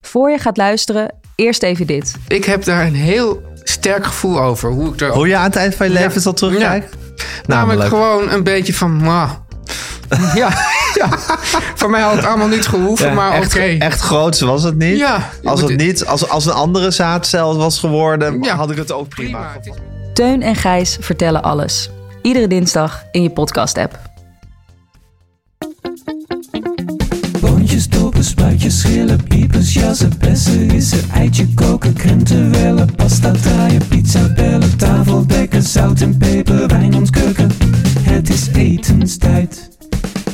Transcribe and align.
Voor 0.00 0.30
je 0.30 0.38
gaat 0.38 0.56
luisteren, 0.56 1.14
eerst 1.34 1.62
even 1.62 1.86
dit. 1.86 2.14
Ik 2.28 2.44
heb 2.44 2.64
daar 2.64 2.86
een 2.86 2.94
heel 2.94 3.42
sterk 3.62 4.06
gevoel 4.06 4.40
over. 4.40 4.70
Hoe 4.70 4.92
ik 4.92 5.00
er 5.00 5.08
Hoe 5.12 5.28
je 5.28 5.36
aan 5.36 5.44
het 5.44 5.56
eind 5.56 5.74
van 5.74 5.86
je 5.86 5.92
leven 5.92 6.12
Ja. 6.14 6.20
zal 6.20 6.32
terugkijken? 6.32 6.90
Namelijk 7.46 7.46
Namelijk. 7.46 7.88
gewoon 7.88 8.30
een 8.30 8.42
beetje 8.44 8.74
van... 8.74 8.92
mwah. 8.96 9.30
ja, 10.34 10.48
ja, 10.94 11.08
voor 11.74 11.90
mij 11.90 12.00
had 12.00 12.16
het 12.16 12.24
allemaal 12.24 12.48
niet 12.48 12.66
gehoeven, 12.66 13.06
Ja, 13.08 13.14
maar 13.14 13.32
echt, 13.32 13.54
oké. 13.54 13.76
echt 13.78 14.00
groots 14.00 14.40
was 14.40 14.62
het 14.62 14.76
niet. 14.76 14.98
Ja, 14.98 15.28
als, 15.44 15.60
het 15.60 15.76
niet 15.76 16.06
als, 16.06 16.28
als 16.28 16.46
een 16.46 16.52
andere 16.52 16.90
zaadcel 16.90 17.56
was 17.56 17.78
geworden, 17.78 18.42
Ja. 18.42 18.54
had 18.56 18.70
ik 18.70 18.76
het 18.76 18.92
ook 18.92 19.08
prima. 19.08 19.52
Is- 19.62 19.72
Teun 20.14 20.42
en 20.42 20.54
Gijs 20.56 20.96
vertellen 21.00 21.42
alles. 21.42 21.90
Iedere 22.22 22.46
dinsdag 22.46 23.02
in 23.10 23.22
je 23.22 23.30
podcast-app. 23.30 23.98
Spuitjes, 28.22 28.80
schillen, 28.80 29.24
piepers, 29.24 29.72
jassen, 29.72 30.12
bessen, 30.18 30.68
rissen, 30.68 31.10
eitje 31.10 31.46
koken, 31.54 31.92
krenten 31.92 32.50
wellen, 32.50 32.94
pasta 32.94 33.30
draaien, 33.32 33.88
pizza 33.88 34.32
bellen, 34.32 34.76
tafel 34.76 35.26
dekken, 35.26 35.62
zout 35.62 36.00
en 36.00 36.16
peper, 36.16 36.66
wijn 36.66 36.94
ontkurken. 36.94 37.50
Het 38.00 38.28
is 38.30 38.48
etenstijd, 38.52 39.68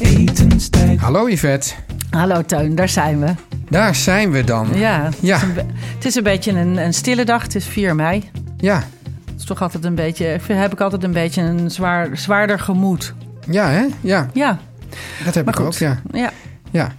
etenstijd. 0.00 0.98
Hallo 1.00 1.28
Yvette, 1.28 1.72
Hallo 2.10 2.42
Teun, 2.44 2.74
daar 2.74 2.88
zijn 2.88 3.20
we. 3.20 3.34
daar 3.70 3.94
zijn 3.94 4.30
we 4.30 4.44
dan. 4.44 4.68
Ja, 4.74 5.08
Ja. 5.20 5.38
Het, 5.38 5.42
is 5.42 5.48
een, 5.48 5.54
be- 5.54 5.72
het 5.94 6.04
is 6.04 6.14
een 6.14 6.22
beetje 6.22 6.50
een, 6.52 6.76
een 6.76 6.94
stille 6.94 7.24
dag. 7.24 7.42
Het 7.42 7.54
is 7.54 7.64
4 7.64 7.94
mei. 7.94 8.30
Ja, 8.56 8.76
Het 8.76 9.34
is 9.38 9.44
toch 9.44 9.62
altijd 9.62 9.84
een 9.84 9.94
beetje, 9.94 10.38
heb 10.46 10.72
ik 10.72 10.80
altijd 10.80 11.04
een 11.04 11.12
beetje 11.12 11.42
een 11.42 11.70
zwaar, 11.70 12.08
zwaarder 12.18 12.58
gemoed. 12.58 13.14
ja 13.50 13.68
hè? 13.70 13.84
Ja, 14.00 14.28
Ja, 14.32 14.58
dat 15.24 15.34
heb 15.34 15.44
maar 15.44 15.54
ik 15.54 15.60
goed. 15.60 15.66
ook, 15.74 15.74
ja. 15.78 16.00
ja. 16.12 16.30
ja. 16.70 16.92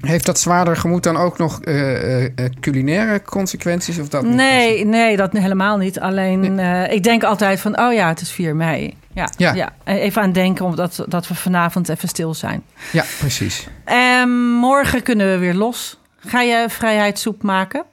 Heeft 0.00 0.26
dat 0.26 0.40
zwaarder 0.40 0.76
gemoed 0.76 1.02
dan 1.02 1.16
ook 1.16 1.38
nog 1.38 1.60
eh, 1.60 2.24
eh, 2.24 2.32
eh, 2.34 2.50
culinaire 2.60 3.22
consequenties? 3.22 3.98
Of 3.98 4.08
dat 4.08 4.22
niet? 4.22 4.34
Nee, 4.34 4.84
nee, 4.84 5.16
dat 5.16 5.32
helemaal 5.32 5.76
niet. 5.76 6.00
Alleen, 6.00 6.58
ik 6.90 7.02
denk 7.02 7.22
altijd 7.24 7.60
van, 7.60 7.78
oh 7.80 7.92
ja, 7.92 8.08
het 8.08 8.20
is 8.20 8.30
4 8.30 8.56
mei. 8.56 8.96
Ja, 9.12 9.28
Ja. 9.36 9.54
ja. 9.54 9.72
Even 9.84 10.22
aan 10.22 10.32
denken 10.32 10.64
omdat 10.64 11.04
dat 11.08 11.28
we 11.28 11.34
vanavond 11.34 11.88
even 11.88 12.08
stil 12.08 12.34
zijn. 12.34 12.62
Ja, 12.92 13.04
precies. 13.18 13.68
En 13.84 14.30
morgen 14.50 15.02
kunnen 15.02 15.30
we 15.30 15.38
weer 15.38 15.54
los. 15.54 15.98
Ga 16.18 16.40
je 16.40 16.64
vrijheidssoep 16.68 17.42
maken? 17.42 17.84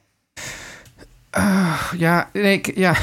Ja, 1.97 2.30
nee, 2.34 2.53
ik, 2.53 2.72
ja. 2.75 2.96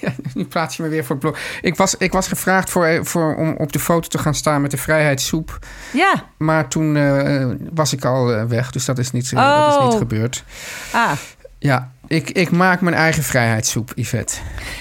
Ja, 0.00 0.12
nu 0.34 0.44
praat 0.44 0.74
je 0.74 0.82
me 0.82 0.88
weer 0.88 1.04
voor 1.04 1.10
het 1.16 1.24
blok. 1.24 1.38
Ik 1.60 1.76
was, 1.76 1.94
ik 1.96 2.12
was 2.12 2.28
gevraagd 2.28 2.70
voor, 2.70 2.84
eh, 2.86 3.00
voor, 3.02 3.36
om 3.36 3.54
op 3.58 3.72
de 3.72 3.78
foto 3.78 4.08
te 4.08 4.18
gaan 4.18 4.34
staan 4.34 4.60
met 4.62 4.70
de 4.70 4.76
vrijheidssoep. 4.76 5.58
Ja. 5.92 6.24
Maar 6.38 6.68
toen 6.68 6.96
eh, 6.96 7.46
was 7.72 7.92
ik 7.92 8.04
al 8.04 8.32
eh, 8.34 8.44
weg, 8.44 8.70
dus 8.70 8.84
dat 8.84 8.98
is 8.98 9.10
niet, 9.10 9.30
dat 9.30 9.68
is 9.72 9.78
niet 9.84 9.92
Oh. 9.92 9.98
gebeurd. 9.98 10.44
Ah, 10.92 11.12
Ja, 11.58 11.90
ik, 12.06 12.30
ik 12.30 12.50
maak 12.50 12.80
mijn 12.80 12.94
eigen 12.96 13.22
vrijheidssoep, 13.22 13.92
Yvette. 13.94 14.36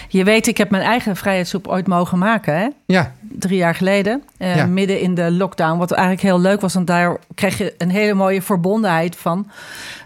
je 0.08 0.24
weet, 0.24 0.47
ik 0.47 0.58
heb 0.58 0.69
mijn 0.69 0.84
eigen 0.84 1.16
vrijheidssoep 1.16 1.68
ooit 1.68 1.88
mogen 1.88 2.18
maken, 2.18 2.58
hè? 2.58 2.68
Ja, 2.85 3.13
drie 3.31 3.57
jaar 3.57 3.75
geleden, 3.75 4.23
eh, 4.38 4.56
Ja. 4.56 4.66
midden 4.66 5.00
in 5.01 5.16
de 5.16 5.31
lockdown. 5.31 5.78
Wat 5.78 5.91
eigenlijk 5.91 6.22
heel 6.22 6.40
leuk 6.40 6.62
was, 6.62 6.73
want 6.73 6.88
daar 6.88 7.17
kreeg 7.35 7.57
je 7.57 7.73
een 7.78 7.90
hele 7.90 8.13
mooie 8.13 8.41
verbondenheid 8.41 9.16
van. 9.16 9.47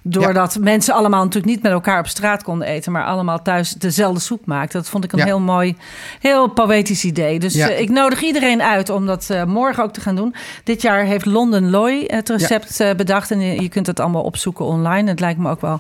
Doordat 0.06 0.58
mensen 0.60 0.94
allemaal 0.94 1.24
natuurlijk 1.24 1.54
niet 1.54 1.64
met 1.64 1.72
elkaar 1.72 2.00
op 2.00 2.08
straat 2.08 2.44
konden 2.44 2.68
eten, 2.68 2.92
maar 2.92 3.06
allemaal 3.06 3.42
thuis 3.42 3.72
dezelfde 3.74 4.20
soep 4.20 4.46
maakten. 4.46 4.80
Dat 4.80 4.90
vond 4.90 5.04
ik 5.04 5.12
een 5.12 5.18
Ja. 5.20 5.26
heel 5.26 5.40
mooi, 5.40 5.76
heel 6.20 6.48
poëtisch 6.48 7.04
idee. 7.04 7.40
Dus 7.40 7.56
eh, 7.56 7.80
ik 7.80 7.90
nodig 7.90 8.22
iedereen 8.22 8.62
uit 8.64 8.90
om 8.90 9.06
dat 9.06 9.30
eh, 9.30 9.44
morgen 9.44 9.84
ook 9.84 9.94
te 9.94 10.02
gaan 10.02 10.16
doen. 10.16 10.36
Dit 10.64 10.82
jaar 10.82 11.04
heeft 11.04 11.26
London 11.26 11.70
Loy 11.70 12.04
het 12.08 12.30
recept 12.30 12.98
bedacht 12.98 13.32
en 13.32 13.40
je, 13.40 13.62
je 13.62 13.70
kunt 13.70 13.88
het 13.88 14.00
allemaal 14.00 14.24
opzoeken 14.24 14.66
online. 14.66 15.10
Het 15.10 15.20
lijkt 15.20 15.40
me 15.40 15.50
ook 15.50 15.62
wel 15.62 15.80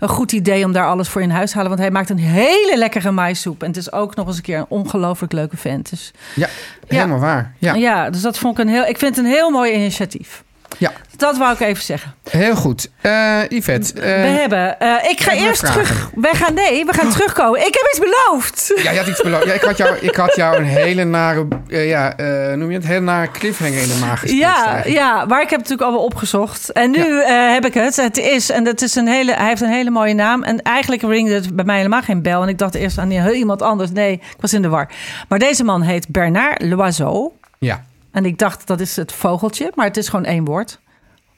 een 0.00 0.08
goed 0.08 0.32
idee 0.32 0.64
om 0.64 0.72
daar 0.72 0.86
alles 0.86 1.08
voor 1.08 1.22
in 1.22 1.30
huis 1.30 1.48
te 1.50 1.54
halen, 1.56 1.70
want 1.70 1.82
hij 1.82 1.90
maakt 1.92 2.10
een 2.10 2.18
hele 2.18 2.74
lekkere 2.76 3.10
maissoep. 3.10 3.62
En 3.62 3.68
het 3.68 3.76
is 3.76 3.92
ook 3.92 4.14
nog 4.14 4.26
eens 4.26 4.36
een 4.36 4.42
keer 4.42 4.58
een 4.58 4.66
ongelooflijk 4.68 5.32
leuke 5.32 5.56
vent. 5.56 5.90
Dus 5.90 6.12
ja 6.34 6.48
helemaal 6.88 7.18
waar. 7.18 7.54
Ja, 7.58 7.74
ja. 7.74 8.10
dus 8.10 8.22
dat 8.22 8.38
vond 8.38 8.58
ik 8.58 8.64
een 8.64 8.70
heel. 8.70 8.86
Ik 8.86 8.98
vind 8.98 9.16
het 9.16 9.24
een 9.24 9.30
heel 9.30 9.50
mooi 9.50 9.72
initiatief. 9.72 10.44
Ja. 10.78 10.92
Dat 11.16 11.38
wou 11.38 11.52
ik 11.52 11.60
even 11.60 11.84
zeggen. 11.84 12.14
heel 12.30 12.54
goed. 12.56 12.90
Eh 13.00 13.40
Yvette. 13.48 13.92
eh, 13.94 14.00
we 14.00 14.10
hebben. 14.28 14.80
eh, 14.80 15.10
ik 15.10 15.20
ga 15.20 15.32
eerst 15.32 15.60
vragen. 15.60 15.82
terug. 15.82 16.10
Wij 16.14 16.34
gaan. 16.34 16.54
Nee, 16.54 16.84
we 16.84 16.92
gaan 16.92 17.10
terugkomen. 17.10 17.60
Ik 17.60 17.74
heb 17.74 17.88
iets 17.92 17.98
beloofd. 17.98 18.72
Ja, 18.82 18.90
je 18.90 18.98
had 18.98 19.06
iets 19.06 19.22
beloofd. 19.22 19.44
Ja, 19.46 19.52
ik, 19.52 19.60
had 19.62 19.76
jou, 19.76 19.96
ik 20.00 20.16
had 20.16 20.36
jou 20.36 20.56
een 20.56 20.64
hele 20.64 21.04
nare, 21.04 21.46
eh, 21.68 21.88
ja, 21.88 22.16
eh, 22.16 22.52
noem 22.56 22.70
je 22.70 22.76
het, 22.76 22.86
hele 22.86 23.00
nare 23.00 23.30
cliffhanger 23.30 23.82
in 23.82 23.88
de 23.88 23.98
maag. 24.00 24.28
Ja, 24.30 24.64
eigenlijk. 24.66 24.96
ja, 24.96 25.24
maar 25.24 25.42
ik 25.42 25.50
heb 25.50 25.60
het 25.60 25.68
natuurlijk 25.68 25.82
allemaal 25.82 26.04
opgezocht. 26.04 26.72
En 26.72 26.90
nu 26.90 27.20
eh, 27.22 27.52
heb 27.52 27.64
ik 27.64 27.74
het. 27.74 27.96
Het 27.96 28.16
is, 28.16 28.50
en 28.50 28.66
het 28.66 28.82
is 28.82 28.94
een 28.94 29.08
hele, 29.08 29.32
hij 29.32 29.48
heeft 29.48 29.60
een 29.60 29.68
hele 29.72 29.90
mooie 29.90 30.14
naam. 30.14 30.42
En 30.42 30.62
eigenlijk 30.62 31.02
ringde 31.02 31.34
het 31.34 31.56
bij 31.56 31.64
mij 31.64 31.76
helemaal 31.76 32.02
geen 32.02 32.22
bel. 32.22 32.42
En 32.42 32.48
ik 32.48 32.58
dacht 32.58 32.74
eerst 32.74 32.98
aan 32.98 33.10
iemand 33.10 33.62
anders. 33.62 33.90
Nee, 33.90 34.12
ik 34.12 34.40
was 34.40 34.52
in 34.52 34.62
de 34.62 34.68
war. 34.68 34.88
Maar 35.28 35.38
deze 35.38 35.64
man 35.64 35.82
heet 35.82 36.08
Bernard 36.08 36.62
Loiseau. 36.62 37.30
Ja, 37.58 37.84
En 38.10 38.24
ik 38.24 38.38
dacht, 38.38 38.66
dat 38.66 38.80
is 38.80 38.96
het 38.96 39.12
vogeltje, 39.12 39.72
maar 39.74 39.86
het 39.86 39.96
is 39.96 40.08
gewoon 40.08 40.24
één 40.24 40.44
woord. 40.44 40.80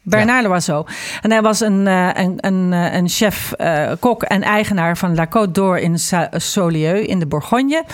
Bernard 0.03 0.47
Loiseau. 0.47 0.87
En 1.23 1.31
hij 1.31 1.43
was 1.43 1.61
een, 1.61 1.87
eh, 1.87 2.09
een, 2.13 2.37
een, 2.37 2.73
eh, 2.73 2.95
een 2.95 3.09
chef, 3.09 3.53
eh, 3.53 3.91
kok 3.99 4.23
en 4.23 4.43
eigenaar 4.43 4.97
van 4.97 5.15
La 5.15 5.27
Côte 5.27 5.51
d'Or 5.53 5.79
in 5.79 5.99
Saulieu 6.33 7.01
in 7.01 7.19
de 7.19 7.27
Bourgogne. 7.27 7.85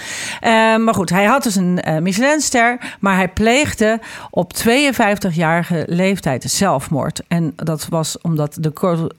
Maar 0.85 0.95
goed, 0.95 1.11
hij 1.11 1.25
had 1.25 1.43
dus 1.43 1.55
een 1.55 1.81
eh, 1.81 1.99
Michelinster, 1.99 2.97
maar 3.01 3.17
hij 3.17 3.29
pleegde 3.29 4.01
op 4.31 4.53
52-jarige 4.53 5.85
leeftijd 5.87 6.45
zelfmoord. 6.45 7.23
En 7.29 7.53
dat 7.57 7.87
was 7.89 8.21
omdat 8.21 8.57
de, 8.61 8.73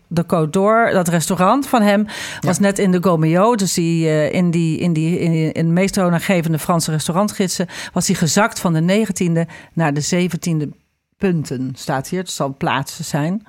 de 0.08 0.24
Côte 0.24 0.50
d'Or, 0.50 0.90
dat 0.92 1.08
restaurant 1.08 1.68
van 1.68 1.82
hem, 1.82 2.06
was 2.42 2.60
net 2.60 2.80
in 2.80 2.92
de 2.92 2.98
Gomeo. 3.02 3.56
Dus 3.56 3.74
die, 3.74 4.32
in, 4.32 4.52
die, 4.52 4.80
in, 4.80 4.94
die, 4.94 5.20
in, 5.20 5.52
in 5.54 5.66
de 5.66 5.74
meest 5.74 5.94
toonaangevende 5.94 6.60
Franse 6.60 6.92
restaurantgidsen 6.92 7.68
was 7.94 8.08
hij 8.08 8.16
gezakt 8.16 8.60
van 8.60 8.74
de 8.74 9.06
19e 9.06 9.52
naar 9.74 9.94
de 9.94 10.30
17e 10.30 10.87
punten, 11.18 11.72
staat 11.76 12.08
hier. 12.10 12.20
Het 12.20 12.32
zal 12.32 12.56
plaatsen 12.58 13.06
zijn. 13.06 13.42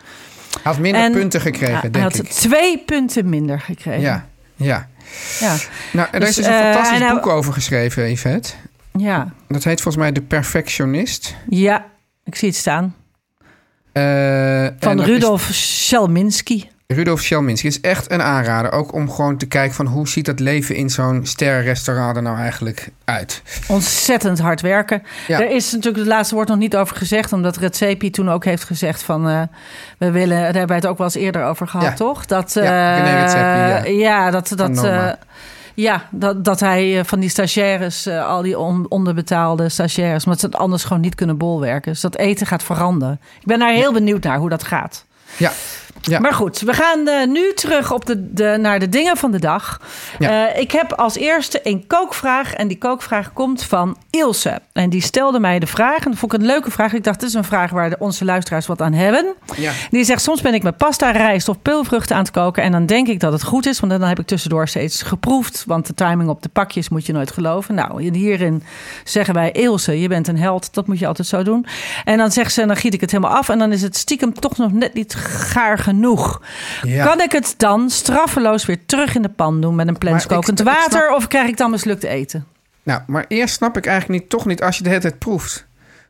hij 0.53 0.61
had 0.63 0.79
minder 0.79 1.03
En- 1.03 1.13
punten 1.13 1.41
gekregen, 1.41 1.75
Ja, 1.75 1.89
hij 1.93 2.01
had 2.01 2.15
ik. 2.19 2.29
twee 2.31 2.79
punten 2.79 3.29
minder 3.29 3.61
gekregen. 3.61 4.01
Ja, 4.01 4.27
ja. 4.57 4.89
ja. 5.41 5.57
Nou, 5.93 6.09
er 6.13 6.21
Dus, 6.21 6.29
is 6.29 6.35
dus 6.35 6.47
een 6.47 6.53
eh, 6.53 6.73
fantastisch 6.73 7.09
boek 7.11 7.27
over 7.27 7.53
geschreven, 7.53 8.11
Yvette. 8.11 8.53
ja. 8.93 9.33
Dat 9.49 9.65
heet 9.65 9.81
volgens 9.81 10.03
mij 10.05 10.13
De 10.13 10.23
Perfectionist. 10.23 11.35
Ja, 11.49 11.87
ik 12.25 12.35
zie 12.35 12.49
het 12.49 12.57
staan. 12.57 12.95
Eh, 13.93 14.67
Van 14.79 15.01
Rudolf 15.01 15.49
Schelminski. 15.53 16.69
Rudolf 16.95 17.21
Schelminski 17.21 17.67
is 17.67 17.81
echt 17.81 18.11
een 18.11 18.23
aanrader. 18.23 18.73
Ook 18.73 18.93
om 18.93 19.11
gewoon 19.11 19.37
te 19.37 19.47
kijken 19.47 19.75
van 19.75 19.87
hoe 19.87 20.09
ziet 20.09 20.25
dat 20.27 20.41
leven 20.41 20.75
in 20.75 20.91
zo'n 20.91 21.27
sterrenrestaurant 21.27 22.17
er 22.17 22.23
nou 22.23 22.39
eigenlijk 22.39 22.89
uit. 23.05 23.43
Ontzettend 23.67 24.39
hard 24.39 24.61
werken. 24.61 25.03
Ja. 25.27 25.41
Er 25.41 25.51
is 25.51 25.73
natuurlijk 25.73 25.97
het 25.99 26.07
laatste 26.07 26.35
woord 26.35 26.49
nog 26.49 26.59
niet 26.59 26.77
over 26.77 26.97
gezegd, 26.97 27.33
omdat 27.33 27.57
Redzepi 27.57 28.11
toen 28.11 28.31
ook 28.31 28.45
heeft 28.45 28.65
gezegd 28.65 29.03
van 29.03 29.29
eh, 29.29 29.43
we 29.99 30.11
willen, 30.11 30.37
daar 30.37 30.45
hebben 30.45 30.67
wij 30.67 30.77
het 30.77 30.87
ook 30.87 30.97
wel 30.99 31.07
eens 31.07 31.15
eerder 31.17 31.45
over 31.45 31.69
gehad, 31.69 31.87
Ja. 31.87 31.95
toch? 31.95 32.27
Dat, 32.27 32.53
Ja, 32.55 32.97
eh, 32.99 33.21
Redzepi, 33.21 33.99
ja. 33.99 34.09
ja, 34.09 34.31
dat, 34.31 34.53
dat, 34.57 34.85
eh, 34.85 35.13
Ja, 35.75 36.03
dat, 36.11 36.45
dat 36.45 36.61
hij 36.61 37.05
van 37.05 37.21
die 37.21 37.31
stagiaires, 37.31 38.07
al 38.09 38.43
die 38.43 38.59
on- 38.59 38.87
onderbetaalde 38.89 39.69
stagiaires, 39.69 40.25
omdat 40.25 40.41
ze 40.41 40.47
het 40.47 40.57
anders 40.57 40.85
gewoon 40.85 41.03
niet 41.03 41.15
kunnen 41.15 41.37
bolwerken. 41.37 41.93
Dus 41.93 42.01
dat 42.01 42.17
eten 42.17 42.47
gaat 42.47 42.63
veranderen. 42.63 43.21
Ik 43.41 43.47
ben 43.47 43.59
daar 43.59 43.73
heel 43.73 43.93
benieuwd 43.93 44.23
naar 44.25 44.39
hoe 44.39 44.49
dat 44.49 44.65
gaat. 44.65 45.07
Ja. 45.37 45.53
Ja. 46.01 46.19
Maar 46.19 46.35
goed, 46.35 46.61
we 46.61 46.73
gaan 46.73 47.07
eh, 47.07 47.27
nu 47.27 47.53
terug 47.55 47.93
op 47.93 48.07
de, 48.07 48.33
de, 48.33 48.57
naar 48.61 48.79
de 48.79 48.89
dingen 48.89 49.17
van 49.17 49.31
de 49.31 49.39
dag. 49.39 49.81
Ja. 50.19 50.49
Eh, 50.49 50.61
ik 50.61 50.73
heb 50.73 50.93
als 50.93 51.17
eerste 51.17 51.61
een 51.63 51.87
kookvraag. 51.87 52.55
En 52.55 52.69
die 52.69 52.79
kookvraag 52.79 53.33
komt 53.33 53.63
van 53.63 53.97
Ilse. 54.11 54.61
En 54.73 54.91
die 54.91 55.03
stelde 55.03 55.41
mij 55.41 55.59
de 55.59 55.67
vraag. 55.67 56.05
En 56.05 56.11
dat 56.11 56.19
vond 56.19 56.33
ik 56.33 56.41
een 56.41 56.47
leuke 56.47 56.71
vraag. 56.71 56.93
Ik 56.93 57.05
dacht, 57.05 57.21
dit 57.21 57.29
is 57.29 57.35
een 57.35 57.45
vraag 57.45 57.71
waar 57.71 57.91
de, 57.91 57.97
onze 57.99 58.25
luisteraars 58.25 58.67
wat 58.67 58.83
aan 58.83 58.93
hebben. 58.93 59.35
Ja. 59.57 59.73
Die 59.91 60.05
zegt, 60.05 60.23
soms 60.23 60.41
ben 60.41 60.55
ik 60.55 60.63
met 60.63 60.77
pasta, 60.77 61.11
rijst 61.11 61.49
of 61.49 61.63
peulvruchten 61.63 62.17
aan 62.17 62.23
het 62.23 62.31
koken. 62.31 62.63
En 62.63 62.73
dan 62.73 62.87
denk 62.87 63.09
ik 63.09 63.21
dat 63.21 63.33
het 63.33 63.43
goed 63.43 63.67
is. 63.67 63.81
Want 63.81 63.93
dan 63.93 64.03
heb 64.03 64.19
ik 64.19 64.27
tussendoor 64.27 64.69
steeds 64.69 65.03
geproefd. 65.03 65.65
Want 65.67 65.87
de 65.87 65.95
timing 65.95 66.29
op 66.29 66.43
de 66.43 66.49
pakjes 66.49 66.89
moet 66.89 67.07
je 67.07 67.13
nooit 67.13 67.33
geloven. 67.33 67.75
Nou, 67.75 68.03
hierin 68.03 68.63
zeggen 69.05 69.35
wij, 69.35 69.53
Ilse, 69.53 70.01
je 70.01 70.09
bent 70.09 70.29
een 70.29 70.39
held. 70.39 70.75
Dat 70.75 70.87
moet 70.87 70.99
je 70.99 71.07
altijd 71.07 71.29
zo 71.29 71.43
doen. 71.43 71.67
En 72.05 72.19
dan 72.19 72.33
zegt 72.33 72.53
ze, 72.53 72.67
dan 72.67 72.77
giet 72.77 72.95
ik 72.95 73.01
het 73.01 73.11
helemaal 73.11 73.37
af. 73.37 73.49
En 73.49 73.59
dan 73.59 73.73
is 73.73 73.83
het 73.83 73.97
stiekem 73.97 74.35
toch 74.35 74.57
nog 74.57 74.73
net 74.73 74.95
niet 74.95 75.15
gaar 75.15 75.79
genoeg. 75.89 76.43
Ja. 76.83 77.05
Kan 77.05 77.21
ik 77.21 77.33
het 77.33 77.55
dan 77.57 77.91
straffeloos 77.91 78.67
weer 78.67 78.79
terug 78.87 79.15
in 79.15 79.23
de 79.23 79.29
pan 79.29 79.61
doen 79.61 79.75
met 79.75 79.89
een 79.89 79.99
plens 79.99 80.27
kokend 80.27 80.59
snap- 80.59 80.75
water? 80.75 81.11
Of 81.15 81.29
krijg 81.29 81.49
ik 81.49 81.57
dan 81.57 81.71
mislukt 81.71 82.03
eten? 82.05 82.47
Nou, 82.83 83.01
maar 83.07 83.25
eerst 83.29 83.55
snap 83.55 83.77
ik 83.77 83.87
eigenlijk 83.87 84.21
niet, 84.21 84.31
toch 84.31 84.47
niet, 84.47 84.63
als 84.63 84.77
je 84.77 84.83
de 84.83 84.89
hele 84.89 85.01
tijd 85.01 85.19
proeft. 85.19 85.67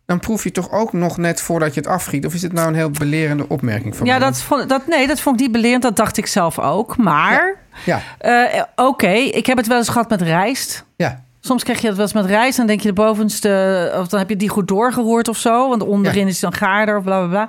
Dan 0.07 0.21
proef 0.21 0.45
je 0.45 0.51
toch 0.51 0.71
ook 0.73 0.93
nog 0.93 1.17
net 1.17 1.41
voordat 1.41 1.75
je 1.75 1.81
het 1.81 1.89
afgiet? 1.89 2.27
Of 2.27 2.35
is 2.35 2.43
het 2.43 2.53
nou 2.53 2.69
een 2.69 2.75
heel 2.75 2.91
belerende 2.91 3.49
opmerking 3.49 3.97
van 3.97 4.07
Ja, 4.07 4.19
dat 4.19 4.41
vond, 4.43 4.69
dat, 4.69 4.87
nee, 4.87 5.07
dat 5.07 5.21
vond 5.21 5.37
ik 5.37 5.43
niet 5.43 5.53
belerend. 5.53 5.83
Dat 5.83 5.97
dacht 5.97 6.17
ik 6.17 6.27
zelf 6.27 6.59
ook. 6.59 6.97
Maar, 6.97 7.55
Ja, 7.85 8.01
eh, 8.19 8.63
oké, 8.77 9.09
ik 9.11 9.47
heb 9.47 9.57
het 9.57 9.67
wel 9.67 9.77
eens 9.79 9.89
gehad 9.89 10.09
met 10.09 10.23
rijst. 10.23 10.85
ja. 10.97 11.27
Soms 11.41 11.63
krijg 11.63 11.81
je 11.81 11.87
het 11.87 11.97
wel 11.97 12.05
eens 12.05 12.15
met 12.15 12.25
rijst. 12.27 12.57
Dan 12.57 12.67
denk 12.67 12.81
je 12.81 12.89
de 12.89 12.95
bovenste, 12.95 13.93
of 13.99 14.09
dan 14.09 14.19
heb 14.19 14.29
je 14.29 14.37
die 14.37 14.49
goed 14.49 14.69
doorgeroerd 14.69 15.29
of 15.29 15.37
zo. 15.37 15.69
Want 15.69 15.83
onderin 15.83 16.21
Ja. 16.23 16.27
is 16.27 16.41
het 16.41 16.51
dan 16.51 16.61
gaarder 16.61 16.97
of 16.97 17.03
bla 17.05 17.19
bla 17.19 17.29
bla. 17.29 17.49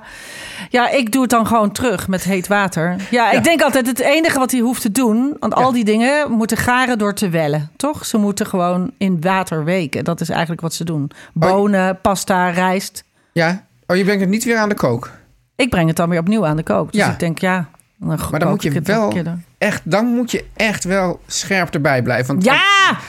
Ja, 0.70 0.90
ik 0.90 1.12
doe 1.12 1.22
het 1.22 1.30
dan 1.30 1.46
gewoon 1.46 1.72
terug 1.72 2.08
met 2.08 2.22
heet 2.24 2.46
water. 2.46 2.96
Ja, 3.10 3.30
ik 3.30 3.44
denk 3.44 3.62
altijd 3.62 3.86
het 3.86 3.98
enige 4.00 4.38
wat 4.38 4.50
hij 4.50 4.60
hoeft 4.60 4.82
te 4.82 4.92
doen. 4.92 5.36
Want 5.38 5.54
al 5.54 5.72
die 5.72 5.84
dingen 5.84 6.30
moeten 6.32 6.56
garen 6.56 6.98
door 6.98 7.14
te 7.14 7.28
wellen. 7.28 7.70
Toch? 7.76 8.06
Ze 8.06 8.16
moeten 8.18 8.46
gewoon 8.46 8.90
in 8.98 9.20
water 9.20 9.64
weken. 9.64 10.04
Dat 10.04 10.20
is 10.20 10.28
eigenlijk 10.28 10.60
wat 10.60 10.74
ze 10.74 10.84
doen. 10.84 11.10
Bonen, 11.32 11.98
pasta, 12.00 12.48
rijst. 12.50 13.04
Ja? 13.32 13.64
Oh, 13.86 13.96
je 13.96 14.02
brengt 14.04 14.20
het 14.20 14.30
niet 14.30 14.44
weer 14.44 14.56
aan 14.58 14.68
de 14.68 14.74
kook? 14.74 15.10
Ik 15.56 15.70
breng 15.70 15.88
het 15.88 15.96
dan 15.96 16.08
weer 16.08 16.20
opnieuw 16.20 16.46
aan 16.46 16.56
de 16.56 16.62
kook. 16.62 16.92
Dus 16.92 17.00
Ja. 17.00 17.10
ik 17.10 17.18
denk, 17.18 17.38
ja. 17.38 17.68
Dan 18.00 18.18
Maar 18.30 18.40
dan 18.40 18.48
moet 18.48 18.62
je 18.62 18.70
het 18.70 18.86
wel 18.86 19.12
echt, 19.58 19.80
dan 19.84 20.06
moet 20.06 20.30
je 20.30 20.44
echt 20.56 20.84
wel 20.84 21.20
scherp 21.26 21.74
erbij 21.74 22.02
blijven. 22.02 22.26
Want, 22.26 22.44
Ja, 22.44 22.60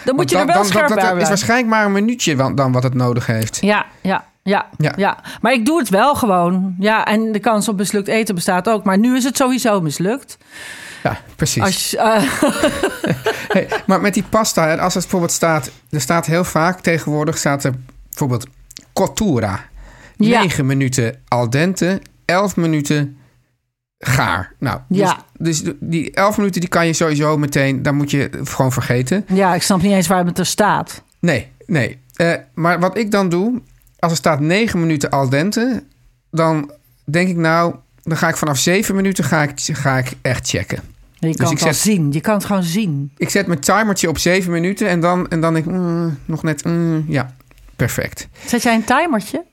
dan 0.06 0.16
moet 0.16 0.30
je 0.30 0.38
er 0.38 0.46
wel 0.46 0.56
dan, 0.56 0.66
scherp 0.66 0.88
bij 0.88 0.96
dat 0.96 1.06
is 1.06 1.10
blijven. 1.12 1.28
waarschijnlijk 1.30 1.70
maar 1.70 1.86
een 1.86 1.92
minuutje 1.92 2.36
dan, 2.36 2.56
dan 2.56 2.72
wat 2.72 2.84
het 2.84 2.94
nodig 2.94 3.26
heeft. 3.26 3.58
Ja, 3.62 3.86
ja, 4.02 4.26
ja, 4.44 4.66
Ja. 4.78 4.94
ja, 4.96 5.18
Maar 5.42 5.54
ik 5.54 5.66
doe 5.66 5.80
het 5.80 5.90
wel 5.90 6.16
gewoon. 6.16 6.76
Ja, 6.80 7.06
en 7.06 7.32
de 7.32 7.40
kans 7.40 7.68
op 7.68 7.78
mislukt 7.78 8.08
eten 8.08 8.36
bestaat 8.36 8.70
ook. 8.70 8.84
Maar 8.84 8.98
nu 8.98 9.16
is 9.16 9.24
het 9.24 9.38
sowieso 9.38 9.82
mislukt. 9.82 10.38
Ja, 11.04 11.18
precies. 11.36 11.64
Als 11.64 11.96
eh, 11.96 12.24
Hey, 13.54 13.68
maar 13.86 14.02
met 14.02 14.14
die 14.14 14.24
pasta, 14.30 14.76
als 14.76 14.94
het 14.94 15.04
bijvoorbeeld 15.04 15.32
staat... 15.32 15.72
Er 15.90 16.02
staat 16.02 16.26
heel 16.26 16.44
vaak 16.44 16.80
tegenwoordig 16.80 17.38
staat 17.38 17.64
er 17.64 17.74
bijvoorbeeld 18.10 18.48
cottura. 18.94 19.60
Ja. 20.16 20.40
9 20.40 20.66
minuten 20.66 21.22
al 21.28 21.50
dente, 21.50 22.02
11 22.26 22.56
minuten 22.56 23.18
gaar. 24.02 24.54
Nou, 24.60 24.80
Ja. 24.88 25.24
dus, 25.38 25.64
dus 25.64 25.74
die 25.80 26.12
11 26.12 26.38
minuten 26.38 26.62
die 26.62 26.70
kan 26.70 26.86
je 26.88 26.94
sowieso 26.94 27.38
meteen... 27.38 27.82
Daar 27.82 27.96
moet 27.96 28.12
je 28.12 28.30
gewoon 28.44 28.72
vergeten. 28.72 29.26
ja, 29.28 29.56
ik 29.56 29.62
snap 29.62 29.82
niet 29.82 29.92
eens 29.92 30.08
waar 30.08 30.26
het 30.26 30.38
er 30.40 30.46
staat. 30.46 31.04
Nee, 31.20 31.48
nee. 31.66 32.00
Eh, 32.16 32.34
maar 32.54 32.80
wat 32.80 32.98
ik 32.98 33.12
dan 33.12 33.30
doe, 33.30 33.62
als 34.00 34.12
er 34.12 34.18
staat 34.18 34.40
9 34.40 34.80
minuten 34.80 35.10
al 35.10 35.30
dente... 35.30 35.84
dan 36.32 36.72
denk 37.06 37.30
ik 37.30 37.36
nou... 37.38 37.76
dan 38.04 38.18
ga 38.18 38.28
ik 38.30 38.38
vanaf 38.38 38.58
7 38.58 38.96
minuten 38.96 39.24
ga 39.24 39.42
ik, 39.44 39.52
ga 39.56 39.98
ik 39.98 40.12
echt 40.22 40.50
checken. 40.50 40.80
Je 41.20 41.36
kan 41.36 41.46
Dus 41.46 41.52
ik 41.60 41.60
het 41.68 41.76
zet- 41.76 41.94
zien. 41.94 42.12
Je 42.12 42.22
kan 42.22 42.34
het 42.34 42.46
gewoon 42.46 42.64
zien. 42.64 43.12
Ik 43.18 43.30
zet 43.30 43.48
mijn 43.48 43.60
timertje 43.60 44.10
op 44.10 44.18
7 44.18 44.52
minuten 44.52 44.88
en 44.88 45.00
dan, 45.00 45.28
en 45.30 45.42
dan 45.42 45.54
denk 45.54 45.66
ik, 45.66 45.72
mm, 45.72 46.18
nog 46.26 46.44
net, 46.44 46.64
mm, 46.66 47.06
ja, 47.08 47.36
perfect. 47.76 48.28
Zet 48.46 48.64
jij 48.64 48.76
een 48.76 48.84
timertje? 48.84 49.44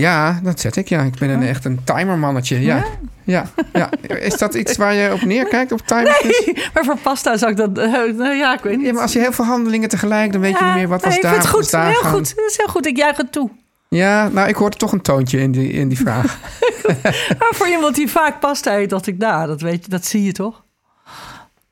Ja, 0.00 0.40
dat 0.42 0.60
zet 0.60 0.76
ik, 0.76 0.88
ja. 0.88 1.02
Ik 1.02 1.18
ben 1.18 1.28
een, 1.28 1.42
echt 1.42 1.64
een 1.64 1.80
timermannetje, 1.84 2.60
ja. 2.60 2.84
Ja, 3.24 3.44
ja. 3.72 3.90
Is 4.02 4.34
dat 4.38 4.54
iets 4.54 4.76
waar 4.76 4.94
je 4.94 5.12
op 5.12 5.22
neerkijkt, 5.22 5.72
op 5.72 5.80
timertjes? 5.86 6.52
Maar 6.74 6.84
voor 6.84 6.96
pasta 6.98 7.36
zou 7.36 7.50
ik 7.50 7.56
dat... 7.56 7.78
eh, 7.78 7.92
nou 7.92 8.34
ja, 8.34 8.54
ik 8.54 8.60
weet 8.62 8.76
niet. 8.76 8.86
Ja, 8.86 8.92
maar 8.92 9.02
als 9.02 9.12
je 9.12 9.18
heel 9.18 9.32
veel 9.32 9.44
handelingen 9.44 9.88
tegelijk, 9.88 10.32
dan 10.32 10.40
weet 10.40 10.58
je 10.58 10.64
niet 10.64 10.74
meer 10.74 10.88
wat 10.88 11.02
was 11.04 11.12
nee, 11.12 11.22
daar, 11.22 11.34
ik 11.34 11.40
vind 11.40 11.52
het 11.52 11.62
goed. 11.64 11.70
was 11.70 11.80
daar 11.80 11.90
Heel 11.90 12.00
gaan. 12.00 12.12
goed. 12.12 12.36
Dat 12.36 12.50
is 12.50 12.56
heel 12.56 12.66
goed. 12.66 12.86
Ik 12.86 12.96
juich 12.96 13.16
het 13.16 13.32
toe. 13.32 13.50
Ja, 13.88 14.28
nou, 14.28 14.48
ik 14.48 14.54
hoorde 14.56 14.76
toch 14.76 14.92
een 14.92 15.02
toontje 15.02 15.38
in 15.40 15.52
die, 15.52 15.70
in 15.72 15.88
die 15.88 15.98
vraag. 15.98 16.38
Maar 17.38 17.52
voor 17.54 17.68
iemand 17.68 17.94
die 17.94 18.10
vaak 18.10 18.40
pasta 18.40 18.78
eet, 18.78 18.90
dacht 18.90 19.06
ik, 19.06 19.18
nou, 19.18 19.46
dat, 19.46 19.60
weet 19.60 19.84
je, 19.84 19.90
dat 19.90 20.04
zie 20.06 20.22
je 20.22 20.32
toch? 20.32 20.62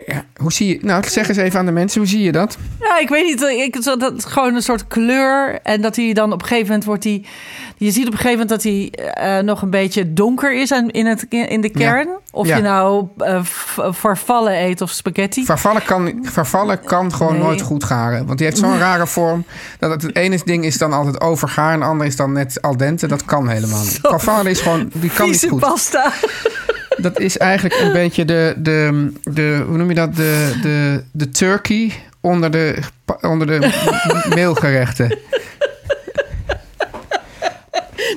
Ja, 0.07 0.25
hoe 0.37 0.53
zie 0.53 0.67
je... 0.69 0.79
Nou, 0.83 1.05
zeg 1.09 1.29
eens 1.29 1.37
even 1.37 1.59
aan 1.59 1.67
de 1.67 1.73
mensen, 1.73 2.01
hoe 2.01 2.09
zie 2.11 2.23
je 2.23 2.33
dat? 2.33 2.57
Ja, 2.81 2.99
ik 2.99 3.09
weet 3.09 3.25
niet. 3.25 3.41
Ik, 3.43 3.83
dat 3.99 4.25
gewoon 4.25 4.55
een 4.55 4.63
soort 4.63 4.87
kleur. 4.87 5.59
En 5.63 5.81
dat 5.81 5.97
hij 5.97 6.13
dan 6.13 6.33
op 6.33 6.41
een 6.41 6.47
gegeven 6.47 6.67
moment 6.67 6.85
wordt 6.85 7.05
hij. 7.05 7.25
Je 7.77 7.91
ziet 7.91 8.07
op 8.07 8.13
een 8.13 8.19
gegeven 8.19 8.39
moment 8.47 8.49
dat 8.49 8.63
hij 8.63 8.91
eh, 8.91 9.43
nog 9.45 9.63
een 9.63 9.71
beetje 9.71 10.13
donker 10.13 10.55
is 10.61 10.73
aan- 10.73 10.91
in, 10.91 11.07
het, 11.07 11.27
in 11.29 11.61
de 11.61 11.69
kern. 11.71 12.09
Of 12.33 12.47
Ja. 12.47 12.57
je 12.57 12.63
nou 12.63 13.07
eh, 13.19 13.43
v- 13.45 13.79
farfalle 13.95 14.57
eet 14.57 14.81
of 14.81 14.91
spaghetti. 14.91 15.45
Vervallen 15.45 15.83
kan, 15.85 16.19
vervallen 16.23 16.81
kan 16.85 17.13
gewoon 17.13 17.33
Nee. 17.33 17.43
nooot 17.43 17.61
goed 17.61 17.85
garen. 17.85 18.27
Want 18.27 18.39
die 18.39 18.47
heeft 18.47 18.59
zo'n 18.59 18.79
rare 18.89 19.07
vorm. 19.07 19.45
Dat 19.79 19.91
het, 19.91 20.03
het 20.03 20.17
ene 20.17 20.39
ding 20.45 20.65
is 20.65 20.79
dan 20.79 20.93
altijd 20.93 21.21
overgaar... 21.21 21.73
en 21.73 21.81
het 21.81 21.89
andere 21.89 22.09
is 22.09 22.17
dan 22.17 22.33
net 22.33 22.63
al 22.63 22.77
dente. 22.77 23.07
Dat 23.07 23.25
kan 23.25 23.49
helemaal 23.49 23.83
niet. 23.83 23.99
Vervallen 24.03 24.47
is 24.47 24.61
gewoon... 24.61 24.91
Die 24.95 25.11
kan 25.11 25.27
niet 25.27 25.39
Vieze 25.39 25.49
goed. 25.49 25.61
pasta. 25.61 26.13
Dat 26.97 27.21
is 27.21 27.39
eigenlijk 27.39 27.81
een 27.81 27.93
beetje 27.93 28.25
de, 28.25 28.55
de, 28.57 29.13
de 29.23 29.63
hoe 29.67 29.77
noem 29.77 29.89
je 29.89 29.95
dat? 29.95 30.17
De, 30.17 30.59
de, 30.63 31.05
de 31.13 31.29
turkey 31.29 31.93
onder 32.21 32.51
de, 32.51 32.79
onder 33.21 33.47
de 33.47 33.71
meelgerechten. 34.35 35.19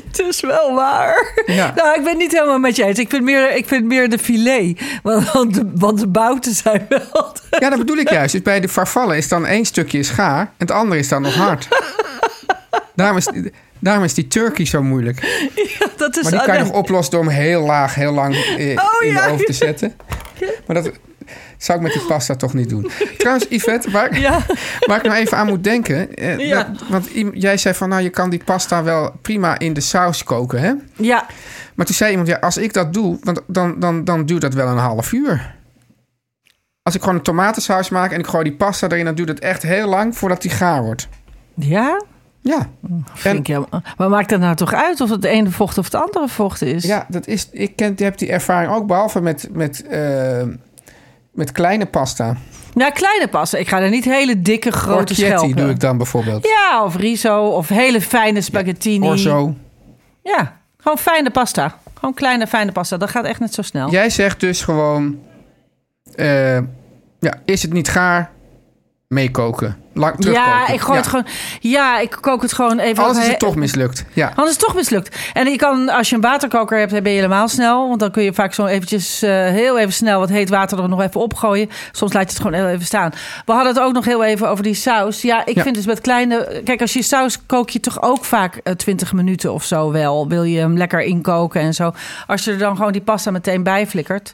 Het 0.07 0.19
is 0.19 0.41
wel 0.41 0.75
waar. 0.75 1.43
Ja. 1.45 1.73
Nou, 1.75 1.97
ik 1.97 2.03
ben 2.03 2.17
niet 2.17 2.31
helemaal 2.31 2.59
met 2.59 2.75
je 2.75 2.85
eens. 2.85 2.99
Ik 2.99 3.09
vind 3.09 3.23
meer, 3.23 3.55
ik 3.55 3.67
vind 3.67 3.85
meer 3.85 4.09
de 4.09 4.17
filet. 4.19 4.81
Want, 5.03 5.31
want, 5.31 5.53
de, 5.53 5.71
want 5.75 5.99
de 5.99 6.07
bouten 6.07 6.53
zijn 6.53 6.85
wel... 6.89 7.35
Ja, 7.59 7.69
dat 7.69 7.79
bedoel 7.79 7.97
ik 7.97 8.09
juist. 8.09 8.31
Dus 8.31 8.41
bij 8.41 8.59
de 8.59 8.69
farfalle 8.69 9.17
is 9.17 9.27
dan 9.27 9.45
één 9.45 9.65
stukje 9.65 9.97
is 9.97 10.09
gaar... 10.09 10.39
en 10.39 10.47
het 10.57 10.71
andere 10.71 10.99
is 10.99 11.07
dan 11.07 11.21
nog 11.21 11.35
hard. 11.35 11.67
Daarom 12.95 13.17
is, 13.17 13.27
daarom 13.79 14.03
is 14.03 14.13
die 14.13 14.27
turkey 14.27 14.65
zo 14.65 14.83
moeilijk. 14.83 15.19
dat 15.97 16.17
is 16.17 16.23
Maar 16.23 16.31
die 16.31 16.41
kan 16.41 16.53
je 16.55 16.59
ah, 16.61 16.67
nog 16.67 16.75
oplossen 16.75 17.11
door 17.13 17.23
hem 17.23 17.33
heel 17.33 17.61
laag, 17.61 17.95
heel 17.95 18.11
lang 18.13 18.35
eh, 18.57 18.69
Oh, 18.69 19.05
in 19.05 19.11
ja. 19.13 19.25
de 19.25 19.31
oven 19.31 19.45
te 19.45 19.53
zetten. 19.53 19.93
Maar 20.67 20.75
dat 20.83 20.91
zou 21.57 21.77
ik 21.77 21.83
met 21.83 21.93
die 21.93 22.05
pasta 22.07 22.35
toch 22.35 22.53
niet 22.53 22.69
doen. 22.69 22.89
Trouwens, 23.17 23.45
Yvette, 23.49 23.91
waar, 23.91 24.05
ik- 24.11 24.17
Ja. 24.17 24.39
waar 24.79 24.97
ik 24.97 25.03
nou 25.03 25.15
even 25.17 25.37
aan 25.37 25.47
moet 25.47 25.63
denken... 25.63 26.15
eh, 26.15 26.37
Ja. 26.39 26.63
dat- 26.63 26.87
want 26.89 27.09
jij 27.33 27.57
zei 27.57 27.75
van, 27.75 27.89
nou, 27.89 28.01
je 28.01 28.09
kan 28.09 28.29
die 28.29 28.43
pasta 28.43 28.83
wel 28.83 29.11
prima 29.21 29.59
in 29.59 29.73
de 29.73 29.81
saus 29.81 30.23
koken, 30.23 30.59
hè? 30.61 30.73
Ja, 30.95 31.25
Maar 31.75 31.85
toen 31.85 31.95
zei 31.95 32.09
iemand, 32.09 32.27
ja, 32.29 32.37
als 32.37 32.57
ik 32.57 32.73
dat 32.73 32.93
doe, 32.93 33.17
want 33.23 33.41
dan, 33.47 33.79
dan, 33.79 34.03
dan 34.03 34.25
duurt 34.25 34.41
dat 34.41 34.53
wel 34.53 34.67
een 34.67 34.77
half 34.77 35.11
uur. 35.11 35.55
Als 36.83 36.95
ik 36.95 37.01
gewoon 37.01 37.15
een 37.15 37.21
tomatensaus 37.23 37.89
maak 37.89 38.11
en 38.11 38.19
ik 38.19 38.27
gooi 38.27 38.43
die 38.43 38.55
pasta 38.55 38.87
erin... 38.87 39.05
dan 39.05 39.15
duurt 39.15 39.29
het 39.29 39.39
echt 39.39 39.61
heel 39.63 39.87
lang 39.87 40.17
voordat 40.17 40.41
die 40.41 40.51
gaar 40.51 40.83
wordt. 40.83 41.07
ja. 41.55 42.03
Ja. 42.41 42.69
Maar 43.97 44.09
maakt 44.09 44.29
dat 44.29 44.39
nou 44.39 44.55
toch 44.55 44.73
uit 44.73 45.01
of 45.01 45.09
het 45.09 45.21
de 45.21 45.27
ene 45.27 45.49
vocht 45.51 45.77
of 45.77 45.85
het 45.85 45.95
andere 45.95 46.27
vocht 46.27 46.61
is? 46.61 46.83
Ja, 46.83 47.05
dat 47.09 47.27
is, 47.27 47.49
ik 47.51 47.75
ken, 47.75 47.93
heb 47.97 48.17
die 48.17 48.31
ervaring 48.31 48.71
ook, 48.71 48.87
behalve 48.87 49.21
met, 49.21 49.49
met, 49.51 49.85
eh, 49.87 50.43
met 51.31 51.51
kleine 51.51 51.85
pasta. 51.85 52.35
Ja, 52.73 52.89
kleine 52.89 53.27
pasta. 53.27 53.57
Ik 53.57 53.67
ga 53.67 53.79
er 53.79 53.89
niet 53.89 54.05
hele 54.05 54.41
dikke, 54.41 54.71
grote 54.71 54.99
Orchietti 54.99 55.23
schelpen. 55.23 55.55
doe 55.55 55.69
ik 55.69 55.79
dan 55.79 55.97
bijvoorbeeld. 55.97 56.45
Ja, 56.47 56.83
of 56.83 56.95
riso, 56.95 57.45
of 57.45 57.67
hele 57.69 58.01
fijne 58.01 58.41
spaghettini. 58.41 59.07
Orzo. 59.07 59.55
Ja, 60.23 60.59
gewoon 60.77 60.97
fijne 60.97 61.29
pasta. 61.29 61.77
Gewoon 61.93 62.13
kleine, 62.13 62.47
fijne 62.47 62.71
pasta. 62.71 62.97
Dat 62.97 63.09
gaat 63.09 63.25
echt 63.25 63.39
niet 63.39 63.53
zo 63.53 63.61
snel. 63.61 63.91
Jij 63.91 64.09
zegt 64.09 64.39
dus 64.39 64.61
gewoon... 64.63 65.19
eh, 66.15 66.55
ja, 67.19 67.33
is 67.45 67.61
het 67.61 67.73
niet 67.73 67.89
gaar? 67.89 68.31
Meekoken. 69.07 69.77
Lang 69.99 70.15
Ja, 70.25 70.67
ik 70.67 70.79
gooi 70.81 70.97
het 70.97 71.07
gewoon. 71.07 71.25
Ja, 71.59 71.99
ik 71.99 72.17
kook 72.21 72.41
het 72.41 72.53
gewoon 72.53 72.79
even. 72.79 73.03
Alles 73.03 73.17
is 73.17 73.27
het 73.27 73.39
toch 73.39 73.55
mislukt. 73.55 74.05
Ja. 74.13 74.27
Anders 74.27 74.47
is 74.49 74.55
het 74.55 74.65
toch 74.65 74.75
mislukt. 74.75 75.17
En 75.33 75.47
je 75.49 75.55
kan, 75.57 75.89
als 75.89 76.09
je 76.09 76.15
een 76.15 76.21
waterkoker 76.21 76.77
hebt, 76.77 76.91
dan 76.91 77.03
ben 77.03 77.11
je 77.11 77.17
helemaal 77.17 77.47
snel. 77.47 77.87
Want 77.87 77.99
dan 77.99 78.11
kun 78.11 78.23
je 78.23 78.33
vaak 78.33 78.53
zo 78.53 78.65
eventjes 78.65 79.21
eh, 79.21 79.29
heel 79.31 79.79
even 79.79 79.93
snel 79.93 80.19
wat 80.19 80.29
heet 80.29 80.49
water 80.49 80.79
er 80.79 80.89
nog 80.89 81.01
even 81.01 81.21
opgooien. 81.21 81.69
Soms 81.91 82.13
laat 82.13 82.23
je 82.23 82.29
het 82.29 82.37
gewoon 82.45 82.53
heel 82.53 82.67
even 82.67 82.85
staan. 82.85 83.11
We 83.45 83.51
hadden 83.51 83.73
het 83.73 83.81
ook 83.83 83.93
nog 83.93 84.05
heel 84.05 84.23
even 84.23 84.49
over 84.49 84.63
die 84.63 84.73
saus. 84.73 85.21
Ja, 85.21 85.45
ik 85.45 85.55
Ja. 85.55 85.63
vind 85.63 85.75
dus 85.75 85.85
met 85.85 86.01
kleine... 86.01 86.61
Kijk, 86.63 86.81
als 86.81 86.93
je 86.93 87.01
saus 87.03 87.45
kook 87.45 87.69
je 87.69 87.79
toch 87.79 88.01
ook 88.01 88.25
vaak 88.25 88.55
eh, 88.55 88.73
20 88.73 89.13
minuten 89.13 89.53
of 89.53 89.63
zo 89.63 89.91
wel. 89.91 90.27
Wil 90.27 90.43
je 90.43 90.59
hem 90.59 90.77
lekker 90.77 91.01
inkoken 91.01 91.61
en 91.61 91.73
zo. 91.73 91.91
Als 92.27 92.43
je 92.43 92.51
er 92.51 92.57
dan 92.57 92.75
gewoon 92.75 92.91
die 92.91 93.01
pasta 93.01 93.31
meteen 93.31 93.63
bij 93.63 93.87
flikkert... 93.87 94.33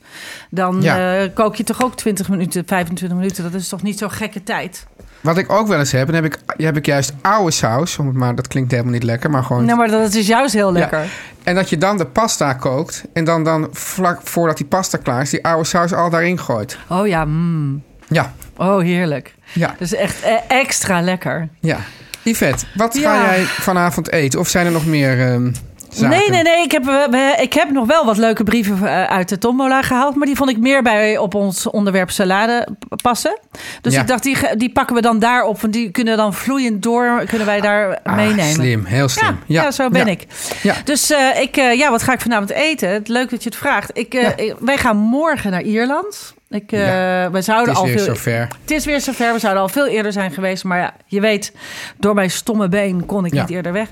dan 0.50 0.81
Ja. 0.81 1.19
eh, 1.22 1.29
kook 1.34 1.55
je 1.55 1.63
toch 1.63 1.84
ook 1.84 1.95
20 1.95 2.29
minuten, 2.29 2.63
25 2.65 3.17
minuten. 3.17 3.43
Dat 3.43 3.53
is 3.53 3.67
toch 3.69 3.81
niet 3.84 3.98
zo'n 4.00 4.12
gekke 4.12 4.43
tijd? 4.43 4.86
Wat 5.25 5.38
ik 5.38 5.51
ook 5.51 5.67
wel 5.67 5.79
eens 5.79 5.91
heb, 5.91 6.05
dan 6.05 6.15
heb 6.15 6.25
ik, 6.25 6.38
heb 6.58 6.77
ik 6.77 6.86
juist 6.86 7.13
oude 7.22 7.51
saus. 7.51 7.98
Maar, 7.98 8.36
dat 8.36 8.48
klinkt 8.48 8.72
helemaal 8.72 8.94
niet 8.94 9.03
lekker, 9.03 9.29
maar 9.29 9.44
gewoon... 9.44 9.65
Nou, 9.65 9.77
maar 9.77 9.88
dat 9.88 10.13
is 10.13 10.27
juist 10.27 10.53
heel 10.53 10.72
lekker. 10.72 11.00
Ja. 11.00 11.05
En 11.44 11.55
dat 11.55 11.70
je 11.70 11.77
dan 11.77 11.98
de 11.98 12.05
pasta 12.05 12.53
kookt. 12.53 13.03
En 13.13 13.24
dan, 13.24 13.44
dan 13.44 13.67
vlak 13.72 14.20
voordat 14.24 14.58
die 14.58 14.65
pasta 14.65 14.98
klaar 14.98 15.22
is, 15.22 15.29
die 15.29 15.46
oude 15.46 15.63
saus 15.67 15.94
al 15.94 16.10
daarin 16.10 16.39
gooit. 16.39 16.77
Oh 16.89 17.08
ja, 17.08 17.25
mm. 17.25 17.84
Ja, 18.08 18.34
oh 18.58 18.79
heerlijk. 18.82 19.36
ja, 19.53 19.75
is 19.79 19.94
echt 19.96 20.22
eh, 20.24 20.34
extra 20.48 21.01
lekker. 21.01 21.50
ja. 21.60 21.77
Yvette, 22.24 22.65
wat 22.75 22.98
Ja. 22.98 23.15
ga 23.15 23.25
jij 23.36 23.44
vanavond 23.44 24.12
eten? 24.12 24.39
Of 24.39 24.48
zijn 24.48 24.65
er 24.65 24.72
nog 24.72 24.86
meer 24.86 25.22
ehm, 25.32 25.51
zaken? 25.95 26.17
Nee, 26.17 26.29
nee, 26.29 26.41
nee. 26.41 26.63
Ik 26.63 26.71
heb, 26.71 26.83
we- 26.85 27.35
ik 27.41 27.53
heb 27.53 27.71
nog 27.71 27.87
wel 27.87 28.05
wat 28.05 28.17
leuke 28.17 28.43
brieven 28.43 28.87
eh, 28.87 29.03
uit 29.03 29.29
de 29.29 29.37
tombola 29.37 29.81
gehaald. 29.81 30.15
Maar 30.15 30.25
die 30.27 30.35
vond 30.35 30.49
ik 30.49 30.57
meer 30.57 30.83
bij 30.83 31.17
op 31.17 31.33
ons 31.35 31.69
onderwerp 31.69 32.11
salade 32.11 32.67
passen. 33.01 33.39
Dus 33.81 33.93
Ja. 33.93 34.01
ik 34.01 34.07
dacht, 34.07 34.23
die, 34.23 34.37
die 34.57 34.71
pakken 34.71 34.95
we 34.95 35.01
dan 35.01 35.19
daarop. 35.19 35.61
Want 35.61 35.73
die 35.73 35.91
kunnen 35.91 36.17
dan 36.17 36.33
vloeiend 36.33 36.83
door, 36.83 37.23
kunnen 37.29 37.47
wij 37.47 37.61
daar 37.61 37.99
Ah, 38.03 38.15
meenemen. 38.15 38.45
Slim, 38.53 38.85
heel 38.85 39.09
slim. 39.09 39.39
Ja, 39.45 39.63
ja, 39.63 39.71
zo 39.71 39.89
ben 39.89 40.07
ik. 40.07 40.25
Ja. 40.63 40.75
Dus 40.83 41.11
eh, 41.11 41.41
ik, 41.41 41.57
eh, 41.57 41.73
ja, 41.73 41.89
wat 41.91 42.03
ga 42.03 42.13
ik 42.13 42.21
vanavond 42.21 42.49
eten? 42.51 43.01
Leuk 43.05 43.29
dat 43.29 43.43
je 43.43 43.49
het 43.49 43.57
vraagt. 43.57 43.91
Eh, 43.93 44.01
ik- 44.35 44.55
wij 44.59 44.77
gaan 44.77 44.97
morgen 44.97 45.51
naar 45.51 45.61
Ierland. 45.61 46.33
Ik, 46.49 46.71
eh, 46.71 46.79
wij 46.79 47.41
zouden 47.41 47.67
Het 47.67 47.75
is 47.75 47.77
al 47.77 47.85
weer 47.85 47.99
veel, 47.99 48.05
zover. 48.15 48.47
Het 48.61 48.71
is 48.71 48.85
weer 48.85 49.01
zover. 49.01 49.33
We 49.33 49.39
zouden 49.39 49.61
al 49.61 49.69
veel 49.69 49.85
eerder 49.87 50.11
zijn 50.11 50.31
geweest. 50.31 50.63
Maar 50.63 50.77
ja, 50.79 50.93
je 51.05 51.19
weet, 51.21 51.53
door 51.97 52.13
mijn 52.13 52.31
stomme 52.31 52.67
been 52.69 53.05
kon 53.05 53.25
ik 53.25 53.33
Ja. 53.33 53.41
niet 53.41 53.49
eerder 53.49 53.71
weg. 53.73 53.89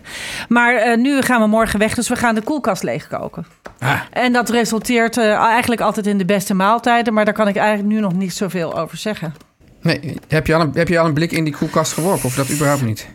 Maar 0.50 0.75
eh, 0.75 0.98
nu 0.98 1.22
gaan 1.22 1.41
we 1.41 1.48
morgen 1.48 1.79
weg. 1.79 1.93
Dus 1.95 2.07
we 2.10 2.15
gaan 2.15 2.36
de 2.36 2.41
koelkast 2.41 2.83
leegkoken. 2.83 3.45
Ah, 3.79 4.00
En 4.12 4.33
dat 4.33 4.50
resulteert 4.50 5.17
eh, 5.17 5.31
eigenlijk 5.33 5.81
altijd 5.81 6.07
in 6.07 6.17
de 6.17 6.25
beste 6.25 6.53
maaltijden. 6.53 7.13
Maar 7.13 7.25
daar 7.25 7.33
kan 7.33 7.48
ik 7.48 7.55
eigenlijk 7.55 7.88
nu 7.89 8.00
nog 8.00 8.13
niet 8.13 8.33
zoveel 8.33 8.77
over 8.79 8.98
zeggen. 8.98 9.33
nee, 9.81 10.17
heb 10.27 10.48
je, 10.48 10.55
al 10.55 10.62
een, 10.62 10.72
heb 10.74 10.88
je 10.88 11.00
al 11.00 11.05
een 11.05 11.13
blik 11.13 11.31
in 11.31 11.43
die 11.43 11.55
koelkast 11.55 11.93
geworpen? 11.93 12.25
Of 12.25 12.36
dat 12.36 12.51
überhaupt 12.51 12.83
niet? 12.83 13.07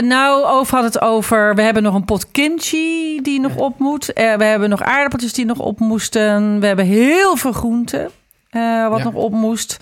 Nou, 0.00 0.44
Over 0.44 0.74
had 0.76 0.84
het 0.84 1.00
over. 1.00 1.54
We 1.54 1.62
hebben 1.62 1.82
nog 1.82 1.94
een 1.94 2.04
pot 2.04 2.30
kimchi 2.30 3.20
die 3.22 3.40
nog 3.40 3.56
op 3.56 3.78
moet. 3.78 4.06
We 4.14 4.44
hebben 4.44 4.68
nog 4.68 4.82
aardappeltjes 4.82 5.32
die 5.32 5.44
nog 5.44 5.58
op 5.58 5.78
moesten. 5.80 6.60
We 6.60 6.66
hebben 6.66 6.84
heel 6.84 7.36
veel 7.36 7.52
groenten. 7.52 8.10
Eh, 8.52 8.88
wat 8.88 8.98
Ja. 8.98 9.04
nog 9.04 9.14
op 9.14 9.32
moest. 9.32 9.76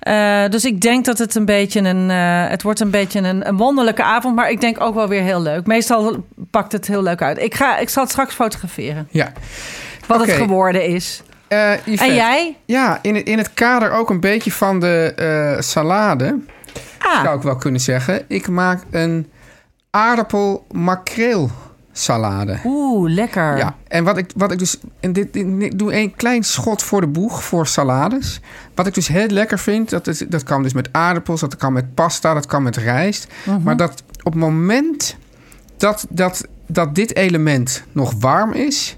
Eh, 0.00 0.48
dus 0.48 0.64
ik 0.64 0.80
denk 0.80 1.04
dat 1.04 1.18
het 1.18 1.34
een 1.34 1.44
beetje 1.44 1.80
een. 1.80 2.10
eh, 2.10 2.48
het 2.48 2.62
wordt 2.62 2.80
een 2.80 2.90
beetje 2.90 3.20
een, 3.20 3.48
een 3.48 3.56
wonderlijke 3.56 4.02
avond. 4.02 4.34
Maar 4.34 4.50
ik 4.50 4.60
denk 4.60 4.80
ook 4.80 4.94
wel 4.94 5.08
weer 5.08 5.22
heel 5.22 5.42
leuk. 5.42 5.66
Meestal 5.66 6.24
pakt 6.50 6.72
het 6.72 6.86
heel 6.86 7.02
leuk 7.02 7.22
uit. 7.22 7.38
Ik, 7.38 7.54
ga, 7.54 7.76
ik 7.78 7.88
zal 7.88 8.02
het 8.02 8.12
straks 8.12 8.34
fotograferen. 8.34 9.08
Ja. 9.10 9.32
Wat 10.06 10.20
het 10.20 10.30
geworden 10.30 10.86
is. 10.86 11.22
En 11.48 12.14
jij? 12.14 12.56
Ja, 12.64 12.98
in 13.02 13.14
het, 13.14 13.26
in 13.26 13.38
het 13.38 13.54
kader 13.54 13.90
ook 13.92 14.10
een 14.10 14.20
beetje 14.20 14.52
van 14.52 14.80
de 14.80 15.56
salade, 15.58 16.38
zou 17.12 17.26
Ah, 17.28 17.34
ik 17.34 17.42
wel 17.42 17.56
kunnen 17.56 17.80
zeggen. 17.80 18.24
Ik 18.28 18.48
maak 18.48 18.82
een 18.90 19.30
aardappel-makreel 19.90 21.50
salade. 21.96 22.60
oeh, 22.64 23.10
lekker. 23.12 23.56
Ja, 23.56 23.76
en 23.88 24.04
wat 24.04 24.16
ik, 24.16 24.30
wat 24.36 24.52
ik 24.52 24.58
dus. 24.58 24.76
En 25.00 25.12
dit, 25.12 25.32
dit- 25.32 25.62
ik 25.62 25.78
doe 25.78 25.94
een 25.96 26.14
klein 26.14 26.42
schot 26.42 26.82
voor 26.82 27.00
de 27.00 27.06
boeg 27.06 27.44
voor 27.44 27.66
salades. 27.66 28.40
Wat 28.74 28.86
ik 28.86 28.94
dus 28.94 29.08
heel 29.08 29.28
lekker 29.28 29.58
vind, 29.58 29.90
dat, 29.90 30.06
is, 30.06 30.18
dat 30.18 30.42
kan 30.42 30.62
dus 30.62 30.72
met 30.72 30.88
aardappels, 30.92 31.40
dat 31.40 31.56
kan 31.56 31.72
met 31.72 31.94
pasta, 31.94 32.34
dat 32.34 32.46
kan 32.46 32.62
met 32.62 32.76
rijst. 32.76 33.26
Mhm. 33.44 33.62
Maar 33.62 33.76
dat 33.76 34.02
op 34.22 34.32
het 34.32 34.42
moment 34.42 35.16
dat, 35.76 36.06
dat, 36.08 36.46
dat 36.66 36.94
dit 36.94 37.16
element 37.16 37.84
nog 37.92 38.12
warm 38.18 38.52
is, 38.52 38.96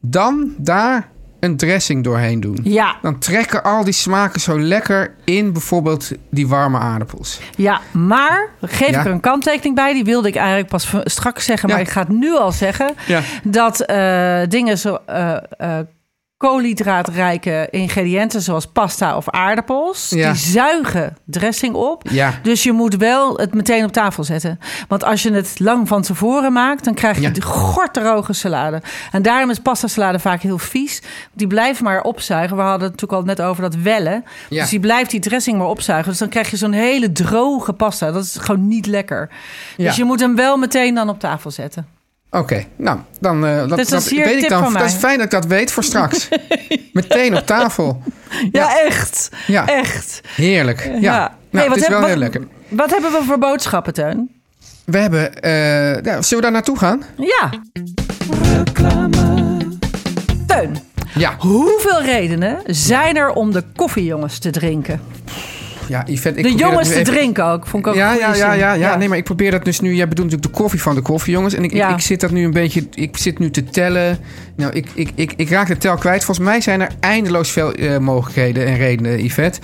dan 0.00 0.54
daar 0.56 1.08
een 1.40 1.56
dressing 1.56 2.04
doorheen 2.04 2.40
doen. 2.40 2.58
Ja, 2.62 2.96
Dan 3.02 3.18
trekken 3.18 3.62
al 3.62 3.84
die 3.84 3.92
smaken 3.92 4.40
zo 4.40 4.60
lekker 4.60 5.14
in 5.24 5.52
bijvoorbeeld 5.52 6.10
die 6.30 6.48
warme 6.48 6.78
aardappels. 6.78 7.40
Ja, 7.56 7.80
maar 7.92 8.48
geef 8.60 8.90
Ja. 8.90 8.98
ik 9.00 9.06
er 9.06 9.12
een 9.12 9.20
kanttekening 9.20 9.74
bij. 9.74 9.92
Die 9.92 10.04
wilde 10.04 10.28
ik 10.28 10.36
eigenlijk 10.36 10.68
pas 10.68 10.92
straks 11.04 11.44
zeggen, 11.44 11.68
maar 11.68 11.78
Ja. 11.78 11.84
ik 11.84 11.90
ga 11.90 12.00
het 12.00 12.08
nu 12.08 12.36
al 12.36 12.52
zeggen. 12.52 12.94
Ja. 13.06 13.20
Dat 13.44 13.80
eh, 13.80 14.40
dingen 14.48 14.78
zo 14.78 14.98
eh, 15.06 15.36
eh, 15.58 15.78
koolhydraatrijke 16.40 17.68
ingrediënten 17.70 18.42
zoals 18.42 18.66
pasta 18.66 19.16
of 19.16 19.28
aardappels, 19.30 20.08
Ja. 20.10 20.32
die 20.32 20.40
zuigen 20.40 21.16
dressing 21.24 21.74
op. 21.74 22.02
Ja. 22.10 22.34
Dus 22.42 22.62
je 22.62 22.72
moet 22.72 22.96
wel 22.96 23.36
het 23.36 23.54
meteen 23.54 23.84
op 23.84 23.92
tafel 23.92 24.24
zetten. 24.24 24.58
Want 24.88 25.04
als 25.04 25.22
je 25.22 25.32
het 25.32 25.58
lang 25.58 25.88
van 25.88 26.02
tevoren 26.02 26.52
maakt, 26.52 26.84
dan 26.84 26.94
krijg 26.94 27.16
je 27.16 27.22
Ja. 27.22 27.30
de 27.30 28.32
salade. 28.32 28.82
En 29.12 29.22
daarom 29.22 29.50
is 29.50 29.58
pasta 29.58 29.86
salade 29.86 30.18
vaak 30.18 30.42
heel 30.42 30.58
vies. 30.58 31.02
Die 31.32 31.46
blijft 31.46 31.80
maar 31.80 32.02
opzuigen. 32.02 32.56
We 32.56 32.62
hadden 32.62 32.88
het 32.90 33.00
natuurlijk 33.00 33.20
al 33.20 33.34
net 33.34 33.42
over 33.42 33.62
dat 33.62 33.74
wellen. 33.74 34.24
Ja. 34.48 34.60
Dus 34.60 34.70
die 34.70 34.80
blijft 34.80 35.10
die 35.10 35.20
dressing 35.20 35.58
maar 35.58 35.66
opzuigen. 35.66 36.10
Dus 36.10 36.18
dan 36.18 36.28
krijg 36.28 36.50
je 36.50 36.56
zo'n 36.56 36.72
hele 36.72 37.12
droge 37.12 37.72
pasta. 37.72 38.10
Dat 38.12 38.24
is 38.24 38.36
gewoon 38.40 38.68
niet 38.68 38.86
lekker. 38.86 39.28
Ja. 39.76 39.84
Dus 39.86 39.96
je 39.96 40.04
moet 40.04 40.20
hem 40.20 40.36
wel 40.36 40.56
meteen 40.56 40.94
dan 40.94 41.08
op 41.08 41.20
tafel 41.20 41.50
zetten. 41.50 41.86
Oké, 42.30 42.64
nou, 42.76 42.98
dan 43.20 43.44
uh, 43.44 43.68
dat, 43.68 43.76
Dus 43.78 43.88
dat 43.88 44.08
weet 44.08 44.42
ik 44.42 44.48
dan. 44.48 44.72
Dat 44.72 44.82
is 44.82 44.94
fijn 44.94 45.16
dat 45.16 45.24
ik 45.24 45.30
dat 45.30 45.46
weet 45.46 45.72
voor 45.72 45.84
straks. 45.84 46.28
Meteen 46.92 47.36
op 47.36 47.46
tafel. 47.46 48.02
Ja, 48.52 48.78
echt. 48.80 49.28
Ja, 49.46 49.66
Echt. 49.66 50.20
heerlijk. 50.36 50.84
Ja, 50.84 50.98
Ja. 51.00 51.18
Nou, 51.50 51.64
Hey, 51.64 51.66
het 51.66 51.76
is 51.76 51.82
heb- 51.82 51.90
wel 51.90 52.00
wat- 52.00 52.08
heel 52.08 52.18
lekker. 52.18 52.46
Wat 52.68 52.90
hebben 52.90 53.10
we 53.12 53.22
voor 53.26 53.38
boodschappen, 53.38 53.92
Teun? 53.92 54.30
We 54.84 54.98
hebben, 54.98 55.34
eh, 55.42 56.02
ja, 56.02 56.22
zullen 56.22 56.28
we 56.36 56.40
daar 56.40 56.50
naartoe 56.52 56.78
gaan? 56.78 57.02
Ja, 57.16 57.50
Teun. 60.46 60.76
Ja, 61.14 61.34
Hoeveel 61.38 62.02
redenen 62.02 62.60
zijn 62.66 63.16
er 63.16 63.30
om 63.32 63.52
de 63.52 63.62
koffiejongens 63.76 64.38
te 64.38 64.50
drinken? 64.50 65.00
Ja 65.88 66.02
Yvette, 66.06 66.38
ik 66.40 66.44
de 66.44 66.54
jongens 66.54 66.88
te 66.88 66.94
even- 66.94 67.12
drinken 67.12 67.44
ook. 67.44 67.66
Vond 67.66 67.86
ik 67.86 67.92
ook 67.92 67.98
Ja, 67.98 68.12
ja, 68.14 68.34
ja, 68.34 68.52
ja, 68.52 68.72
ja. 68.72 68.96
Nee, 68.96 69.08
maar 69.08 69.18
ik 69.18 69.24
probeer 69.24 69.50
dat 69.50 69.64
dus 69.64 69.80
nu. 69.80 69.94
Jij 69.94 70.08
bedoelt 70.08 70.30
natuurlijk 70.30 70.54
de 70.56 70.62
koffie 70.62 70.82
van 70.82 70.94
de 70.94 71.00
koffiejongens. 71.00 71.54
En 71.54 71.64
ik, 71.64 71.72
ik, 71.72 71.88
ik 71.88 72.00
zit 72.00 72.20
dat 72.20 72.30
nu 72.30 72.44
een 72.44 72.50
beetje. 72.50 72.86
Ik 72.94 73.16
zit 73.16 73.38
nu 73.38 73.50
te 73.50 73.64
tellen. 73.64 74.18
Nou, 74.56 74.72
ik, 74.72 74.88
ik, 74.94 75.10
ik, 75.14 75.32
ik 75.36 75.50
raak 75.50 75.66
de 75.66 75.76
tel 75.78 75.96
kwijt. 75.96 76.24
Volgens 76.24 76.46
mij 76.46 76.60
zijn 76.60 76.80
er 76.80 76.88
eindeloos 77.00 77.50
veel 77.50 77.72
eh, 77.72 77.98
mogelijkheden 77.98 78.66
en 78.66 78.76
redenen, 78.76 79.24
Yvette. 79.24 79.60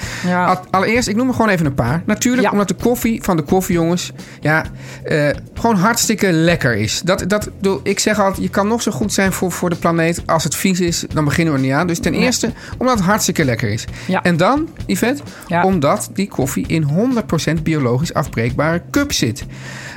Allereerst, 0.70 1.08
ik 1.08 1.16
noem 1.16 1.28
er 1.28 1.34
gewoon 1.34 1.50
even 1.50 1.66
een 1.66 1.74
paar. 1.74 2.02
Natuurlijk, 2.06 2.52
omdat 2.52 2.68
de 2.68 2.74
koffie 2.74 3.22
van 3.22 3.36
de 3.36 3.42
koffiejongens. 3.42 4.12
Ja, 4.40 4.64
eh, 5.04 5.28
gewoon 5.54 5.76
hartstikke 5.76 6.32
lekker 6.32 6.76
is. 6.76 7.00
Dat, 7.04 7.24
dat, 7.28 7.50
ik 7.82 7.98
zeg 7.98 8.18
altijd: 8.20 8.42
je 8.42 8.48
kan 8.48 8.68
nog 8.68 8.82
zo 8.82 8.90
goed 8.92 9.12
zijn 9.12 9.32
voor, 9.32 9.52
voor 9.52 9.70
de 9.70 9.76
planeet. 9.76 10.22
Als 10.26 10.44
het 10.44 10.54
vies 10.54 10.80
is, 10.80 11.04
dan 11.12 11.24
beginnen 11.24 11.54
we 11.54 11.60
er 11.60 11.64
niet 11.66 11.74
aan. 11.74 11.86
Dus 11.86 11.98
ten 11.98 12.14
eerste, 12.14 12.52
omdat 12.78 12.96
het 12.96 13.04
hartstikke 13.06 13.44
lekker 13.44 13.68
is. 13.68 13.84
Ja. 14.06 14.22
En 14.22 14.36
dan, 14.36 14.68
Yvette, 14.86 15.22
omdat 15.62 16.10
die 16.16 16.28
koffie 16.28 16.66
in 16.66 17.12
100% 17.58 17.62
biologisch 17.62 18.14
afbreekbare 18.14 18.82
cups 18.90 19.18
zit. 19.18 19.44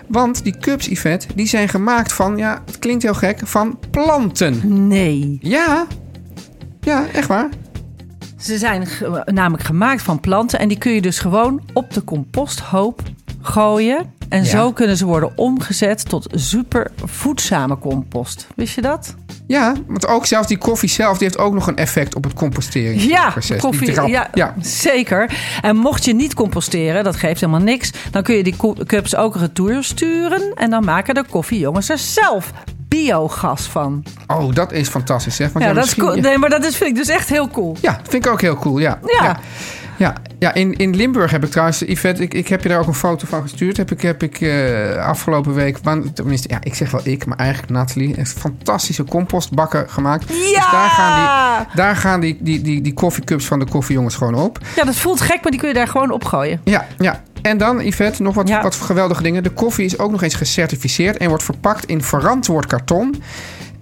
Want 0.08 0.44
die 0.44 0.58
cups, 0.58 0.88
Yvette, 0.88 1.28
die 1.36 1.48
zijn 1.48 1.70
gemaakt 1.70 2.14
van, 2.14 2.38
ja, 2.38 2.62
het 2.66 2.80
klinkt 2.80 3.04
heel 3.04 3.14
gek, 3.14 3.40
van 3.44 3.80
planten. 3.92 4.88
Nee. 4.88 5.38
Ja, 5.42 5.88
ja, 6.82 7.06
echt 7.14 7.28
waar. 7.28 7.50
Ze 8.40 8.58
zijn 8.58 8.88
namelijk 9.26 9.64
gemaakt 9.64 10.02
van 10.02 10.20
planten. 10.20 10.60
En 10.60 10.68
die 10.68 10.78
kun 10.78 10.92
je 10.92 11.02
dus 11.02 11.20
gewoon 11.20 11.62
op 11.74 11.94
de 11.94 12.04
composthoop 12.04 13.02
gooien. 13.42 14.14
En 14.30 14.44
Ja. 14.44 14.50
zo 14.50 14.72
kunnen 14.72 14.98
ze 14.98 15.06
worden 15.06 15.32
omgezet 15.36 16.10
tot 16.10 16.28
super 16.32 16.92
voedzame 17.06 17.78
compost. 17.78 18.48
Wist 18.56 18.76
je 18.76 18.82
dat? 18.82 19.16
Ja, 19.48 19.74
want 19.88 20.08
ook 20.08 20.26
zelfs 20.26 20.48
die 20.48 20.58
koffie 20.58 20.90
zelf, 20.90 21.18
die 21.18 21.28
heeft 21.28 21.40
ook 21.40 21.54
nog 21.54 21.68
een 21.68 21.76
effect 21.78 22.16
op 22.16 22.24
het 22.24 22.34
composteringsproces. 22.34 23.48
Ja, 23.48 23.56
koffie, 23.58 24.08
ja, 24.08 24.30
ja. 24.34 24.54
zeker. 24.62 25.38
En 25.62 25.76
mocht 25.76 26.06
je 26.06 26.14
niet 26.14 26.34
composteren, 26.34 27.04
dat 27.04 27.16
geeft 27.16 27.40
helemaal 27.42 27.62
niks... 27.62 27.92
dan 28.12 28.24
kun 28.24 28.36
je 28.36 28.44
die 28.44 28.56
cups 28.86 29.16
ook 29.16 29.36
retour 29.36 29.84
sturen... 29.84 30.54
en 30.56 30.70
dan 30.70 30.84
maken 30.84 31.14
de 31.14 31.24
koffiejongens 31.30 31.90
er 31.90 31.98
zelf 31.98 32.52
biogas 32.88 33.62
van. 33.62 34.04
Oh, 34.28 34.54
dat 34.54 34.72
is 34.72 34.88
fantastisch, 34.88 35.36
zeg. 35.36 35.52
Want 35.52 35.66
Ja, 35.66 35.72
ja, 35.72 35.76
dat 35.76 35.86
is 35.86 35.96
cool. 35.96 36.16
Nee, 36.16 36.38
maar 36.38 36.50
dat 36.50 36.66
is, 36.66 36.76
vind 36.76 36.90
ik 36.90 36.96
dus 36.96 37.08
echt 37.08 37.30
heel 37.30 37.48
cool. 37.48 37.78
Ja, 37.82 38.00
vind 38.10 38.26
ik 38.26 38.32
ook 38.32 38.42
heel 38.42 38.56
cool, 38.56 38.78
ja. 38.78 39.00
Ja. 39.06 39.24
ja. 39.24 39.40
Ja, 40.00 40.14
ja 40.40 40.54
in, 40.54 40.74
in 40.78 40.96
Limburg 40.96 41.32
heb 41.32 41.44
ik 41.44 41.50
trouwens, 41.52 41.80
Yvette, 41.80 42.24
ik, 42.24 42.34
ik 42.34 42.48
heb 42.48 42.64
je 42.64 42.70
daar 42.70 42.80
ook 42.80 42.88
een 42.88 42.94
foto 42.94 43.26
van 43.28 43.42
gestuurd. 43.42 43.78
Heb 43.78 43.92
ik, 43.92 44.02
heb 44.02 44.24
ik 44.24 44.42
eh, 44.42 45.06
afgelopen 45.06 45.54
week, 45.54 45.78
want- 45.84 46.16
tenminste, 46.16 46.50
ja, 46.50 46.58
ik 46.64 46.76
zeg 46.76 46.92
wel 46.92 47.02
ik, 47.04 47.26
maar 47.26 47.38
eigenlijk 47.38 47.72
Nathalie, 47.72 48.16
echt 48.16 48.34
fantastische 48.40 49.04
compostbakken 49.04 49.90
gemaakt. 49.90 50.28
Dus 50.28 50.50
Ja! 50.50 50.72
daar 50.72 50.90
gaan, 50.90 51.20
die, 51.66 51.76
daar 51.76 51.96
gaan 51.96 52.20
die, 52.20 52.38
die, 52.42 52.62
die, 52.62 52.82
die 52.82 52.94
koffiecups 52.94 53.46
van 53.46 53.60
de 53.60 53.66
koffiejongens 53.66 54.16
gewoon 54.16 54.36
op. 54.36 54.60
Ja, 54.76 54.84
dat 54.84 54.96
voelt 54.96 55.22
gek, 55.22 55.42
maar 55.42 55.52
die 55.52 55.60
kun 55.60 55.70
je 55.70 55.76
daar 55.76 55.88
gewoon 55.88 56.12
opgooien. 56.12 56.62
Ja, 56.64 56.86
ja. 56.98 57.22
En 57.42 57.58
dan, 57.58 57.80
Yvette, 57.86 58.22
nog 58.24 58.36
wat, 58.36 58.48
Ja. 58.48 58.62
wat 58.62 58.76
geweldige 58.76 59.24
dingen. 59.24 59.44
De 59.44 59.50
koffie 59.50 59.86
is 59.86 60.00
ook 60.00 60.12
nog 60.12 60.24
eens 60.24 60.36
gecertificeerd 60.36 61.18
en 61.18 61.28
wordt 61.30 61.44
verpakt 61.44 61.86
in 61.86 62.04
verantwoord 62.04 62.66
karton. 62.66 63.22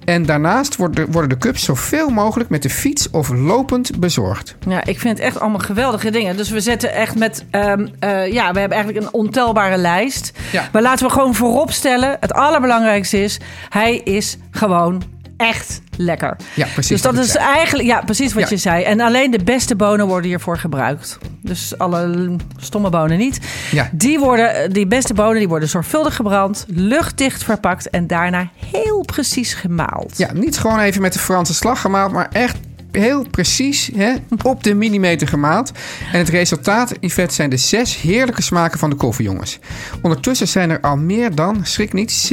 En 0.08 0.26
daarnaast 0.26 0.76
worden, 0.76 1.12
worden 1.12 1.30
de 1.30 1.38
cups 1.38 1.64
zoveel 1.64 2.10
mogelijk 2.10 2.50
met 2.50 2.64
de 2.64 2.70
fiets 2.70 3.10
of 3.10 3.30
lopend 3.30 4.00
bezorgd. 4.00 4.56
Ja, 4.68 4.86
ik 4.86 5.00
vind 5.00 5.18
het 5.18 5.28
echt 5.28 5.40
allemaal 5.40 5.60
geweldige 5.60 6.12
dingen. 6.12 6.38
Dus 6.38 6.50
we 6.50 6.60
zetten 6.60 6.94
echt 6.94 7.16
met... 7.16 7.46
ehm, 7.50 7.88
eh, 8.00 8.32
ja, 8.34 8.52
we 8.52 8.60
hebben 8.60 8.78
eigenlijk 8.78 9.06
een 9.06 9.14
ontelbare 9.14 9.78
lijst. 9.78 10.32
Ja. 10.52 10.70
Maar 10.72 10.82
laten 10.82 11.06
we 11.06 11.14
gewoon 11.14 11.36
voorop 11.36 11.72
stellen... 11.72 12.18
het 12.20 12.34
allerbelangrijkste 12.34 13.24
is... 13.24 13.40
hij 13.70 13.98
is 13.98 14.38
gewoon 14.52 15.04
echt 15.38 15.82
lekker. 15.98 16.38
Ja, 16.54 16.68
precies 16.74 16.90
Dus 16.90 17.02
dat 17.02 17.18
is 17.18 17.32
zei. 17.32 17.46
eigenlijk... 17.46 17.88
Ja, 17.88 18.02
precies 18.02 18.34
wat 18.34 18.44
Ja. 18.44 18.50
je 18.50 18.58
zei. 18.58 18.84
En 18.84 19.00
alleen 19.00 19.32
de 19.32 19.44
beste 19.44 19.76
bonen 19.76 20.08
worden 20.08 20.28
hiervoor 20.30 20.58
gebruikt. 20.58 21.18
Dus 21.42 21.78
alle 21.78 22.36
stomme 22.58 22.90
bonen 22.90 23.18
niet. 23.18 23.40
Ja. 23.72 23.90
Die, 23.92 24.20
worden, 24.20 24.74
die 24.74 24.88
beste 24.88 25.14
bonen 25.14 25.38
die 25.38 25.48
worden 25.48 25.70
zorgvuldig 25.70 26.16
gebrand... 26.16 26.66
luchtdicht 26.68 27.44
verpakt... 27.44 27.90
en 27.90 28.08
daarna 28.08 28.50
heel 28.72 29.02
precies 29.06 29.54
gemaald. 29.54 30.18
Ja, 30.18 30.34
niet 30.34 30.58
gewoon 30.60 30.80
even 30.80 31.02
met 31.02 31.14
de 31.14 31.20
Franse 31.20 31.54
slag 31.54 31.82
gemaald, 31.82 32.12
maar 32.12 32.28
echt 32.32 32.58
heel 32.92 33.26
precies 33.32 33.90
hè, 33.96 34.14
op 34.44 34.64
de 34.64 34.74
millimeter 34.74 35.28
gemaald. 35.28 35.72
En 36.12 36.20
het 36.20 36.30
resultaat, 36.30 36.94
Yvette, 37.00 37.34
zijn 37.34 37.50
de 37.50 37.58
zes 37.58 38.02
heerlijke 38.02 38.42
smaken 38.42 38.80
van 38.80 38.90
de 38.90 38.96
koffiejongens. 38.96 39.60
Ondertussen 40.02 40.48
zijn 40.48 40.70
er 40.70 40.82
al 40.82 40.98
meer 40.98 41.36
dan, 41.36 41.60
schrik 41.64 41.94
niet, 41.94 42.32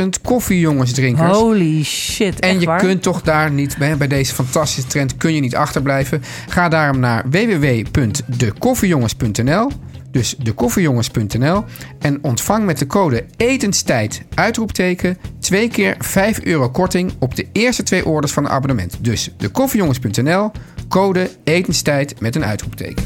70.000 0.00 0.06
koffiejongensdrinkers. 0.22 1.36
Holy 1.36 1.84
shit, 1.84 2.40
En 2.40 2.60
je 2.60 2.66
waar? 2.66 2.78
kunt 2.78 3.02
toch 3.02 3.22
daar 3.22 3.50
niet, 3.50 3.76
bij, 3.78 3.96
bij 3.96 4.08
deze 4.08 4.34
fantastische 4.34 4.88
trend 4.88 5.16
kun 5.16 5.34
je 5.34 5.40
niet 5.40 5.56
achterblijven. 5.56 6.22
Ga 6.48 6.68
daarom 6.68 6.98
naar 6.98 7.24
www.dekoffiejongens.nl 7.30 9.70
dus 10.12 10.34
dekoffiejongens.nl 10.36 11.64
en 11.98 12.18
ontvang 12.22 12.64
met 12.64 12.78
de 12.78 12.86
code 12.86 13.24
etenstijd 13.36 14.22
uitroepteken 14.34 15.18
twee 15.40 15.68
keer 15.68 15.94
5 15.98 16.40
euro 16.44 16.70
korting 16.70 17.12
op 17.18 17.36
de 17.36 17.46
eerste 17.52 17.82
twee 17.82 18.06
orders 18.06 18.32
van 18.32 18.44
een 18.44 18.50
abonnement. 18.50 18.96
Dus 19.00 19.30
dekoffiejongens.nl, 19.36 20.50
code 20.88 21.30
etenstijd 21.44 22.20
met 22.20 22.36
een 22.36 22.44
uitroepteken. 22.44 23.04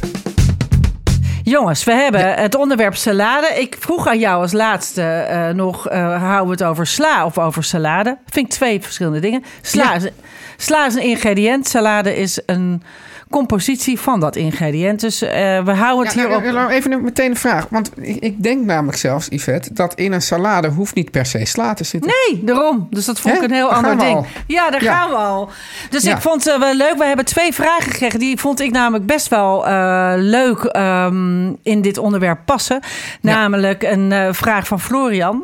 Jongens, 1.43 1.85
we 1.85 1.93
hebben 1.93 2.35
het 2.35 2.55
onderwerp 2.55 2.95
salade. 2.95 3.47
Ik 3.61 3.77
vroeg 3.79 4.07
aan 4.07 4.19
jou 4.19 4.43
als 4.43 4.53
laatste 4.53 5.03
eh, 5.03 5.49
nog, 5.49 5.89
eh 5.89 6.23
houden 6.23 6.45
we 6.47 6.51
het 6.51 6.63
over 6.63 6.87
sla 6.87 7.25
of 7.25 7.39
over 7.39 7.65
salade? 7.65 8.19
Vind 8.27 8.47
ik 8.47 8.53
twee 8.53 8.81
verschillende 8.81 9.21
dingen. 9.21 9.45
Sla, 9.61 9.83
Ja. 9.83 9.95
is, 9.95 10.09
sla 10.57 10.87
is 10.87 10.95
een 10.95 11.03
ingrediënt, 11.03 11.69
salade 11.69 12.17
is 12.17 12.41
een 12.47 12.83
compositie 13.31 14.01
van 14.01 14.21
dat 14.21 14.37
ingrediënt. 14.37 15.01
Dus 15.01 15.23
eh, 15.23 15.31
we 15.65 15.73
houden 15.73 16.07
het 16.07 16.15
Ja, 16.15 16.41
hier 16.41 16.53
nou, 16.53 16.65
op... 16.65 16.71
even 16.71 16.93
een- 16.93 17.03
meteen 17.03 17.31
een 17.31 17.37
vraag. 17.37 17.67
Want 17.71 17.91
ik, 18.01 18.17
ik 18.17 18.43
denk 18.43 18.65
namelijk 18.65 18.99
zelfs, 18.99 19.27
Yvette, 19.31 19.73
dat 19.73 19.95
in 19.95 20.13
een 20.13 20.23
salade 20.23 20.69
hoeft 20.69 20.95
niet 20.95 21.11
per 21.11 21.27
se 21.27 21.45
sla 21.45 21.75
te 21.75 21.85
zitten. 21.85 22.11
Nee, 22.31 22.45
daarom. 22.45 22.87
Dus 22.91 23.05
dat 23.05 23.21
vond 23.21 23.35
ik 23.37 23.43
een 23.43 23.51
heel 23.53 23.69
Daar 23.69 23.77
ander 23.77 23.99
ding. 23.99 24.17
al. 24.17 24.27
Ja, 24.47 24.71
daar 24.71 24.83
Ja. 24.83 24.93
gaan 24.97 25.11
we 25.11 25.17
al. 25.17 25.51
Dus 25.91 26.03
Ja. 26.03 26.15
ik 26.15 26.21
vond 26.21 26.45
het 26.45 26.59
wel 26.59 26.75
leuk. 26.75 26.95
We 26.99 27.05
hebben 27.05 27.25
twee 27.25 27.53
vragen 27.53 27.91
gekregen. 27.93 28.19
Die 28.19 28.39
vond 28.41 28.61
ik 28.61 28.71
namelijk 28.71 29.07
best 29.07 29.29
wel 29.29 29.67
eh, 29.67 30.13
leuk 30.17 30.59
ehm, 30.65 31.47
in 31.63 31.81
dit 31.83 31.99
onderwerp 31.99 32.39
passen. 32.45 32.81
Namelijk 33.21 33.83
een 33.83 34.13
eh, 34.13 34.29
vraag 34.33 34.67
van 34.67 34.81
Florian. 34.81 35.43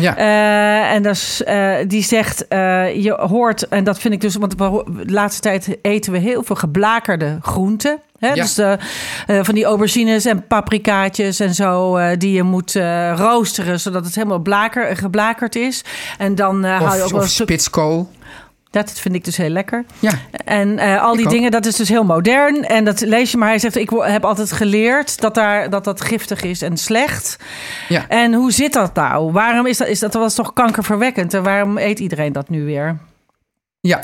Ja. 0.00 0.16
Eh, 0.16 0.94
en 0.94 1.02
dat 1.02 1.14
is, 1.14 1.42
eh, 1.42 1.74
die 1.86 2.02
zegt, 2.02 2.48
eh, 2.48 3.02
je 3.02 3.12
hoort, 3.12 3.68
en 3.68 3.84
dat 3.84 3.98
vind 3.98 4.14
ik 4.14 4.20
dus, 4.20 4.36
want 4.36 4.58
de 4.58 4.84
laatste 5.06 5.40
tijd 5.40 5.76
eten 5.82 6.12
we 6.12 6.18
heel 6.18 6.42
veel 6.42 6.56
geblakerde 6.56 7.38
groenten. 7.42 8.00
Hè? 8.18 8.28
Ja. 8.28 8.34
Dus 8.34 8.60
van 9.26 9.54
die 9.54 9.64
aubergines 9.64 10.24
en 10.24 10.46
paprikaatjes 10.46 11.40
en 11.40 11.54
zo, 11.54 11.98
die 12.16 12.32
je 12.32 12.42
moet 12.42 12.74
roosteren, 13.16 13.80
zodat 13.80 14.04
het 14.04 14.14
helemaal 14.14 14.38
blaker, 14.38 14.96
geblakerd 14.96 15.56
is. 15.56 15.84
En 16.18 16.34
dan 16.34 16.64
hou 16.64 16.96
je 16.96 17.02
ook 17.02 17.04
Of, 17.04 17.12
wel 17.12 17.26
spitskool. 17.26 18.10
Dat 18.72 18.92
vind 19.00 19.14
ik 19.14 19.24
dus 19.24 19.36
heel 19.36 19.48
lekker. 19.48 19.84
Ja. 19.98 20.12
En 20.44 20.78
eh, 20.78 21.02
al 21.02 21.16
die 21.16 21.24
ook. 21.24 21.30
dingen, 21.30 21.50
dat 21.50 21.66
is 21.66 21.76
dus 21.76 21.88
heel 21.88 22.04
modern. 22.04 22.64
En 22.64 22.84
dat 22.84 23.00
lees 23.00 23.30
je, 23.30 23.36
maar 23.36 23.48
hij 23.48 23.58
zegt, 23.58 23.76
ik 23.76 23.90
heb 23.98 24.24
altijd 24.24 24.52
geleerd 24.52 25.20
dat 25.20 25.34
daar, 25.34 25.70
dat, 25.70 25.84
dat 25.84 26.00
giftig 26.00 26.42
is 26.42 26.62
en 26.62 26.76
slecht. 26.76 27.36
Ja. 27.88 28.08
En 28.08 28.34
hoe 28.34 28.52
zit 28.52 28.72
dat 28.72 28.94
nou? 28.94 29.32
Waarom 29.32 29.66
is 29.66 29.76
dat, 29.76 29.88
is 29.88 29.98
dat, 29.98 30.14
was 30.14 30.34
toch 30.34 30.52
kankerverwekkend? 30.52 31.34
En 31.34 31.42
waarom 31.42 31.78
eet 31.78 31.98
iedereen 31.98 32.32
dat 32.32 32.48
nu 32.48 32.64
weer? 32.64 32.98
Ja. 33.80 34.02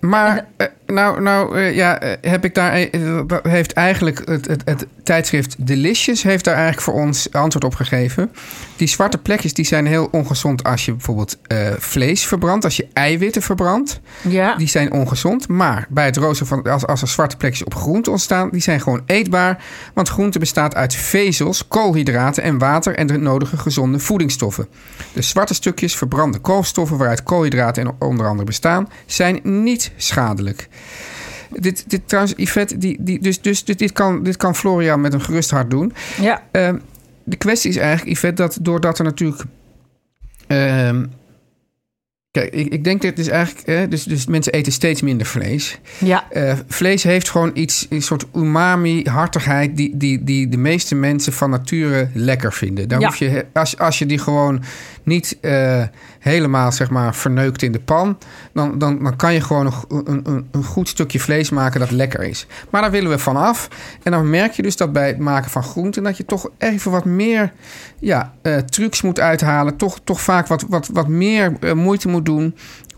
Maar 0.00 0.46
eh, 0.56 0.66
nou, 0.92 1.22
nou 1.22 1.58
eh, 1.58 1.74
ja, 1.74 2.00
eh, 2.00 2.30
heb 2.30 2.44
ik 2.44 2.54
daar, 2.54 2.72
eh, 2.72 3.20
heeft 3.42 3.72
eigenlijk 3.72 4.22
het, 4.24 4.46
het, 4.46 4.62
het 4.64 4.86
tijdschrift 5.02 5.66
Delicious 5.66 6.22
heeft 6.22 6.44
daar 6.44 6.54
eigenlijk 6.54 6.84
voor 6.84 6.94
ons 6.94 7.32
antwoord 7.32 7.64
op 7.64 7.74
gegeven. 7.74 8.30
Die 8.76 8.88
zwarte 8.88 9.18
plekjes 9.18 9.54
die 9.54 9.64
zijn 9.64 9.86
heel 9.86 10.08
ongezond 10.10 10.64
als 10.64 10.84
je 10.84 10.92
bijvoorbeeld 10.92 11.38
vlees 11.78 12.26
verbrandt, 12.26 12.64
als 12.64 12.76
je 12.76 12.88
eiwitten 12.92 13.42
verbrandt. 13.42 14.00
Ja. 14.28 14.56
Die 14.56 14.68
zijn 14.68 14.92
ongezond, 14.92 15.48
maar 15.48 15.86
bij 15.88 16.04
het 16.04 16.16
roosteren 16.16 16.46
van 16.46 16.72
als, 16.72 16.86
als 16.86 17.02
er 17.02 17.08
zwarte 17.08 17.36
plekjes 17.36 17.64
op 17.64 17.74
groente 17.74 18.10
ontstaan, 18.10 18.50
die 18.50 18.60
zijn 18.60 18.80
gewoon 18.80 19.02
eetbaar. 19.06 19.64
Want 19.94 20.08
groente 20.08 20.38
bestaat 20.38 20.74
uit 20.74 20.94
vezels, 20.94 21.68
koolhydraten 21.68 22.42
en 22.42 22.58
water 22.58 22.94
en 22.94 23.06
de 23.06 23.18
nodige 23.18 23.56
gezonde 23.56 23.98
voedingsstoffen. 23.98 24.68
De 25.12 25.22
zwarte 25.22 25.54
stukjes 25.54 25.96
verbrande 25.96 26.38
koolstoffen 26.38 26.96
waaruit 26.96 27.22
koolhydraten 27.22 27.86
en 27.86 27.94
onder 27.98 28.26
andere 28.26 28.46
bestaan, 28.46 28.88
zijn 29.06 29.40
niet 29.42 29.92
schadelijk. 29.96 30.68
Dit, 31.50 31.84
dit 31.90 32.00
trouwens, 32.04 32.34
Yvette, 32.36 32.78
die, 32.78 32.96
die, 33.00 33.20
dus, 33.20 33.40
dus 33.40 33.64
dit, 33.64 33.78
dit, 33.78 33.92
kan, 33.92 34.22
dit 34.22 34.36
kan 34.36 34.54
Florian 34.54 35.00
met 35.00 35.12
een 35.12 35.20
gerust 35.20 35.50
hart 35.50 35.70
doen. 35.70 35.92
Ja. 36.20 36.42
Ehm, 36.50 36.78
de 37.24 37.36
kwestie 37.36 37.70
is 37.70 37.76
eigenlijk, 37.76 38.16
Yvette, 38.16 38.42
dat 38.42 38.58
doordat 38.60 38.98
er 38.98 39.04
natuurlijk. 39.04 39.42
ehm, 40.46 41.04
kijk, 42.30 42.52
ik, 42.52 42.72
ik 42.72 42.84
denk 42.84 43.02
dat 43.02 43.10
het 43.10 43.18
is 43.18 43.28
eigenlijk. 43.28 43.66
hè, 43.66 43.88
dus, 43.88 44.04
dus 44.04 44.26
mensen 44.26 44.52
eten 44.52 44.72
steeds 44.72 45.02
minder 45.02 45.26
vlees. 45.26 45.78
Ja. 45.98 46.24
Eh, 46.30 46.54
vlees 46.68 47.02
heeft 47.02 47.30
gewoon 47.30 47.50
iets, 47.54 47.86
een 47.90 48.02
soort 48.02 48.26
umami-hartigheid. 48.34 49.76
Die, 49.76 49.96
die, 49.96 50.24
die 50.24 50.48
de 50.48 50.56
meeste 50.56 50.94
mensen 50.94 51.32
van 51.32 51.50
nature 51.50 52.08
lekker 52.14 52.52
vinden. 52.52 52.88
Daar 52.88 53.00
Ja. 53.00 53.06
hoef 53.06 53.16
je, 53.16 53.46
als, 53.52 53.78
als 53.78 53.98
je 53.98 54.06
die 54.06 54.18
gewoon 54.18 54.62
niet 55.02 55.38
eh, 55.40 55.82
helemaal 56.18 56.72
zeg 56.72 56.90
maar, 56.90 57.14
verneukt 57.14 57.62
in 57.62 57.72
de 57.72 57.78
pan. 57.80 58.18
Dan, 58.52 58.78
dan, 58.78 59.02
dan 59.02 59.16
kan 59.16 59.34
je 59.34 59.40
gewoon 59.40 59.66
een, 59.66 60.02
een, 60.04 60.20
een, 60.24 60.48
een 60.50 60.64
goed 60.64 60.88
stukje 60.88 61.20
vlees 61.20 61.50
maken 61.50 61.80
dat 61.80 61.90
lekker 61.90 62.22
is. 62.22 62.46
Maar 62.70 62.82
daar 62.82 62.90
willen 62.90 63.10
we 63.10 63.18
van 63.18 63.36
af. 63.36 63.68
En 64.02 64.12
dan 64.12 64.30
merk 64.30 64.52
je 64.52 64.62
dus 64.62 64.76
dat 64.76 64.92
bij 64.92 65.06
het 65.06 65.18
maken 65.18 65.50
van 65.50 65.62
groenten. 65.62 66.02
dat 66.02 66.16
je 66.16 66.24
toch 66.24 66.48
even 66.58 66.90
wat 66.90 67.04
meer 67.04 67.52
ja, 67.98 68.34
eh, 68.42 68.56
trucs 68.56 69.02
moet 69.02 69.20
uithalen. 69.20 69.76
Toch, 69.76 69.98
toch 70.04 70.20
vaak 70.20 70.46
wat, 70.46 70.64
wat, 70.68 70.88
wat 70.92 71.08
meer 71.08 71.52
moeite 71.76 72.08
moet 72.08 72.17
doen 72.22 72.54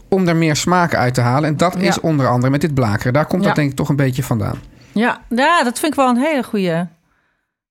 om 0.09 0.29
er 0.29 0.37
meer 0.37 0.57
smaak 0.57 0.95
uit 0.95 1.15
te 1.15 1.21
halen. 1.21 1.49
En 1.49 1.57
dat 1.57 1.75
Ja. 1.79 1.81
is 1.89 2.01
onder 2.01 2.29
andere 2.29 2.51
met 2.53 2.61
dit 2.61 2.75
blakeren. 2.75 3.13
Daar 3.13 3.27
komt 3.27 3.41
Ja. 3.43 3.47
dat 3.47 3.57
denk 3.57 3.71
ik 3.71 3.77
toch 3.77 3.89
een 3.89 3.97
beetje 3.97 4.23
vandaan. 4.23 4.59
Ja. 4.93 5.21
ja, 5.29 5.63
dat 5.63 5.79
vind 5.79 5.93
ik 5.93 5.99
wel 5.99 6.09
een 6.09 6.17
hele 6.17 6.43
goede. 6.43 6.89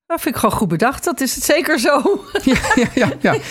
Dat 0.10 0.22
vind 0.22 0.36
ik 0.36 0.42
gewoon 0.42 0.56
goed 0.58 0.68
bedacht. 0.68 1.04
Dat 1.04 1.22
is 1.22 1.36
het 1.36 1.44
zeker 1.44 1.80
zo. 1.80 2.02
Ja, 2.44 2.56
ja, 2.76 2.88
ja. 2.94 3.10
ja. 3.20 3.36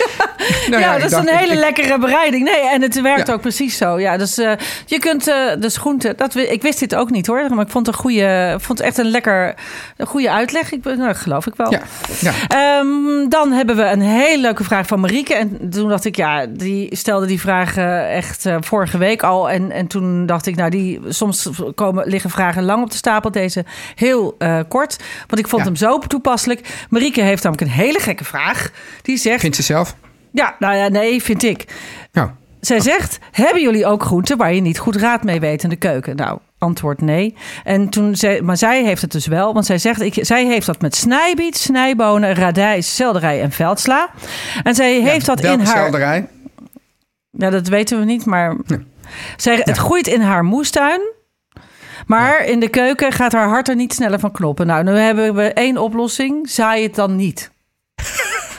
Nou 0.71 0.83
ja, 0.83 0.92
dat 0.94 1.05
is 1.05 1.11
dacht- 1.11 1.29
een 1.29 1.37
hele 1.37 1.53
ik- 1.53 1.59
lekkere 1.59 1.99
bereiding. 1.99 2.44
Nee, 2.44 2.68
en 2.71 2.83
het 2.83 3.01
werkt 3.01 3.31
ook 3.33 3.40
precies 3.40 3.77
zo. 3.77 3.99
Ja, 4.01 4.16
dus 4.16 4.38
eh, 4.38 4.53
je 4.87 4.99
kunt 4.99 5.27
eh 5.29 5.37
dus 5.59 5.77
groenten. 5.77 6.16
Dat, 6.16 6.35
ik 6.35 6.62
wist 6.62 6.79
dit 6.79 6.94
ook 6.94 7.11
niet 7.11 7.27
hoor, 7.27 7.47
maar 7.55 7.64
ik 7.64 7.71
vond 7.71 7.87
het 7.87 7.94
een 7.97 8.01
goede, 8.03 8.57
vond 8.61 8.79
het 8.79 8.87
echt 8.87 8.99
een 8.99 9.11
lekker, 9.11 9.55
een 9.97 10.07
goede 10.07 10.31
uitleg. 10.31 10.73
Ik, 10.73 10.85
nou, 10.85 11.14
geloof 11.14 11.47
ik 11.47 11.55
wel. 11.57 11.71
Ja. 11.71 12.33
Ehm, 12.49 13.29
dan 13.29 13.53
hebben 13.53 13.77
we 13.77 13.83
een 13.83 14.01
hele 14.01 14.40
leuke 14.40 14.64
vraag 14.64 14.87
van 14.87 15.01
Marieke. 15.01 15.35
En 15.35 15.71
toen 15.71 15.88
dacht 15.88 16.05
ik, 16.05 16.16
ja, 16.16 16.47
die 16.47 16.97
stelde 16.97 17.27
die 17.27 17.40
vraag 17.40 17.77
echt 18.16 18.47
eh, 18.47 18.57
vorige 18.61 18.99
week 18.99 19.23
al. 19.23 19.51
En, 19.51 19.71
en 19.73 19.87
toen 19.87 20.27
dacht 20.27 20.47
ik, 20.47 20.57
nou, 20.57 20.71
die, 20.71 21.01
soms 21.09 21.49
komen, 21.75 22.09
liggen 22.09 22.31
vragen 22.31 22.64
lang 22.64 22.83
op 22.83 22.90
de 22.90 22.97
stapel. 22.97 23.31
Deze 23.31 23.64
heel 23.94 24.37
kort. 24.68 24.97
Want 25.27 25.40
ik 25.40 25.49
vond 25.49 25.64
hem 25.64 25.77
zo 25.77 25.99
toepasselijk. 25.99 26.47
Marieke 26.89 27.21
heeft 27.23 27.43
namelijk 27.43 27.71
een 27.71 27.77
hele 27.77 27.99
gekke 27.99 28.25
vraag. 28.25 28.71
Die 29.03 29.17
zegt, 29.17 29.41
Vindt 29.41 29.57
ze 29.57 29.63
zelf? 29.63 29.97
ja, 30.33 30.57
nou 30.59 30.75
ja, 30.77 30.89
nee, 30.89 31.23
vind 31.23 31.43
ik. 31.43 31.65
Nou, 32.13 32.31
Zij 32.61 32.81
zegt: 32.81 33.19
Hebben 33.31 33.63
jullie 33.63 33.87
ook 33.87 34.03
groenten 34.03 34.37
waar 34.37 34.55
je 34.55 34.61
niet 34.61 34.79
goed 34.79 34.97
raad 34.97 35.23
mee 35.25 35.41
weet 35.41 35.63
in 35.63 35.69
de 35.69 35.77
keuken? 35.77 36.17
Nou, 36.17 36.39
antwoord 36.59 37.01
nee. 37.01 37.35
En 37.65 37.89
toen 37.89 38.17
zei, 38.17 38.43
maar 38.43 38.57
zij 38.57 38.85
heeft 38.85 39.03
het 39.03 39.13
dus 39.13 39.27
wel, 39.27 39.55
want 39.55 39.67
zij 39.67 39.79
zegt: 39.79 40.01
ik, 40.01 40.19
zij 40.21 40.47
heeft 40.47 40.67
dat 40.67 40.81
met 40.81 40.97
snijbiet, 40.97 41.57
snijbonen, 41.57 42.35
radijs, 42.35 42.95
selderij 42.95 43.43
en 43.43 43.51
veldsla. 43.53 44.11
En 44.63 44.75
zij 44.75 45.01
heeft 45.01 45.27
dat 45.27 45.41
in 45.41 45.61
haar. 45.61 45.77
selderij? 45.77 46.29
Ja, 47.31 47.51
dat 47.51 47.69
weten 47.69 47.99
we 47.99 48.05
niet, 48.05 48.25
maar. 48.25 48.57
Nee. 48.67 48.87
Zij, 49.37 49.61
het 49.63 49.77
groeit 49.77 50.07
in 50.07 50.21
haar 50.21 50.45
moestuin. 50.45 51.01
Maar 52.09 52.44
in 52.44 52.61
de 52.61 52.68
keuken 52.68 53.12
gaat 53.12 53.33
haar 53.33 53.49
hart 53.49 53.68
er 53.68 53.75
niet 53.75 53.92
sneller 53.92 54.18
van 54.18 54.33
kloppen. 54.33 54.66
Nou, 54.66 54.85
nu 54.85 54.90
hebben 54.90 55.35
we 55.35 55.53
één 55.53 55.77
oplossing. 55.77 56.51
Zaai 56.51 56.83
het 56.83 56.94
dan 56.94 57.16
niet. 57.16 57.51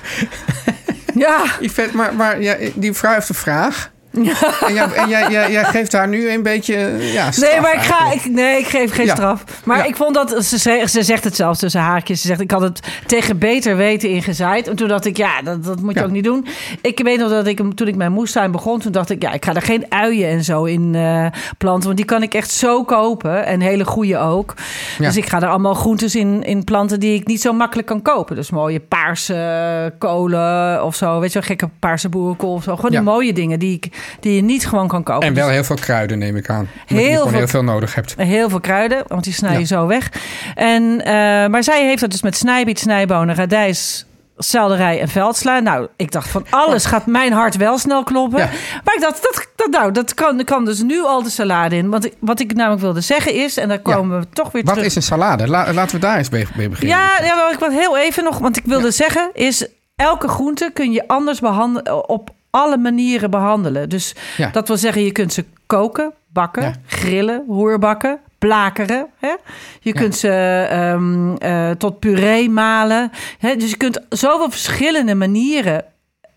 ja, 1.16 1.44
Yvette, 1.60 1.96
maar, 1.96 2.16
maar 2.16 2.42
ja, 2.42 2.56
die 2.74 2.94
vrouw 2.94 3.14
heeft 3.14 3.30
een 3.30 3.36
vraag. 3.36 3.92
En, 4.68 4.74
jij, 4.74 4.86
en 4.94 5.10
jij, 5.10 5.30
jij, 5.32 5.52
jij 5.52 5.64
geeft 5.64 5.92
haar 5.92 6.08
nu 6.08 6.30
een 6.32 6.44
beetje 6.44 6.76
eh, 6.76 7.14
ja, 7.14 7.32
straf 7.32 7.52
Nee, 7.52 7.62
maar 7.62 7.74
ik, 7.74 7.82
ga, 7.82 8.12
ik, 8.12 8.26
nee, 8.26 8.58
ik 8.60 8.68
geef 8.68 8.92
geen 8.94 9.06
Ja. 9.06 9.14
straf. 9.16 9.44
Maar 9.64 9.78
Ja. 9.78 9.84
ik 9.84 9.96
vond 9.96 10.14
dat, 10.16 10.46
ze, 10.46 10.60
ze, 10.60 10.84
ze 10.90 11.04
zegt 11.04 11.24
het 11.24 11.36
zelfs 11.36 11.60
tussen 11.60 11.82
haakjes. 11.82 12.22
Ze 12.22 12.28
zegt, 12.28 12.40
ik 12.40 12.52
had 12.52 12.62
het 12.62 12.80
tegen 13.06 13.38
beter 13.38 13.76
weten 13.78 14.10
ingezaaid. 14.10 14.68
En 14.68 14.76
toen 14.76 14.88
dacht 14.88 15.06
ik, 15.06 15.18
ja, 15.18 15.42
dat, 15.42 15.64
dat 15.64 15.82
moet 15.82 15.94
je 15.94 16.04
ook 16.04 16.12
niet 16.12 16.24
doen. 16.24 16.46
Ik 16.82 17.00
weet 17.04 17.20
nog 17.20 17.30
dat 17.30 17.48
ik, 17.48 17.62
toen 17.76 17.88
ik 17.88 17.96
mijn 17.96 18.12
moestuin 18.12 18.52
begon, 18.52 18.80
toen 18.80 18.92
dacht 18.92 19.10
ik, 19.10 19.22
ja, 19.22 19.32
ik 19.34 19.46
ga 19.46 19.54
er 19.54 19.62
geen 19.62 19.86
uien 19.90 20.30
en 20.30 20.44
zo 20.44 20.64
in 20.64 20.96
eh, 20.96 21.26
planten. 21.58 21.84
Want 21.86 21.98
die 21.98 22.06
kan 22.06 22.24
ik 22.24 22.34
echt 22.34 22.52
zo 22.52 22.84
kopen. 22.84 23.46
En 23.46 23.62
hele 23.62 23.86
goede 23.86 24.18
ook. 24.18 24.54
Dus 24.98 25.18
ik 25.18 25.26
ga 25.30 25.42
er 25.42 25.48
allemaal 25.50 25.74
groentes 25.74 26.16
in, 26.16 26.44
in 26.44 26.64
planten 26.64 27.00
die 27.00 27.14
ik 27.20 27.28
niet 27.28 27.42
zo 27.42 27.54
makkelijk 27.54 27.88
kan 27.88 28.02
kopen. 28.02 28.36
Dus 28.36 28.50
mooie 28.50 28.80
paarse 28.80 29.94
kolen 29.98 30.84
of 30.84 30.96
zo. 30.96 31.20
Weet 31.20 31.34
je 31.34 31.40
wel, 31.40 31.48
gekke 31.48 31.70
paarse 31.80 32.10
boerenkool 32.10 32.54
of 32.54 32.64
zo. 32.64 32.76
Gewoon 32.76 32.92
die 32.92 33.02
mooie 33.02 33.34
dingen 33.34 33.60
die, 33.60 33.76
ik, 33.76 34.09
die 34.20 34.36
je 34.36 34.42
niet 34.42 34.68
gewoon 34.68 34.88
kan 34.88 35.04
kopen. 35.04 35.28
En 35.28 35.34
Dus- 35.34 35.44
wel 35.44 35.52
heel 35.52 35.64
veel 35.64 35.76
kruiden, 35.76 36.18
neem 36.18 36.36
ik 36.36 36.50
aan. 36.50 36.68
Heel 36.86 37.28
veel- 37.28 37.38
heel 37.38 37.48
veel 37.48 37.64
nodig 37.64 37.96
hebt. 37.96 38.16
Heel 38.18 38.50
veel 38.50 38.60
kruiden, 38.60 39.04
want 39.08 39.24
die 39.24 39.34
snij 39.34 39.54
je 39.54 39.60
Ja. 39.60 39.66
zo 39.66 39.88
weg. 39.88 40.10
En, 40.56 41.02
eh, 41.06 41.14
maar 41.48 41.64
zij 41.64 41.86
heeft 41.86 42.02
dat 42.02 42.12
dus 42.12 42.22
met 42.22 42.36
snijbiet, 42.38 42.80
snijbonen, 42.80 43.36
radijs, 43.36 44.06
selderij 44.38 45.00
en 45.02 45.08
veldsla. 45.08 45.60
Nou, 45.60 45.88
ik 45.96 46.12
dacht 46.12 46.30
van 46.30 46.46
alles 46.50 46.86
gaat 46.86 47.06
mijn 47.06 47.32
hart 47.32 47.58
wel 47.58 47.78
snel 47.78 48.04
kloppen. 48.04 48.40
Ja. 48.40 48.50
Maar 48.84 48.96
ik 48.96 49.02
dacht, 49.02 49.22
dat, 49.22 49.48
dat, 49.56 49.70
nou, 49.70 49.92
dat 49.92 50.14
kan, 50.14 50.44
kan 50.44 50.66
dus 50.66 50.82
nu 50.82 51.02
al 51.04 51.24
de 51.24 51.30
salade 51.30 51.76
in. 51.76 51.90
Want 51.90 52.10
wat 52.20 52.40
ik 52.40 52.54
namelijk 52.54 52.82
wilde 52.82 53.02
zeggen 53.02 53.34
is, 53.34 53.58
en 53.58 53.68
daar 53.68 53.80
Ja. 53.84 53.94
komen 53.94 54.20
we 54.20 54.26
toch 54.34 54.52
weer 54.52 54.64
Wat 54.64 54.74
terug. 54.74 54.90
is 54.90 54.96
een 54.96 55.02
salade? 55.02 55.48
La- 55.48 55.74
laten 55.74 55.96
we 55.96 56.02
daar 56.02 56.18
eens 56.18 56.30
mee, 56.30 56.48
mee 56.56 56.70
beginnen. 56.70 56.98
Ja, 56.98 57.26
ja, 57.26 57.36
wel, 57.36 57.52
ik 57.52 57.60
wil 57.60 57.70
heel 57.70 57.98
even 57.98 58.24
nog, 58.24 58.38
want 58.38 58.58
ik 58.58 58.66
wilde 58.66 58.92
zeggen, 58.92 59.30
is 59.34 59.68
elke 59.96 60.28
groente 60.28 60.70
kun 60.74 60.92
je 60.92 61.08
anders 61.08 61.40
behandelen, 61.40 62.10
op 62.10 62.30
alle 62.50 62.78
manieren 62.78 63.32
behandelen. 63.32 63.90
Dus 63.90 64.16
Ja. 64.38 64.50
dat 64.50 64.68
wil 64.68 64.78
zeggen, 64.78 65.04
je 65.04 65.12
kunt 65.12 65.34
ze 65.34 65.46
koken, 65.66 66.14
bakken, 66.34 66.64
Ja. 66.64 66.74
grillen, 66.86 67.44
roerbakken, 67.48 68.20
blakeren. 68.40 69.08
Hè? 69.18 69.34
Je 69.80 69.94
kunt 69.94 70.16
ze 70.16 70.30
ehm, 70.70 71.36
eh, 71.36 71.72
tot 71.72 72.00
puree 72.00 72.50
malen. 72.50 73.12
Hè? 73.40 73.56
Dus 73.56 73.70
je 73.70 73.78
kunt 73.78 74.00
zoveel 74.10 74.50
verschillende 74.50 75.16
manieren. 75.16 75.84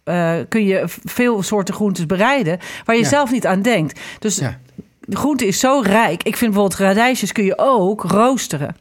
eh, 0.05 0.33
kun 0.49 0.65
je 0.65 0.83
veel 1.05 1.43
soorten 1.43 1.75
groentes 1.75 2.07
bereiden 2.07 2.59
waar 2.85 2.97
je 2.97 3.05
zelf 3.05 3.31
niet 3.31 3.47
aan 3.47 3.63
denkt. 3.63 4.01
Dus 4.19 4.37
Ja. 4.37 4.59
de 5.01 5.17
groente 5.17 5.47
is 5.47 5.61
zo 5.61 5.81
rijk. 5.85 6.23
Ik 6.23 6.37
vind 6.37 6.53
bijvoorbeeld 6.53 6.81
radijsjes 6.81 7.33
kun 7.33 7.45
je 7.45 7.59
ook 7.59 8.03
roosteren. 8.03 8.77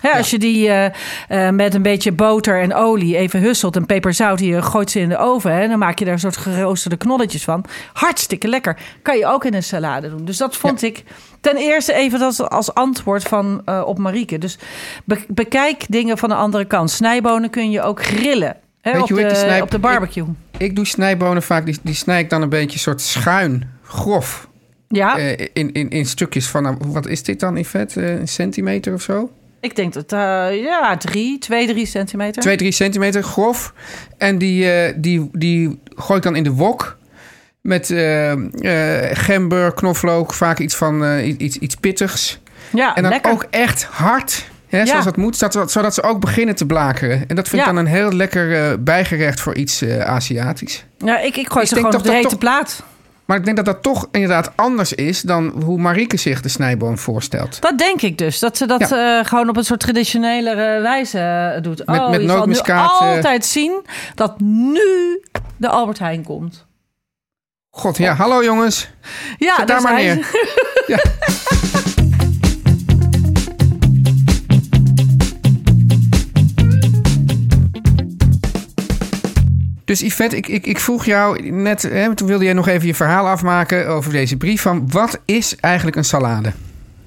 Hè, 0.00 0.10
Als 0.10 0.30
je 0.30 0.38
die 0.38 0.68
eh, 0.68 1.46
eh, 1.46 1.54
met 1.54 1.74
een 1.74 1.82
beetje 1.82 2.12
boter 2.12 2.60
en 2.60 2.74
olie 2.74 3.16
even 3.16 3.40
husselt 3.40 3.76
en 3.76 3.86
peperzout, 3.86 4.40
je 4.40 4.62
gooit 4.62 4.90
ze 4.90 5.00
in 5.00 5.08
de 5.08 5.18
oven. 5.18 5.52
Hè, 5.54 5.68
dan 5.68 5.78
maak 5.78 5.98
je 5.98 6.04
daar 6.04 6.14
een 6.14 6.20
soort 6.20 6.36
geroosterde 6.36 6.96
knolletjes 6.96 7.44
van. 7.44 7.64
Hartstikke 7.92 8.48
lekker. 8.48 8.76
Kan 9.02 9.18
je 9.18 9.26
ook 9.26 9.44
in 9.44 9.54
een 9.54 9.62
salade 9.62 10.10
doen. 10.10 10.24
Dus 10.24 10.36
dat 10.36 10.56
vond 10.56 10.82
ik 10.82 11.04
ten 11.40 11.56
eerste 11.56 11.92
even 11.92 12.20
als, 12.20 12.40
als 12.40 12.74
antwoord 12.74 13.22
van, 13.22 13.62
eh, 13.64 13.82
op 13.86 13.98
Marieke. 13.98 14.38
Dus 14.38 14.58
be- 15.04 15.24
bekijk 15.28 15.84
dingen 15.88 16.18
van 16.18 16.28
de 16.28 16.34
andere 16.34 16.64
kant. 16.64 16.90
Snijbonen 16.90 17.50
kun 17.50 17.70
je 17.70 17.82
ook 17.82 18.04
grillen. 18.04 18.56
Hè, 18.80 18.92
Weet 18.92 19.02
op, 19.02 19.08
je 19.08 19.14
hoe 19.14 19.22
ik 19.22 19.28
de, 19.28 19.34
die 19.34 19.44
snij- 19.44 19.60
op 19.60 19.70
de 19.70 19.78
barbecue. 19.78 20.24
Ik 20.58 20.76
doe 20.76 20.86
snijbonen 20.86 21.42
vaak, 21.42 21.66
die, 21.66 21.78
die 21.82 21.94
snij 21.94 22.20
ik 22.20 22.30
dan 22.30 22.42
een 22.42 22.48
beetje 22.48 22.78
soort 22.78 23.00
schuin, 23.00 23.70
grof. 23.82 24.48
ja, 24.88 25.16
in, 25.16 25.72
in, 25.72 25.90
in 25.90 26.06
stukjes 26.06 26.46
van, 26.48 26.62
nou, 26.62 26.76
wat 26.86 27.06
is 27.06 27.22
dit 27.22 27.40
dan 27.40 27.56
in 27.56 27.64
vet? 27.64 27.96
Een 27.96 28.28
centimeter 28.28 28.94
of 28.94 29.02
zo? 29.02 29.30
Ik 29.60 29.76
denk 29.76 29.92
dat 29.92 30.12
uh, 30.12 30.62
ja, 30.62 30.96
drie, 30.96 31.38
twee, 31.38 31.66
drie 31.66 31.86
centimeter. 31.86 32.42
2, 32.42 32.56
3 32.56 32.72
centimeter 32.72 33.22
grof. 33.22 33.72
En 34.18 34.38
die, 34.38 34.70
eh, 34.72 34.94
die, 34.96 35.28
die 35.32 35.80
gooi 35.96 36.18
ik 36.18 36.24
dan 36.24 36.36
in 36.36 36.42
de 36.42 36.52
wok. 36.52 36.96
Met 37.60 37.90
eh, 37.90 38.32
gember, 39.12 39.74
knoflook, 39.74 40.32
vaak 40.34 40.58
iets 40.58 40.74
van 40.76 41.18
iets, 41.18 41.56
iets 41.58 41.74
pittigs. 41.74 42.40
ja, 42.72 42.94
En 42.94 43.02
dan 43.02 43.10
lekker. 43.12 43.32
ook 43.32 43.46
echt 43.50 43.84
hard, 43.84 44.44
hè, 44.68 44.78
Ja. 44.78 44.86
zoals 44.86 45.04
dat 45.04 45.16
moet, 45.16 45.36
zodat, 45.36 45.70
zodat 45.72 45.94
ze 45.94 46.02
ook 46.02 46.20
beginnen 46.20 46.54
te 46.54 46.66
blakeren. 46.66 47.24
En 47.28 47.36
dat 47.36 47.48
vind 47.48 47.62
ik 47.62 47.68
dan 47.68 47.76
een 47.76 47.86
heel 47.86 48.12
lekker 48.12 48.82
bijgerecht 48.82 49.40
voor 49.40 49.54
iets 49.54 49.84
Aziatisch. 50.04 50.84
Ja, 50.98 51.18
ik, 51.18 51.36
ik 51.36 51.48
gooi 51.50 51.62
Ik 51.62 51.68
ze 51.68 51.74
gewoon 51.74 51.90
toch 51.90 52.00
op 52.00 52.06
de 52.06 52.12
hete 52.12 52.28
toch- 52.28 52.38
plaat. 52.38 52.82
Maar 53.28 53.36
ik 53.36 53.44
denk 53.44 53.56
dat 53.56 53.64
dat 53.64 53.82
toch 53.82 54.08
inderdaad 54.10 54.52
anders 54.54 54.92
is 54.92 55.20
dan 55.22 55.62
hoe 55.64 55.78
Marieke 55.78 56.16
zich 56.16 56.40
de 56.40 56.48
snijboon 56.48 56.98
voorstelt. 56.98 57.60
Dat 57.60 57.78
denk 57.78 58.02
ik 58.02 58.18
dus. 58.18 58.38
Dat 58.38 58.56
ze 58.56 58.66
dat 58.66 58.92
eh, 58.92 59.24
gewoon 59.24 59.48
op 59.48 59.56
een 59.56 59.64
soort 59.64 59.80
traditionele 59.80 60.50
eh, 60.50 60.82
wijze 60.82 61.18
eh, 61.18 61.62
doet. 61.62 61.86
Met- 61.86 62.00
oh, 62.00 62.10
met 62.10 62.20
je 62.20 62.28
zal 62.28 62.46
nu 62.46 62.54
eh. 62.54 63.00
altijd 63.00 63.46
zien 63.46 63.82
dat 64.14 64.40
nu 64.40 65.20
de 65.56 65.68
Albert 65.68 65.98
Heijn 65.98 66.24
komt. 66.24 66.66
God, 67.70 67.96
ja, 67.96 68.14
hallo 68.14 68.44
jongens. 68.44 68.88
Ja, 69.38 69.54
Zet 69.56 69.68
daar 69.68 69.82
maar 69.82 69.94
neer. 69.94 70.14
ze. 70.14 70.84
Ja. 70.86 70.98
Dus 79.88 80.00
Yvette, 80.00 80.36
ik, 80.36 80.48
ik, 80.48 80.66
ik 80.66 80.78
vroeg 80.78 81.04
jou 81.04 81.50
net, 81.50 81.82
hè, 81.82 82.14
toen 82.14 82.26
wilde 82.26 82.44
jij 82.44 82.52
nog 82.52 82.68
even 82.68 82.86
je 82.86 82.94
verhaal 82.94 83.28
afmaken 83.28 83.88
over 83.88 84.12
deze 84.12 84.36
brief. 84.36 84.62
Van 84.62 84.90
wat 84.90 85.20
is 85.24 85.56
eigenlijk 85.56 85.96
een 85.96 86.04
salade? 86.04 86.52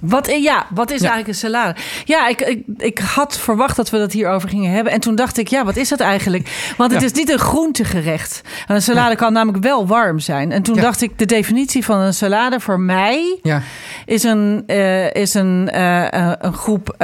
Wat, 0.01 0.27
eh, 0.27 0.43
ja, 0.43 0.65
wat 0.73 0.91
is 0.91 1.01
Ja. 1.01 1.09
eigenlijk 1.09 1.27
een 1.27 1.49
salade? 1.49 1.75
Ja, 2.05 2.27
ik, 2.27 2.41
ik, 2.41 2.63
ik 2.77 2.99
had 2.99 3.37
verwacht 3.39 3.75
dat 3.75 3.89
we 3.89 3.97
dat 3.97 4.11
hierover 4.11 4.49
gingen 4.49 4.71
hebben. 4.71 4.93
En 4.93 4.99
toen 4.99 5.15
dacht 5.15 5.37
ik, 5.37 5.47
ja, 5.47 5.65
wat 5.65 5.75
is 5.75 5.89
dat 5.89 5.99
eigenlijk? 5.99 6.73
Want 6.77 6.91
het 6.91 6.99
Ja. 7.01 7.07
is 7.07 7.13
niet 7.13 7.29
een 7.29 7.39
groentegerecht. 7.39 8.41
Een 8.67 8.81
salade 8.81 9.15
kan 9.15 9.33
namelijk 9.33 9.63
wel 9.63 9.87
warm 9.87 10.19
zijn. 10.19 10.51
En 10.51 10.61
toen 10.63 10.75
dacht 10.75 11.01
ik, 11.01 11.17
de 11.19 11.25
definitie 11.25 11.85
van 11.85 11.97
een 11.99 12.13
salade 12.13 12.59
voor 12.59 12.79
mij... 12.79 13.39
Ja, 13.41 13.61
is 14.05 14.23
een, 14.23 14.63
eh, 14.67 15.13
is 15.13 15.33
een, 15.33 15.69
eh, 15.69 16.05
een 16.39 16.53
groep 16.53 16.95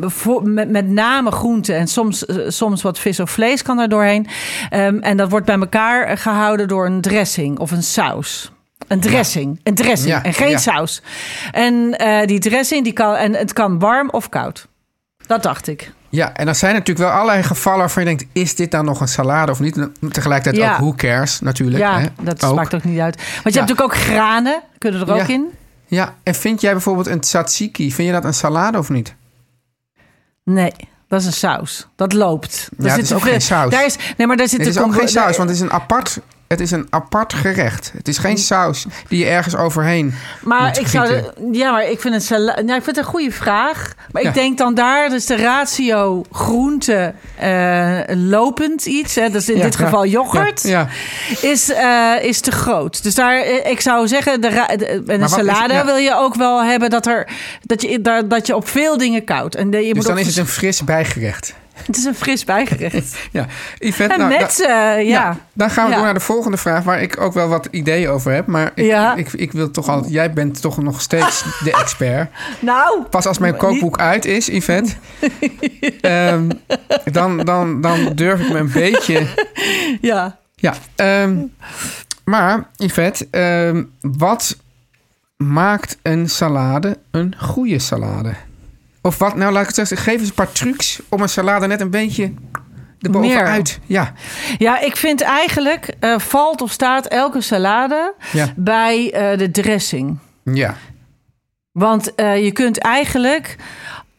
voor- 0.00 0.42
met, 0.48 0.70
met 0.70 0.88
name 0.88 1.30
groenten 1.30 1.76
en 1.76 1.86
soms, 1.86 2.24
soms 2.46 2.82
wat 2.82 2.98
vis 2.98 3.20
of 3.20 3.30
vlees 3.30 3.62
kan 3.62 3.78
er 3.78 3.88
doorheen. 3.88 4.26
Ehm, 4.70 4.98
en 4.98 5.16
dat 5.16 5.30
wordt 5.30 5.46
bij 5.46 5.58
elkaar 5.58 6.18
gehouden 6.18 6.68
door 6.68 6.86
een 6.86 7.00
dressing 7.00 7.58
of 7.58 7.70
een 7.70 7.82
saus. 7.82 8.50
Een 8.88 9.00
dressing, 9.00 9.60
een 9.62 9.74
dressing 9.74 10.08
Ja, 10.10 10.22
en 10.22 10.34
geen 10.34 10.50
ja. 10.50 10.58
saus. 10.58 11.02
En 11.52 11.98
eh, 11.98 12.26
die 12.26 12.38
dressing, 12.38 12.84
die 12.84 12.92
kan, 12.92 13.14
en 13.14 13.34
het 13.34 13.52
kan 13.52 13.78
warm 13.78 14.10
of 14.10 14.28
koud. 14.28 14.66
Dat 15.26 15.42
dacht 15.42 15.66
ik. 15.68 15.92
ja, 16.08 16.34
en 16.34 16.44
dan 16.46 16.54
zijn 16.54 16.72
natuurlijk 16.74 17.08
wel 17.08 17.16
allerlei 17.16 17.42
gevallen 17.42 17.78
waarvan 17.78 18.02
je 18.02 18.08
denkt, 18.08 18.24
is 18.32 18.54
dit 18.54 18.70
dan 18.70 18.84
nog 18.84 19.00
een 19.00 19.08
salade 19.08 19.52
of 19.52 19.60
niet? 19.60 19.88
Tegelijkertijd 20.10 20.56
Ja. 20.64 20.72
ook, 20.72 20.78
who 20.78 20.94
cares 20.96 21.40
natuurlijk. 21.40 21.78
ja, 21.78 22.00
hè? 22.00 22.06
dat 22.22 22.44
Ook. 22.44 22.54
maakt 22.56 22.74
ook 22.74 22.84
niet 22.84 23.00
uit. 23.00 23.14
Want 23.16 23.26
je 23.54 23.60
hebt 23.60 23.68
natuurlijk 23.70 23.80
ook 23.80 23.96
granen, 23.96 24.62
kunnen 24.78 25.00
er 25.08 25.12
ook 25.14 25.28
in. 25.28 25.46
Ja, 25.86 26.14
en 26.22 26.34
vind 26.34 26.60
jij 26.60 26.72
bijvoorbeeld 26.72 27.06
een 27.06 27.20
tzatziki, 27.20 27.92
vind 27.92 28.08
je 28.08 28.14
dat 28.14 28.24
een 28.24 28.34
salade 28.34 28.78
of 28.78 28.88
niet? 28.88 29.14
Nee, 30.44 30.72
dat 31.08 31.20
is 31.20 31.26
een 31.26 31.32
saus. 31.32 31.86
Dat 31.96 32.12
loopt. 32.12 32.68
Ja, 32.78 32.88
het 32.90 33.02
is 33.02 33.12
ook 33.12 33.22
geen 33.22 33.40
saus. 33.40 33.70
Daar 33.70 33.84
is, 33.84 33.96
nee, 34.16 34.26
maar 34.26 34.36
daar 34.36 34.48
zit 34.48 34.58
Het 34.58 34.68
is 34.68 34.78
ook 34.78 34.94
geen 34.94 35.08
saus, 35.08 35.14
daar- 35.14 35.36
want 35.36 35.48
het 35.48 35.58
is 35.58 35.60
een 35.60 35.72
apart, 35.72 36.20
het 36.48 36.60
is 36.60 36.70
een 36.70 36.86
apart 36.90 37.32
gerecht. 37.34 37.92
Het 37.96 38.08
is 38.08 38.18
geen 38.18 38.38
saus 38.38 38.86
die 39.08 39.18
je 39.18 39.26
ergens 39.30 39.56
overheen 39.56 40.14
Maar 40.42 40.66
moet 40.66 40.78
ik 40.78 40.86
zou, 40.86 41.22
ja, 41.52 41.70
maar 41.72 41.90
ik 41.90 42.00
vind 42.00 42.14
het, 42.14 42.22
sala- 42.24 42.54
nou, 42.60 42.74
ik 42.78 42.84
vind 42.84 42.86
het 42.86 42.96
een 42.96 43.04
goede 43.04 43.30
vraag. 43.32 43.92
Maar 44.12 44.22
Ja. 44.22 44.28
ik 44.28 44.34
denk 44.34 44.58
dan 44.58 44.74
daar, 44.74 45.08
dus 45.08 45.26
de 45.26 45.36
ratio 45.36 46.24
groente 46.32 47.14
eh, 47.36 47.98
lopend 48.06 48.86
iets, 48.86 49.14
hè, 49.14 49.30
dus 49.30 49.48
in 49.48 49.56
Ja, 49.56 49.62
dit 49.62 49.78
ja, 49.78 49.84
geval 49.84 50.06
yoghurt. 50.06 50.64
Is, 51.40 51.72
eh, 51.72 52.12
is 52.22 52.40
te 52.40 52.50
groot. 52.50 53.02
Dus 53.02 53.14
daar, 53.14 53.40
eh, 53.40 53.70
ik 53.70 53.80
zou 53.80 54.08
zeggen, 54.08 54.40
de, 54.40 54.48
de, 54.76 55.02
en 55.06 55.22
een 55.22 55.28
salade 55.28 55.84
wil 55.84 55.96
je 55.96 56.14
ook 56.16 56.34
wel 56.34 56.64
hebben 56.64 56.90
dat, 56.90 57.06
er, 57.06 57.28
dat, 57.62 57.82
je, 57.82 58.00
daar, 58.00 58.28
dat 58.28 58.46
je 58.46 58.56
op 58.56 58.68
veel 58.68 58.96
dingen 58.98 59.24
koudt. 59.24 59.54
En 59.54 59.70
de- 59.70 59.76
je 59.78 59.84
Dus 59.84 59.92
moet 59.94 60.06
dan 60.06 60.18
is 60.18 60.26
het 60.26 60.36
een 60.36 60.46
fris 60.46 60.84
bijgerecht. 60.84 61.54
Het 61.86 61.96
is 61.96 62.04
een 62.04 62.14
fris 62.14 62.44
bijgerecht. 62.44 63.16
Ja, 63.32 63.46
Yvette, 63.78 64.12
en 64.14 64.18
nou, 64.18 64.38
met, 64.38 64.56
da- 64.66 64.96
eh, 64.96 65.08
ja. 65.08 65.36
dan 65.52 65.70
gaan 65.70 65.84
we 65.84 65.90
Ja. 65.90 65.96
door 65.96 66.04
naar 66.04 66.14
de 66.14 66.20
volgende 66.20 66.56
vraag, 66.56 66.84
waar 66.84 67.02
ik 67.02 67.20
ook 67.20 67.32
wel 67.32 67.48
wat 67.48 67.68
ideeën 67.70 68.08
over 68.08 68.32
heb. 68.32 68.46
Maar 68.46 68.72
ik, 68.74 68.84
Ja. 68.84 69.14
ik, 69.16 69.32
ik 69.32 69.52
wil 69.52 69.70
toch 69.70 69.88
altijd, 69.88 70.12
jij 70.12 70.32
bent 70.32 70.60
toch 70.60 70.82
nog 70.82 71.00
steeds 71.00 71.44
de 71.64 71.72
expert. 71.72 72.30
Nou, 72.60 73.02
Pas 73.10 73.26
als 73.26 73.38
mijn 73.38 73.56
kookboek 73.56 73.98
uit 73.98 74.24
is, 74.24 74.46
Yvette, 74.46 74.92
ehm, 76.00 76.48
dan, 77.12 77.36
dan, 77.36 77.80
dan 77.80 78.12
durf 78.14 78.40
ik 78.40 78.52
me 78.52 78.58
een 78.58 78.72
beetje 78.72 79.26
ja. 80.00 80.36
Ja, 80.54 80.74
ehm, 80.96 81.36
maar 82.24 82.66
Yvette, 82.76 83.26
ehm, 83.30 83.84
wat 84.00 84.56
maakt 85.36 85.98
een 86.02 86.28
salade 86.28 86.98
een 87.10 87.34
goede 87.38 87.78
salade? 87.78 88.32
Of 89.02 89.18
wat, 89.18 89.34
nou 89.36 89.52
laat 89.52 89.60
ik 89.60 89.76
het 89.76 89.88
zeggen, 89.88 89.96
geef 89.96 90.20
eens 90.20 90.28
een 90.28 90.34
paar 90.34 90.52
trucs 90.52 91.00
om 91.08 91.20
een 91.20 91.28
salade 91.28 91.66
net 91.66 91.80
een 91.80 91.90
beetje 91.90 92.32
erbovenuit. 93.00 93.78
Ja, 93.86 94.12
Ja, 94.58 94.80
ik 94.80 94.96
vind 94.96 95.20
eigenlijk 95.20 95.94
eh, 96.00 96.18
valt 96.18 96.60
of 96.62 96.70
staat 96.70 97.06
elke 97.06 97.40
salade 97.40 98.14
Ja. 98.32 98.52
bij 98.56 99.12
eh, 99.12 99.38
de 99.38 99.50
dressing. 99.50 100.18
ja, 100.44 100.74
Want 101.72 102.14
eh, 102.14 102.44
je 102.44 102.52
kunt 102.52 102.78
eigenlijk 102.78 103.56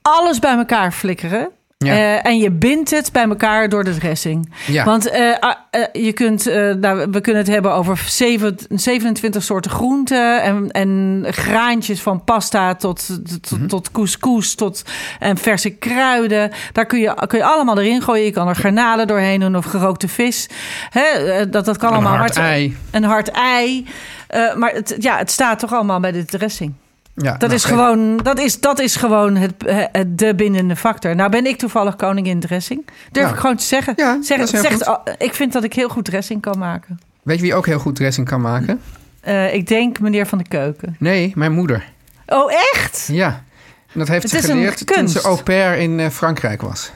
alles 0.01 0.39
bij 0.39 0.55
elkaar 0.57 0.91
flikkeren. 0.91 1.49
Ja. 1.85 1.93
Eh, 1.93 2.25
en 2.31 2.37
je 2.37 2.51
bindt 2.51 2.89
het 2.91 3.11
bij 3.11 3.23
elkaar 3.23 3.69
door 3.69 3.83
de 3.83 3.97
dressing. 3.97 4.53
Ja. 4.67 4.83
Want 4.85 5.09
eh, 5.09 5.37
ah, 5.39 5.55
eh, 5.71 5.83
je 6.03 6.13
kunt, 6.13 6.45
nou, 6.79 7.07
we 7.11 7.21
kunnen 7.21 7.41
het 7.41 7.51
hebben 7.51 7.73
over 7.73 7.97
zeven- 8.07 8.57
27 8.69 9.43
soorten 9.43 9.71
groenten 9.71 10.41
en, 10.41 10.71
en 10.71 11.25
graantjes 11.29 12.01
van 12.01 12.23
pasta 12.23 12.75
tot, 12.75 13.07
tot, 13.41 13.51
Mhm. 13.59 13.67
tot 13.67 13.91
couscous 13.91 14.55
tot 14.55 14.83
en 15.19 15.37
verse 15.37 15.69
kruiden. 15.69 16.51
Daar 16.71 16.85
kun 16.85 16.99
je, 16.99 17.13
kun 17.27 17.37
je 17.37 17.45
allemaal 17.45 17.79
erin 17.79 18.01
gooien. 18.01 18.25
Je 18.25 18.31
kan 18.31 18.47
er 18.47 18.55
garnalen 18.55 19.07
doorheen 19.07 19.39
doen 19.39 19.55
of 19.55 19.65
gerookte 19.65 20.07
vis. 20.07 20.49
Hè, 20.89 21.49
dat, 21.49 21.65
dat 21.65 21.77
kan 21.77 21.89
Een 21.89 21.95
allemaal. 21.95 22.17
hard 22.17 22.35
het- 22.35 22.43
ei. 22.43 22.77
Een 22.91 23.03
hard 23.03 23.31
ei. 23.31 23.87
Maar 24.57 24.71
het, 24.71 24.95
ja, 24.99 25.17
het 25.17 25.31
staat 25.31 25.59
toch 25.59 25.73
allemaal 25.73 25.99
bij 25.99 26.11
de 26.11 26.25
dressing. 26.25 26.73
Ja, 27.21 27.31
Dat 27.31 27.39
nou, 27.39 27.53
is 27.53 27.63
gewoon, 27.63 28.17
dat 28.17 28.39
is, 28.39 28.59
dat 28.59 28.79
is 28.79 28.95
gewoon 28.95 29.35
het, 29.35 29.53
het, 29.91 30.17
de 30.19 30.35
bindende 30.35 30.75
factor. 30.75 31.15
Nou 31.15 31.29
ben 31.29 31.45
ik 31.45 31.57
toevallig 31.57 31.95
koningin 31.95 32.39
dressing. 32.39 32.85
Durf 33.11 33.25
Nou, 33.25 33.35
ik 33.35 33.39
gewoon 33.41 33.55
te 33.55 33.63
zeggen. 33.63 33.93
ja, 33.95 34.17
zeg, 34.21 34.51
ik 35.17 35.33
vind 35.33 35.53
dat 35.53 35.63
ik 35.63 35.73
heel 35.73 35.89
goed 35.89 36.05
dressing 36.05 36.41
kan 36.41 36.57
maken. 36.57 36.99
Weet 37.23 37.35
je 37.37 37.43
wie 37.43 37.55
ook 37.55 37.65
heel 37.65 37.79
goed 37.79 37.95
dressing 37.95 38.27
kan 38.27 38.41
maken? 38.41 38.81
Eh, 39.19 39.53
ik 39.53 39.67
denk 39.67 39.99
meneer 39.99 40.27
van 40.27 40.37
de 40.37 40.47
keuken. 40.47 40.95
Nee, 40.99 41.31
mijn 41.35 41.51
moeder. 41.51 41.83
Oh, 42.25 42.51
echt? 42.73 43.07
Ja. 43.11 43.43
En 43.93 43.99
dat 43.99 44.07
heeft 44.07 44.31
Het 44.31 44.31
ze 44.31 44.37
een 44.37 44.57
geleerd 44.57 44.87
toen 44.87 45.09
ze 45.09 45.21
au 45.21 45.43
pair 45.43 45.77
in 45.77 45.99
eh, 45.99 46.09
Frankrijk 46.09 46.61
was. 46.61 46.91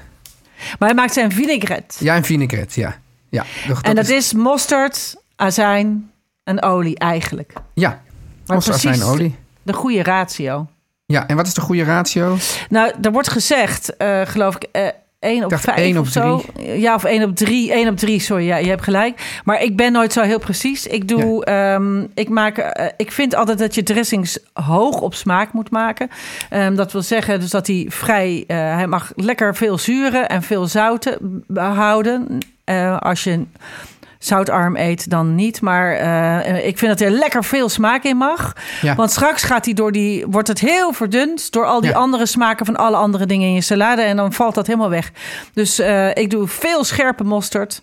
Maar 0.80 0.90
hij 0.90 0.98
maakt 0.98 1.14
zijn 1.14 1.32
vinaigrette. 1.32 2.04
Ja, 2.04 2.16
en 2.16 2.24
vinaigrette, 2.24 2.80
ja. 2.80 2.96
ja 3.30 3.46
dat, 3.68 3.82
en 3.82 3.96
dat 3.96 4.10
is, 4.10 4.34
mosterd, 4.34 5.16
azijn 5.36 6.12
en 6.44 6.62
olie 6.62 6.98
eigenlijk. 6.98 7.54
Ja, 7.74 8.02
Maar 8.46 8.56
mosterd, 8.56 8.82
precies 8.82 9.02
azijn, 9.02 9.14
olie. 9.14 9.36
De 9.64 9.74
goede 9.74 10.04
ratio. 10.04 10.68
Ja, 11.06 11.28
en 11.28 11.36
wat 11.36 11.48
is 11.48 11.54
de 11.54 11.62
goede 11.62 11.84
ratio? 11.84 12.38
Nou, 12.70 12.92
er 13.02 13.12
wordt 13.12 13.30
gezegd, 13.30 13.98
eh, 13.98 14.22
geloof 14.26 14.56
ik, 14.56 14.64
eh 14.72 14.88
1 15.20 15.44
op 15.44 15.50
dacht 15.50 15.64
5 15.64 15.78
één 15.78 15.98
of 15.98 16.06
op 16.06 16.12
zo. 16.12 16.44
Ja, 16.60 16.96
of 16.96 17.04
1 17.04 17.24
op 17.24 17.36
3. 17.36 17.74
1 17.74 17.88
op 17.88 17.98
3, 17.98 18.20
sorry. 18.20 18.46
Ja, 18.46 18.58
je 18.58 18.70
hebt 18.70 18.84
gelijk. 18.84 19.40
Maar 19.44 19.62
ik 19.62 19.76
ben 19.76 19.92
nooit 19.92 20.14
zo 20.14 20.22
heel 20.22 20.40
precies. 20.40 20.88
Ik 20.88 21.08
doe, 21.08 21.46
ehm, 21.46 22.06
ik 22.14 22.30
maak, 22.30 22.58
eh, 22.58 22.86
ik 22.98 23.12
vind 23.12 23.36
altijd 23.36 23.58
dat 23.58 23.76
je 23.76 23.84
dressings 23.84 24.40
hoog 24.54 25.02
op 25.02 25.14
smaak 25.14 25.54
moet 25.54 25.72
maken. 25.72 26.10
Ehm, 26.50 26.76
dat 26.76 26.92
wil 26.92 27.02
zeggen 27.02 27.40
dus 27.40 27.50
dat 27.50 27.68
hij 27.68 27.86
vrij, 27.90 28.44
hij 28.48 28.88
mag 28.88 29.12
lekker 29.16 29.56
veel 29.56 29.78
zuren 29.78 30.30
en 30.30 30.42
veel 30.42 30.68
zouten 30.68 31.44
behouden. 31.48 32.38
Eh, 32.64 33.00
als 33.00 33.24
je 33.24 33.46
zoutarm 34.26 34.76
eet, 34.78 35.10
dan 35.10 35.36
niet. 35.36 35.62
Maar 35.62 35.94
eh, 35.94 36.66
ik 36.68 36.78
vind 36.78 36.92
dat 37.00 37.08
er 37.08 37.14
lekker 37.16 37.44
veel 37.44 37.70
smaak 37.70 38.04
in 38.04 38.18
mag. 38.18 38.54
Ja. 38.82 38.96
Want 38.96 39.12
straks 39.12 39.44
gaat 39.44 39.66
hij 39.66 39.74
door 39.74 39.92
die, 39.92 40.26
wordt 40.30 40.48
het 40.48 40.60
heel 40.60 40.94
verdund 40.94 41.52
door 41.52 41.66
al 41.66 41.82
die 41.82 41.90
Ja. 41.90 41.96
andere 41.98 42.26
smaken 42.26 42.66
van 42.66 42.76
alle 42.76 42.96
andere 42.98 43.26
dingen 43.26 43.48
in 43.48 43.54
je 43.54 43.62
salade. 43.62 44.02
En 44.02 44.16
dan 44.18 44.34
valt 44.34 44.56
dat 44.56 44.68
helemaal 44.68 44.90
weg. 44.90 45.12
Dus 45.54 45.80
eh, 45.80 46.10
ik 46.16 46.30
doe 46.30 46.48
veel 46.48 46.84
scherpe 46.84 47.24
mosterd. 47.24 47.82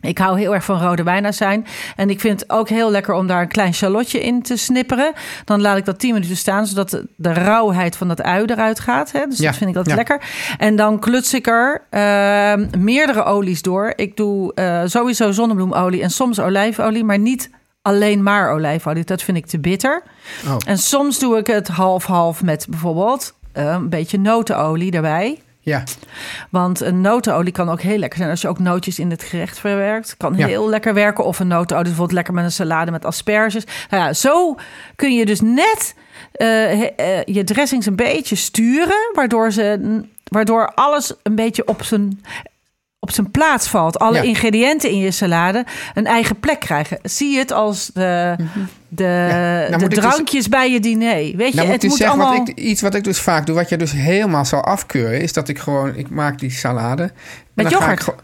Ik 0.00 0.18
hou 0.18 0.38
heel 0.38 0.54
erg 0.54 0.64
van 0.64 0.80
rode 0.80 1.02
wijnazijn. 1.02 1.66
En 1.96 2.10
ik 2.10 2.20
vind 2.20 2.40
het 2.40 2.50
ook 2.50 2.68
heel 2.68 2.90
lekker 2.90 3.14
om 3.14 3.26
daar 3.26 3.40
een 3.40 3.48
klein 3.48 3.74
shallotje 3.74 4.20
in 4.20 4.42
te 4.42 4.56
snipperen. 4.56 5.12
Dan 5.44 5.60
laat 5.60 5.76
ik 5.76 5.84
dat 5.84 5.98
10 5.98 6.12
minuten 6.12 6.36
staan, 6.36 6.66
zodat 6.66 7.02
de, 7.16 7.32
rauwheid 7.32 7.96
van 7.96 8.08
dat 8.08 8.22
ui 8.22 8.44
eruit 8.44 8.80
gaat. 8.80 9.12
Hè? 9.12 9.26
Dus 9.26 9.38
Ja, 9.38 9.46
dat 9.46 9.56
vind 9.56 9.70
ik 9.70 9.76
altijd 9.76 9.96
ja. 9.96 10.02
lekker. 10.02 10.28
En 10.58 10.76
dan 10.76 10.98
kluts 10.98 11.34
ik 11.34 11.46
er 11.46 11.82
ehm, 11.90 12.66
meerdere 12.78 13.24
olies 13.24 13.62
door. 13.62 13.92
Ik 13.96 14.16
doe 14.16 14.54
eh, 14.54 14.82
sowieso 14.84 15.32
zonnebloemolie 15.32 16.02
en 16.02 16.10
soms 16.10 16.40
olijfolie, 16.40 17.04
maar 17.04 17.18
niet 17.18 17.50
alleen 17.82 18.22
maar 18.22 18.52
olijfolie. 18.52 19.04
Dat 19.04 19.22
vind 19.22 19.36
ik 19.36 19.46
te 19.46 19.58
bitter. 19.58 20.02
Oh. 20.46 20.56
En 20.66 20.78
soms 20.78 21.18
doe 21.18 21.38
ik 21.38 21.46
het 21.46 21.68
half-half 21.68 22.42
met 22.42 22.66
bijvoorbeeld 22.68 23.34
eh, 23.52 23.64
een 23.64 23.88
beetje 23.88 24.18
notenolie 24.18 24.92
erbij. 24.92 25.38
Ja, 25.68 25.82
Want 26.50 26.80
een 26.80 27.00
notenolie 27.00 27.52
kan 27.52 27.68
ook 27.68 27.80
heel 27.80 27.98
lekker 27.98 28.18
zijn 28.18 28.30
als 28.30 28.40
je 28.40 28.48
ook 28.48 28.58
nootjes 28.58 28.98
in 28.98 29.10
het 29.10 29.22
gerecht 29.22 29.58
verwerkt. 29.58 30.14
Kan 30.16 30.34
Ja. 30.36 30.46
heel 30.46 30.68
lekker 30.68 30.94
werken. 30.94 31.24
Of 31.24 31.38
een 31.38 31.48
notenolie 31.48 31.86
bijvoorbeeld 31.86 32.16
lekker 32.16 32.34
met 32.34 32.44
een 32.44 32.52
salade 32.52 32.90
met 32.90 33.04
asperges. 33.04 33.64
Nou 33.90 34.02
ja, 34.04 34.12
zo 34.12 34.56
kun 34.96 35.14
je 35.14 35.26
dus 35.26 35.40
net 35.40 35.94
eh, 36.32 36.82
eh, 36.82 37.24
je 37.24 37.44
dressings 37.44 37.86
een 37.86 37.96
beetje 37.96 38.36
sturen, 38.36 39.10
waardoor 39.12 39.52
ze 39.52 40.00
waardoor 40.24 40.72
alles 40.74 41.12
een 41.22 41.34
beetje 41.34 41.66
op 41.66 41.82
zijn 41.82 42.22
op 43.00 43.10
zijn 43.10 43.30
plaats 43.30 43.68
valt. 43.68 43.98
Alle 43.98 44.16
Ja. 44.16 44.22
ingrediënten 44.22 44.90
in 44.90 44.98
je 44.98 45.10
salade 45.10 45.64
een 45.94 46.06
eigen 46.06 46.40
plek 46.40 46.60
krijgen. 46.60 46.98
Zie 47.02 47.38
het 47.38 47.52
als 47.52 47.90
de, 47.94 48.34
de, 48.88 49.04
nou 49.04 49.70
de 49.70 49.72
moet 49.72 49.82
ik 49.82 49.90
dus- 49.90 49.98
drankjes 50.12 50.48
bij 50.48 50.70
je 50.72 50.80
diner. 50.80 51.14
Weet 51.14 51.32
je, 51.36 51.36
nou 51.36 51.48
moet 51.54 51.58
het 51.66 51.74
ik 51.74 51.80
dus 51.80 51.88
moet 51.88 51.98
zeggen, 51.98 52.18
allemaal... 52.20 52.38
wat 52.38 52.48
ik, 52.48 52.56
iets 52.58 52.80
wat 52.82 52.94
ik 52.94 53.04
dus 53.04 53.18
vaak 53.20 53.46
doe, 53.46 53.54
wat 53.54 53.68
je 53.68 53.76
dus 53.76 53.92
helemaal 53.92 54.44
zal 54.44 54.64
afkeuren, 54.64 55.20
is 55.20 55.32
dat 55.32 55.48
ik 55.48 55.58
gewoon, 55.58 55.96
ik 55.96 56.10
maak 56.10 56.38
die 56.38 56.50
salade. 56.50 57.02
en 57.02 57.10
Met 57.54 57.70
dan 57.70 57.80
ga 57.80 57.88
yoghurt? 57.88 58.06
ik 58.08 58.14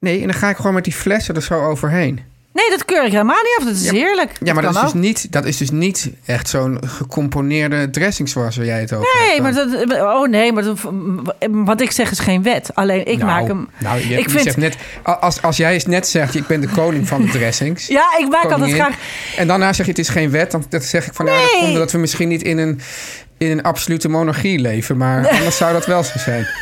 nee, 0.00 0.20
en 0.20 0.26
dan 0.26 0.36
ga 0.36 0.48
ik 0.48 0.56
gewoon 0.56 0.74
met 0.74 0.84
die 0.84 0.92
flessen 0.92 1.34
er 1.34 1.42
zo 1.42 1.60
overheen. 1.64 2.20
Nee, 2.56 2.70
dat 2.70 2.84
keur 2.84 3.04
ik 3.04 3.12
helemaal 3.12 3.42
niet 3.42 3.56
af. 3.58 3.64
Dat 3.64 3.74
is 3.74 3.90
heerlijk. 3.90 4.30
Ja, 4.42 4.54
maar 4.54 4.62
dat 4.62 4.74
is, 4.74 4.80
dus 4.80 4.92
niet, 4.92 5.32
dat 5.32 5.44
is 5.44 5.56
dus 5.56 5.70
niet 5.70 6.10
echt 6.24 6.48
zo'n 6.48 6.78
gecomponeerde 6.86 7.90
dressing 7.90 8.28
zoals 8.28 8.54
jij 8.54 8.80
het 8.80 8.92
over 8.92 9.08
Nee, 9.20 9.30
hebt. 9.30 9.42
maar 9.42 9.86
dat, 9.88 10.00
oh 10.00 10.28
nee, 10.28 10.52
maar 10.52 10.62
dat, 10.62 10.78
wat 11.50 11.80
ik 11.80 11.90
zeg 11.90 12.10
is 12.10 12.18
geen 12.18 12.42
wet. 12.42 12.70
Alleen 12.74 13.06
ik 13.06 13.18
nou, 13.18 13.30
maak 13.30 13.46
hem. 13.46 13.68
Nou, 13.78 14.08
je, 14.08 14.18
ik 14.18 14.30
vind, 14.30 14.42
zegt 14.42 14.56
net, 14.56 14.76
als, 15.02 15.42
als 15.42 15.56
jij 15.56 15.82
net 15.86 16.08
zegt, 16.08 16.34
ik 16.34 16.46
ben 16.46 16.60
de 16.60 16.68
koning 16.68 17.08
van 17.08 17.22
de 17.22 17.28
dressings. 17.28 17.86
ja, 17.98 18.04
ik 18.18 18.28
maak 18.28 18.42
altijd 18.42 18.60
koningin, 18.60 18.80
graag. 18.80 18.96
En 19.36 19.46
daarna 19.46 19.72
zeg 19.72 19.86
je, 19.86 19.92
het 19.92 20.00
is 20.00 20.08
geen 20.08 20.30
wet. 20.30 20.50
Dan 20.50 20.64
dat 20.68 20.84
zeg 20.84 21.06
ik 21.06 21.14
van, 21.14 21.24
nou, 21.24 21.40
dat 21.40 21.60
Nee. 21.60 21.70
omdat 21.72 21.92
we 21.92 21.98
misschien 21.98 22.28
niet 22.28 22.42
in 22.42 22.58
een, 22.58 22.80
in 23.38 23.50
een 23.50 23.62
absolute 23.62 24.08
monarchie 24.08 24.58
leven. 24.58 24.96
Maar 24.96 25.28
anders 25.36 25.56
zou 25.56 25.72
dat 25.72 25.86
wel 25.86 26.02
zo 26.02 26.18
zijn. 26.18 26.46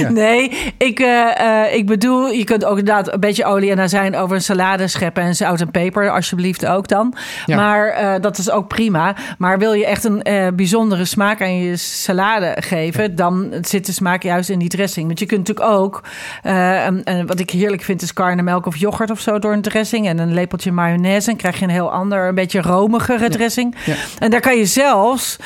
Ja. 0.00 0.10
Nee, 0.10 0.72
ik, 0.78 1.00
eh, 1.00 1.64
eh, 1.64 1.74
ik 1.74 1.86
bedoel, 1.86 2.30
je 2.30 2.44
kunt 2.44 2.64
ook 2.64 2.78
inderdaad 2.78 3.12
een 3.12 3.20
beetje 3.20 3.44
olie 3.44 3.70
en 3.70 3.80
azijn 3.80 4.16
over 4.16 4.36
een 4.36 4.42
salade 4.42 4.88
scheppen 4.88 5.22
en 5.22 5.36
zout 5.36 5.60
en 5.60 5.70
peper, 5.70 6.10
alsjeblieft 6.10 6.66
ook 6.66 6.88
dan. 6.88 7.14
Ja. 7.46 7.56
Maar 7.56 7.88
eh, 7.88 8.20
dat 8.20 8.38
is 8.38 8.50
ook 8.50 8.68
prima. 8.68 9.14
Maar 9.38 9.58
wil 9.58 9.72
je 9.72 9.86
echt 9.86 10.04
een 10.04 10.22
bijzondere 10.56 11.04
smaak 11.04 11.42
aan 11.42 11.56
je 11.56 11.76
salade 11.76 12.56
geven, 12.60 13.14
dan 13.14 13.52
zit 13.60 13.86
de 13.86 13.92
smaak 13.92 14.22
juist 14.22 14.50
in 14.50 14.58
die 14.58 14.68
dressing. 14.68 15.06
Want 15.06 15.18
je 15.18 15.26
kunt 15.26 15.48
natuurlijk 15.48 15.76
ook, 15.76 16.02
en, 16.42 17.04
en 17.04 17.26
wat 17.26 17.40
ik 17.40 17.50
heerlijk 17.50 17.82
vind, 17.82 18.02
is 18.02 18.12
karnemelk 18.12 18.66
of 18.66 18.76
yoghurt 18.76 19.10
of 19.10 19.20
zo 19.20 19.38
door 19.38 19.52
een 19.52 19.62
dressing 19.62 20.06
en 20.08 20.18
een 20.18 20.34
lepeltje 20.34 20.72
mayonaise. 20.72 21.26
Dan 21.26 21.36
krijg 21.36 21.58
je 21.58 21.64
een 21.64 21.70
heel 21.70 21.92
ander, 21.92 22.28
een 22.28 22.34
beetje 22.34 22.60
romigere 22.60 23.28
dressing. 23.28 23.74
En 24.18 24.30
daar 24.30 24.40
kan 24.40 24.56
je 24.56 24.66
zelfs 24.66 25.36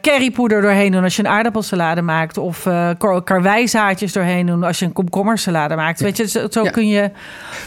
currypoeder 0.00 0.62
doorheen 0.62 0.92
doen 0.92 1.02
als 1.02 1.16
je 1.16 1.24
een 1.24 1.30
aardappelsalade 1.30 2.02
maakt. 2.02 2.38
Of 2.38 2.66
eh 2.66 2.90
karwijzaadjes 3.54 4.12
doorheen 4.12 4.46
doen 4.46 4.62
als 4.62 4.78
je 4.78 4.84
een 4.84 4.92
komkommersalade 4.92 5.74
maakt. 5.76 6.00
Weet 6.00 6.16
je, 6.16 6.28
zo, 6.28 6.46
zo 6.50 6.64
Ja. 6.64 6.70
kun 6.70 6.88
je... 6.88 7.10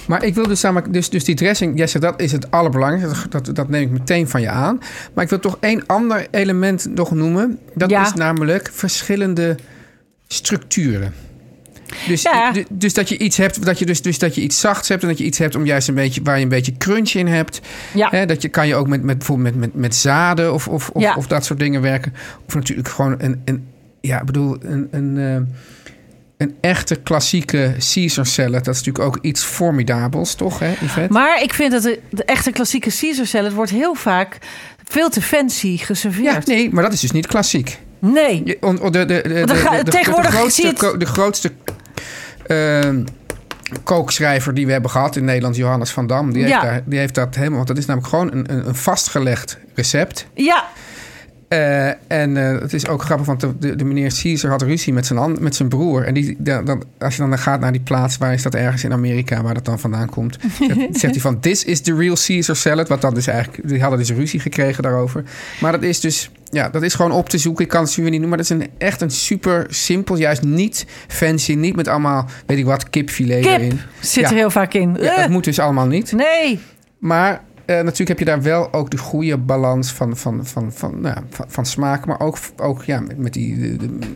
Maar 0.08 0.24
ik 0.24 0.36
wil 0.36 0.48
dus 0.48 0.62
namelijk, 0.62 0.94
dus, 0.94 1.10
dus 1.10 1.24
die 1.24 1.36
dressing, 1.36 1.78
Jesse, 1.78 2.00
dat 2.00 2.22
is 2.22 2.32
het 2.32 2.52
allerbelangrijkste. 2.52 3.30
Dat, 3.30 3.46
dat, 3.46 3.56
dat 3.56 3.70
neem 3.70 3.82
ik 3.82 3.90
meteen 3.90 4.28
van 4.28 4.42
je 4.42 4.50
aan. 4.50 4.80
Maar 5.14 5.24
ik 5.24 5.30
wil 5.30 5.40
toch 5.40 5.58
één 5.60 5.84
ander 5.86 6.28
element 6.32 6.88
nog 6.96 7.12
noemen. 7.12 7.60
Dat 7.76 7.90
Ja. 7.90 8.02
is 8.02 8.14
namelijk 8.14 8.70
verschillende 8.74 9.56
structuren. 10.28 11.14
Dus, 12.08 12.22
Ja. 12.22 12.52
du- 12.52 12.66
dus 12.70 12.94
dat 12.94 13.10
je 13.10 13.18
iets 13.18 13.38
hebt, 13.38 13.66
dat 13.66 13.80
je 13.80 13.86
dus, 13.86 14.02
dus 14.02 14.20
dat 14.20 14.36
je 14.36 14.42
iets 14.42 14.60
zachts 14.60 14.88
hebt 14.88 15.02
en 15.02 15.08
dat 15.08 15.18
je 15.18 15.24
iets 15.24 15.38
hebt 15.38 15.56
om 15.56 15.66
juist 15.66 15.88
een 15.88 15.96
beetje 15.96 16.22
waar 16.24 16.38
je 16.38 16.44
een 16.44 16.50
beetje 16.50 16.78
crunch 16.78 17.10
in 17.12 17.28
hebt. 17.28 17.62
Ja. 17.94 18.26
Dat 18.26 18.42
je 18.42 18.48
kan 18.50 18.68
je 18.68 18.76
ook 18.76 18.88
met, 18.88 19.04
met 19.04 19.18
bijvoorbeeld 19.18 19.56
met, 19.56 19.74
met, 19.74 19.82
met 19.82 19.96
zaden 19.96 20.54
of, 20.54 20.68
of, 20.68 20.90
of, 20.90 21.02
Ja. 21.02 21.16
of 21.16 21.28
dat 21.28 21.46
soort 21.46 21.60
dingen 21.60 21.82
werken. 21.82 22.14
Of 22.48 22.56
natuurlijk 22.56 22.88
gewoon 22.88 23.16
een, 23.18 23.42
een 23.46 23.68
ja, 24.08 24.20
ik 24.20 24.26
bedoel, 24.26 24.58
een, 24.62 24.88
een, 24.92 25.18
eh, 25.18 25.54
een 26.38 26.56
echte 26.62 26.96
klassieke 26.96 27.76
Caesar 27.94 28.26
salad. 28.26 28.66
Dat 28.66 28.76
is 28.76 28.82
natuurlijk 28.84 29.06
ook 29.16 29.24
iets 29.24 29.44
formidabels, 29.44 30.36
toch, 30.36 30.60
hè, 30.60 30.72
Yvette? 30.82 31.14
Maar 31.14 31.42
ik 31.44 31.54
vind 31.54 31.72
dat 31.72 31.84
de, 31.84 32.00
de 32.12 32.24
echte 32.24 32.52
klassieke 32.52 32.90
Caesar 33.00 33.26
salad 33.26 33.54
wordt 33.54 33.72
heel 33.72 33.94
vaak 33.96 34.38
veel 34.84 35.10
te 35.10 35.22
fancy 35.22 35.68
ja, 35.68 35.86
geserveerd. 35.86 36.46
nee, 36.48 36.70
maar 36.74 36.84
dat 36.84 36.94
is 36.94 37.00
dus 37.00 37.12
niet 37.12 37.28
klassiek. 37.28 37.80
Nee. 38.00 38.42
Je- 38.46 38.58
on- 38.62 38.82
on- 38.82 38.92
de, 38.92 39.06
de, 39.06 39.22
de, 39.22 39.84
tegenwoordig 39.90 40.32
grootste, 40.34 40.68
het- 40.68 40.78
ko- 40.80 40.98
de 40.98 41.06
grootste 41.06 41.52
ehm, 42.46 43.04
kookschrijver 43.84 44.54
die 44.54 44.66
we 44.66 44.72
hebben 44.72 44.92
gehad 44.92 45.16
in 45.16 45.26
Nederland, 45.26 45.56
Johannes 45.56 45.92
van 45.92 46.08
Dam, 46.08 46.34
die 46.34 46.42
heeft, 46.42 46.54
Ja. 46.54 46.62
daar, 46.62 46.82
die 46.86 47.00
heeft 47.00 47.16
dat 47.16 47.36
helemaal. 47.36 47.56
Want 47.56 47.68
dat 47.68 47.78
is 47.78 47.86
namelijk 47.86 48.10
gewoon 48.14 48.32
een, 48.32 48.52
een, 48.54 48.68
een 48.68 48.76
vastgelegd 48.76 49.58
recept. 49.76 50.28
Ja, 50.34 50.66
Eh, 51.48 51.88
en 52.08 52.38
eh, 52.38 52.62
het 52.62 52.74
is 52.74 52.88
ook 52.88 53.02
grappig, 53.04 53.26
want 53.26 53.40
de, 53.40 53.58
de, 53.60 53.76
de 53.76 53.84
meneer 53.86 54.14
Caesar 54.22 54.50
had 54.52 54.62
ruzie 54.62 54.94
met 54.94 55.06
zijn, 55.06 55.20
an- 55.20 55.38
met 55.40 55.56
zijn 55.56 55.70
broer. 55.70 56.04
En 56.04 56.14
die, 56.14 56.36
dan- 56.40 56.84
als 57.00 57.16
je 57.16 57.22
dan 57.22 57.38
gaat 57.38 57.60
naar 57.60 57.72
die 57.72 57.82
plaats, 57.82 58.18
waar 58.18 58.34
is 58.34 58.42
dat 58.42 58.56
ergens 58.56 58.84
in 58.84 58.92
Amerika, 58.94 59.42
waar 59.42 59.54
dat 59.54 59.66
dan 59.66 59.80
vandaan 59.80 60.10
komt, 60.10 60.38
zegt, 60.60 60.76
zegt 61.00 61.14
hij 61.14 61.22
van: 61.22 61.40
This 61.40 61.64
is 61.64 61.82
the 61.82 61.96
real 61.96 62.16
Caesar 62.26 62.56
salad. 62.56 62.88
Wat 62.88 63.02
dan 63.02 63.14
dus 63.14 63.28
eigenlijk, 63.28 63.68
die 63.70 63.80
hadden 63.82 64.00
dus 64.00 64.12
ruzie 64.12 64.40
gekregen 64.40 64.84
daarover. 64.84 65.24
Maar 65.62 65.72
dat 65.72 65.84
is 65.84 66.00
dus, 66.00 66.32
ja, 66.52 66.70
dat 66.70 66.84
is 66.84 66.94
gewoon 66.94 67.12
op 67.12 67.30
te 67.30 67.38
zoeken. 67.38 67.64
Ik 67.64 67.70
kan 67.70 67.84
het 67.84 67.96
weer 67.96 68.04
niet 68.10 68.12
noemen, 68.22 68.30
maar 68.30 68.38
dat 68.48 68.50
is 68.60 68.66
een, 68.66 68.70
echt 68.78 69.02
een 69.02 69.12
super 69.12 69.66
simpel, 69.70 70.18
juist 70.18 70.42
niet 70.44 70.86
fancy, 71.08 71.54
niet 71.54 71.76
met 71.76 71.88
allemaal, 71.88 72.26
weet 72.46 72.58
ik 72.58 72.66
wat, 72.66 72.90
kipfilet 72.90 73.42
kip 73.42 73.52
erin. 73.52 73.80
zit 74.00 74.24
Ja. 74.24 74.30
er 74.30 74.36
heel 74.36 74.50
vaak 74.50 74.74
in. 74.74 74.98
Ja, 75.00 75.12
Eh, 75.16 75.22
dat 75.22 75.30
moet 75.30 75.44
dus 75.44 75.60
allemaal 75.60 75.88
niet. 75.88 76.12
Nee. 76.12 76.60
Maar 77.00 77.42
natuurlijk 77.68 78.08
heb 78.08 78.20
je 78.20 78.26
daar 78.26 78.42
wel 78.42 78.74
ook 78.74 78.90
de 78.90 78.98
goede 78.98 79.38
balans 79.38 79.94
van, 79.94 80.18
van, 80.18 80.46
van, 80.46 80.72
van, 80.72 81.02
nou, 81.02 81.18
van, 81.30 81.46
van 81.48 81.66
smaak. 81.66 82.06
Maar 82.06 82.20
ook, 82.20 82.38
ook 82.58 82.84
ja, 82.84 83.00
met, 83.00 83.18
met 83.18 83.34
die 83.34 83.60
de, 83.60 83.76
de 83.76 84.16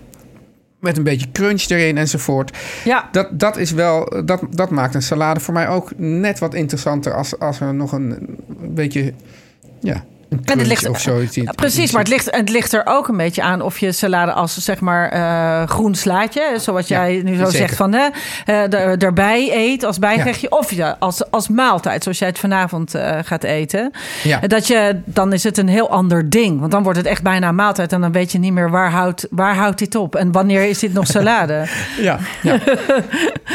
met 0.79 0.97
een 0.97 1.03
beetje 1.03 1.31
crunch 1.31 1.69
erin 1.69 1.97
enzovoort. 1.97 2.57
Ja. 2.83 3.09
Dat, 3.11 3.39
dat 3.39 3.57
is 3.57 3.71
wel, 3.71 4.23
dat, 4.25 4.43
dat 4.49 4.69
maakt 4.69 4.95
een 4.95 5.01
salade 5.01 5.39
voor 5.39 5.53
mij 5.53 5.67
ook 5.67 5.91
net 5.97 6.39
wat 6.39 6.53
interessanter 6.53 7.13
als, 7.13 7.39
als 7.39 7.59
er 7.59 7.73
nog 7.73 7.91
een, 7.91 8.37
een 8.61 8.73
beetje, 8.73 9.13
ja, 9.79 10.05
En 10.45 10.57
het 10.57 10.67
ligt, 10.67 10.89
of 10.89 10.99
zoiets. 10.99 11.37
Precies, 11.55 11.91
maar 11.91 12.01
het 12.01 12.09
ligt, 12.11 12.35
het 12.35 12.49
ligt 12.49 12.73
er 12.73 12.81
ook 12.85 13.07
een 13.07 13.17
beetje 13.17 13.41
aan 13.41 13.61
of 13.61 13.79
je 13.79 13.91
salade 13.91 14.31
als 14.31 14.57
zeg 14.57 14.79
maar 14.79 15.09
eh, 15.09 15.67
groen 15.67 15.95
slaatje, 15.95 16.53
zoals 16.57 16.87
Ja, 16.87 17.09
jij 17.09 17.21
nu 17.23 17.35
zo 17.35 17.45
zeker. 17.45 17.57
zegt 17.57 17.75
van 17.75 17.93
hè, 17.93 18.07
er, 18.45 18.97
erbij 18.97 19.49
eet 19.53 19.83
als 19.83 19.99
bijgerechtje, 19.99 20.51
of 20.51 20.71
als, 20.99 21.31
als 21.31 21.47
maaltijd, 21.47 22.03
zoals 22.03 22.19
jij 22.19 22.27
het 22.27 22.39
vanavond 22.39 22.95
eh, 22.95 23.17
gaat 23.23 23.43
eten. 23.43 23.91
Ja. 24.23 24.39
Dat 24.39 24.67
je, 24.67 25.01
dan 25.05 25.33
is 25.33 25.43
het 25.43 25.57
een 25.57 25.67
heel 25.67 25.89
ander 25.89 26.29
ding, 26.29 26.59
want 26.59 26.71
dan 26.71 26.83
wordt 26.83 26.97
het 26.97 27.07
echt 27.07 27.23
bijna 27.23 27.51
maaltijd 27.51 27.93
en 27.93 28.01
dan 28.01 28.11
weet 28.11 28.31
je 28.31 28.39
niet 28.39 28.53
meer 28.53 28.69
waar 28.69 28.91
houdt, 28.91 29.27
waar 29.29 29.55
houdt 29.55 29.79
dit 29.79 29.95
op 29.95 30.15
en 30.15 30.31
wanneer 30.31 30.63
is 30.69 30.79
dit 30.79 30.93
nog 30.93 31.07
salade. 31.17 31.65
Ja, 31.97 32.19
ja. 32.41 32.59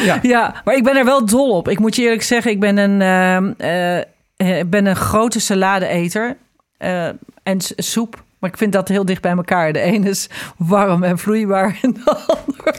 ja. 0.05 0.19
Ja, 0.37 0.61
maar 0.65 0.75
ik 0.75 0.83
ben 0.83 0.97
er 0.97 1.05
wel 1.05 1.25
dol 1.25 1.49
op. 1.49 1.67
Ik 1.69 1.79
moet 1.79 1.95
je 1.95 2.01
eerlijk 2.01 2.23
zeggen, 2.23 2.51
ik 2.51 2.59
ben 2.59 2.77
een, 2.77 3.01
ehm, 3.01 3.51
eh, 3.57 3.97
eh, 3.97 4.57
ik 4.59 4.69
ben 4.69 4.85
een 4.85 4.95
grote 4.95 5.39
saladeeter. 5.39 6.37
Eh 6.77 7.07
en 7.43 7.57
soep. 7.75 8.23
Maar 8.39 8.49
ik 8.49 8.57
vind 8.57 8.73
dat 8.73 8.87
heel 8.87 9.05
dicht 9.05 9.21
bij 9.21 9.31
elkaar. 9.31 9.73
De 9.73 9.79
ene 9.79 10.09
is 10.09 10.29
warm 10.57 11.03
en 11.03 11.17
vloeibaar 11.17 11.79
en 11.81 11.93
de 11.93 12.03
ander... 12.27 12.75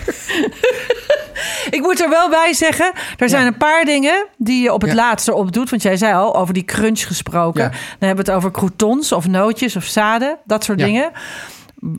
ik 1.76 1.80
moet 1.80 2.00
er 2.00 2.08
wel 2.08 2.28
bij 2.28 2.52
zeggen, 2.52 2.92
er 3.16 3.28
zijn 3.28 3.46
een 3.46 3.56
paar 3.56 3.84
dingen 3.84 4.26
die 4.36 4.62
je 4.62 4.72
op 4.72 4.80
het 4.80 4.90
Ja. 4.90 4.96
laatste 4.96 5.34
op 5.34 5.52
doet. 5.52 5.70
Want 5.70 5.82
jij 5.82 5.96
zei 5.96 6.14
al, 6.14 6.36
over 6.36 6.54
die 6.54 6.64
crunch 6.64 7.06
gesproken. 7.06 7.62
Ja. 7.62 7.68
Dan 7.68 8.08
hebben 8.08 8.24
we 8.24 8.30
het 8.30 8.40
over 8.40 8.50
croutons 8.50 9.12
of 9.12 9.26
nootjes 9.28 9.76
of 9.76 9.84
zaden. 9.84 10.38
Dat 10.44 10.64
soort 10.64 10.78
Ja. 10.80 10.86
dingen. 10.86 11.10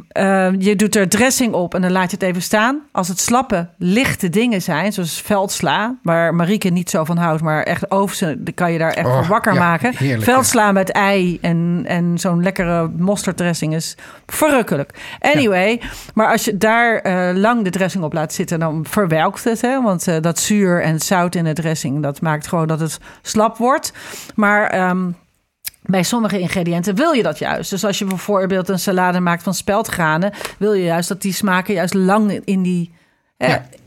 Eh, 0.08 0.50
je 0.58 0.76
doet 0.76 0.96
er 0.96 1.10
dressing 1.10 1.54
op 1.54 1.74
en 1.76 1.82
dan 1.82 1.92
laat 1.92 2.12
je 2.12 2.18
het 2.20 2.26
even 2.26 2.42
staan. 2.42 2.82
Als 2.92 3.08
het 3.08 3.20
slappe, 3.20 3.70
lichte 3.78 4.30
dingen 4.30 4.62
zijn, 4.62 4.94
zoals 4.94 5.22
veldsla, 5.22 5.96
waar 6.04 6.36
Marieke 6.36 6.70
niet 6.70 6.90
zo 6.90 7.04
van 7.04 7.18
houdt, 7.18 7.42
maar 7.42 7.64
echt 7.64 7.92
oven, 7.92 8.44
dan 8.44 8.54
kan 8.54 8.72
je 8.72 8.78
daar 8.78 8.92
echt 8.92 9.08
Oh, 9.08 9.18
voor 9.18 9.28
wakker 9.28 9.54
ja, 9.54 9.60
maken. 9.60 9.94
heerlijk, 9.96 10.24
veldsla 10.24 10.72
met 10.72 10.92
ei 10.92 11.38
en, 11.42 11.84
en 11.88 12.18
zo'n 12.18 12.44
lekkere 12.44 12.90
mosterdressing 12.98 13.76
is 13.76 13.98
verrukkelijk. 14.26 14.94
Anyway, 15.20 15.82
maar 16.14 16.32
als 16.32 16.46
je 16.46 16.58
daar 16.58 16.96
eh, 17.00 17.36
lang 17.36 17.64
de 17.64 17.70
dressing 17.70 18.04
op 18.04 18.14
laat 18.14 18.34
zitten, 18.34 18.60
dan 18.60 18.86
verwelkt 18.90 19.44
het. 19.44 19.62
Hè? 19.62 19.82
Want 19.82 20.08
eh, 20.08 20.16
dat 20.22 20.40
zuur 20.40 20.82
en 20.82 21.00
zout 21.00 21.36
in 21.36 21.44
de 21.44 21.54
dressing, 21.54 22.04
dat 22.04 22.22
maakt 22.22 22.48
gewoon 22.48 22.68
dat 22.68 22.80
het 22.80 23.00
slap 23.22 23.58
wordt. 23.58 23.94
Maar... 24.36 24.70
ehm, 24.70 25.08
bij 25.82 26.04
sommige 26.04 26.40
ingrediënten 26.40 26.96
wil 26.96 27.12
je 27.12 27.24
dat 27.24 27.40
juist. 27.40 27.70
Dus 27.70 27.86
als 27.86 28.00
je 28.00 28.06
bijvoorbeeld 28.06 28.70
een 28.70 28.80
salade 28.80 29.20
maakt 29.20 29.44
van 29.44 29.54
speldgranen, 29.54 30.34
wil 30.58 30.74
je 30.74 30.84
juist 30.84 31.10
dat 31.10 31.22
die 31.22 31.34
smaken 31.34 31.74
juist 31.74 31.94
lang 31.94 32.42
in 32.46 32.62
die. 32.62 32.94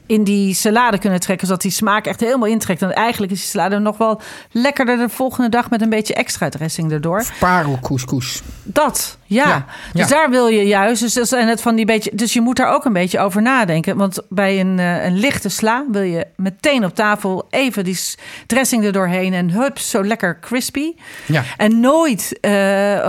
In 0.06 0.24
die 0.24 0.54
salade 0.54 0.98
kunnen 0.98 1.20
trekken, 1.20 1.46
zodat 1.46 1.62
die 1.62 1.70
smaak 1.70 2.06
echt 2.06 2.20
helemaal 2.20 2.48
intrekt. 2.48 2.82
En 2.82 2.92
eigenlijk 2.94 3.32
is 3.32 3.38
die 3.40 3.48
salade 3.48 3.78
nog 3.78 3.96
wel 3.96 4.20
lekkerder 4.50 4.96
de 4.96 5.08
volgende 5.08 5.48
dag 5.48 5.70
met 5.70 5.82
een 5.82 5.88
beetje 5.88 6.14
extra 6.14 6.48
dressing 6.48 6.92
erdoor. 6.92 7.24
Parelcouscous. 7.38 8.42
Dat, 8.62 9.18
ja. 9.24 9.48
Ja, 9.48 9.64
Dus 9.92 10.02
ja. 10.02 10.06
daar 10.16 10.30
wil 10.30 10.46
je 10.48 10.62
juist. 10.66 11.00
Dus, 11.02 11.12
dat 11.14 11.28
zijn 11.28 11.48
het 11.48 11.60
van 11.62 11.74
die 11.74 11.84
beetje, 11.84 12.10
dus 12.14 12.32
je 12.32 12.40
moet 12.40 12.56
daar 12.56 12.74
ook 12.74 12.84
een 12.84 12.92
beetje 12.92 13.18
over 13.18 13.42
nadenken. 13.42 13.96
Want 13.96 14.18
bij 14.28 14.60
een, 14.60 14.78
eh, 14.78 15.04
een 15.04 15.18
lichte 15.18 15.48
sla 15.48 15.84
wil 15.90 16.02
je 16.02 16.26
meteen 16.36 16.84
op 16.84 16.94
tafel 16.94 17.46
even 17.50 17.84
die 17.84 17.98
dressing 18.46 18.84
er 18.84 18.92
doorheen. 18.92 19.34
En 19.34 19.50
hups, 19.50 19.90
zo 19.90 20.04
lekker 20.04 20.38
crispy. 20.40 20.92
Ja. 21.26 21.42
En 21.56 21.80
nooit 21.80 22.38
eh, 22.40 22.52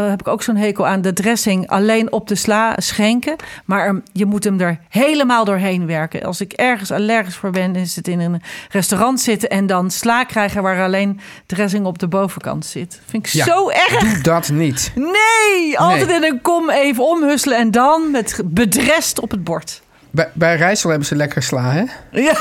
heb 0.10 0.20
ik 0.20 0.28
ook 0.28 0.44
zo'n 0.44 0.56
hekel 0.56 0.88
aan 0.88 1.02
de 1.02 1.14
dressing 1.14 1.68
alleen 1.70 2.12
op 2.12 2.28
de 2.28 2.36
sla 2.36 2.74
schenken. 2.78 3.36
Maar 3.66 3.86
hem- 3.86 4.04
je 4.14 4.26
moet 4.26 4.44
hem 4.44 4.60
er 4.62 4.80
helemaal 4.90 5.46
doorheen 5.46 5.86
werken. 5.86 6.24
Als 6.24 6.42
ik 6.42 6.54
ergens 6.92 7.02
allergisch 7.10 7.36
voor 7.36 7.50
ben, 7.52 7.76
is 7.76 7.96
het 7.96 8.08
in 8.08 8.20
een 8.20 8.42
restaurant 8.72 9.22
zitten 9.22 9.50
en 9.50 9.68
dan 9.68 9.92
sla 9.92 10.24
krijgen 10.24 10.62
waar 10.62 10.84
alleen 10.84 11.20
dressing 11.46 11.86
op 11.86 12.00
de 12.00 12.08
bovenkant 12.08 12.66
zit. 12.66 13.02
Vind 13.06 13.26
ik 13.28 13.32
Ja. 13.34 13.46
zo 13.46 13.70
erg. 13.70 14.00
Doe 14.00 14.22
dat 14.22 14.50
niet. 14.50 14.92
Nee, 14.96 15.80
altijd 15.80 16.10
in 16.10 16.24
een 16.24 16.42
kom 16.42 16.70
even 16.70 17.08
omhusselen 17.08 17.58
en 17.58 17.72
dan 17.72 18.12
met 18.12 18.40
bedrest 18.46 19.20
op 19.20 19.32
het 19.32 19.44
bord. 19.44 19.82
Bij, 20.12 20.30
bij 20.34 20.56
Rijssel 20.56 20.90
hebben 20.90 21.08
ze 21.08 21.16
lekker 21.16 21.44
sla, 21.44 21.72
hè? 21.72 21.84
Ja. 22.22 22.36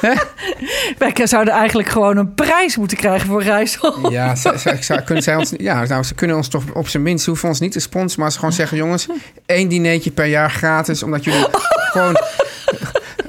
Wij 0.98 1.26
zouden 1.26 1.54
eigenlijk 1.54 1.88
gewoon 1.88 2.16
een 2.16 2.34
prijs 2.34 2.76
moeten 2.76 2.96
krijgen 2.96 3.28
voor 3.28 3.42
Rijssel. 3.42 4.10
Ja, 4.10 4.34
ze, 4.42 4.54
ze- 4.58 4.76
ze- 4.80 5.02
kunnen 5.04 5.24
zij 5.24 5.36
ons, 5.36 5.52
ja 5.56 5.84
nou, 5.84 6.02
ze 6.02 6.14
kunnen 6.14 6.36
ons 6.36 6.48
toch 6.48 6.62
op 6.72 6.88
zijn 6.88 7.02
minst, 7.02 7.24
ze 7.24 7.30
hoeven 7.30 7.48
ons 7.48 7.60
niet 7.60 7.72
te 7.72 7.80
sponsoren, 7.80 8.20
maar 8.22 8.32
ze 8.32 8.38
gewoon 8.38 8.52
zeggen: 8.54 8.76
jongens, 8.76 9.06
één 9.46 9.68
dinertje 9.68 10.10
per 10.10 10.24
jaar 10.26 10.50
gratis, 10.50 11.02
omdat 11.02 11.24
jullie 11.24 11.46
gewoon, 11.92 12.16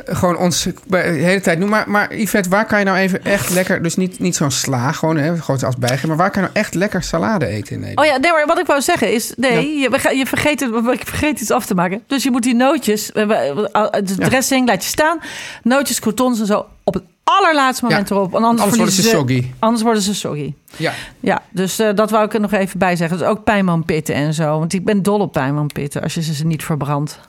gewoon 0.06 0.38
ons 0.38 0.68
de 0.88 0.98
hele 0.98 1.42
tijd 1.42 1.60
doen. 1.60 1.70
Maar, 1.70 1.90
maar 1.90 2.16
Yvette, 2.16 2.50
waar 2.50 2.66
kan 2.66 2.80
je 2.80 2.86
nou 2.86 2.98
even 2.98 3.24
echt 3.24 3.50
lekker, 3.50 3.84
dus 3.84 3.96
niet, 3.96 4.20
niet 4.20 4.36
zo'n 4.36 4.52
sla, 4.52 4.92
gewoon 4.92 5.18
hè, 5.18 5.38
gewoon 5.38 5.64
als 5.64 5.76
bijgeven, 5.76 6.08
maar 6.08 6.18
waar 6.18 6.32
kan 6.32 6.42
je 6.42 6.48
nou 6.48 6.60
echt 6.60 6.74
lekker 6.74 7.04
salade 7.04 7.46
eten 7.46 7.74
in 7.74 7.80
Nederland? 7.80 8.08
Oh 8.08 8.14
ja, 8.14 8.20
nee, 8.20 8.32
maar 8.32 8.46
wat 8.46 8.60
ik 8.60 8.66
wou 8.66 8.82
zeggen 8.82 9.14
is... 9.14 9.34
Nee, 9.36 9.78
je, 9.80 9.90
je 10.18 10.26
vergeet, 10.26 10.60
het, 10.60 10.72
ik 10.92 11.08
vergeet 11.08 11.40
iets 11.42 11.52
af 11.52 11.66
te 11.66 11.74
maken. 11.76 12.04
Dus 12.08 12.24
je 12.24 12.32
moet 12.32 12.44
die 12.44 12.56
nootjes... 12.56 13.10
we- 13.14 13.24
De 14.04 14.14
Ja. 14.18 14.28
dressing 14.28 14.68
laat 14.68 14.84
je 14.84 14.90
staan. 14.90 15.20
Nootjes, 15.64 16.00
croutons 16.00 16.40
en 16.40 16.46
zo 16.46 16.66
op 16.84 16.94
het 16.94 17.04
allerlaatste 17.24 17.86
moment 17.86 18.10
Ja. 18.10 18.16
erop. 18.16 18.36
Anders, 18.36 18.62
Anders 18.62 18.78
worden 18.78 18.96
ze 18.96 19.02
soggy. 19.02 19.52
Anders 19.60 19.84
worden 19.84 20.02
ze 20.02 20.16
soggy. 20.16 20.54
Ja, 20.78 20.94
Ja, 21.20 21.42
dus 21.52 21.80
eh, 21.80 21.90
dat 21.96 22.10
wou 22.12 22.26
ik 22.26 22.34
er 22.34 22.40
nog 22.40 22.52
even 22.52 22.80
bij 22.80 22.96
zeggen. 22.96 23.18
Dus 23.18 23.28
ook 23.28 23.44
pijnmanpitten 23.44 24.16
en 24.16 24.34
zo. 24.34 24.60
Want 24.60 24.74
ik 24.74 24.86
ben 24.86 25.04
dol 25.04 25.20
op 25.20 25.32
pijnmanpitten 25.32 26.02
als 26.02 26.14
je 26.14 26.22
ze 26.22 26.46
niet 26.46 26.64
verbrandt. 26.64 27.20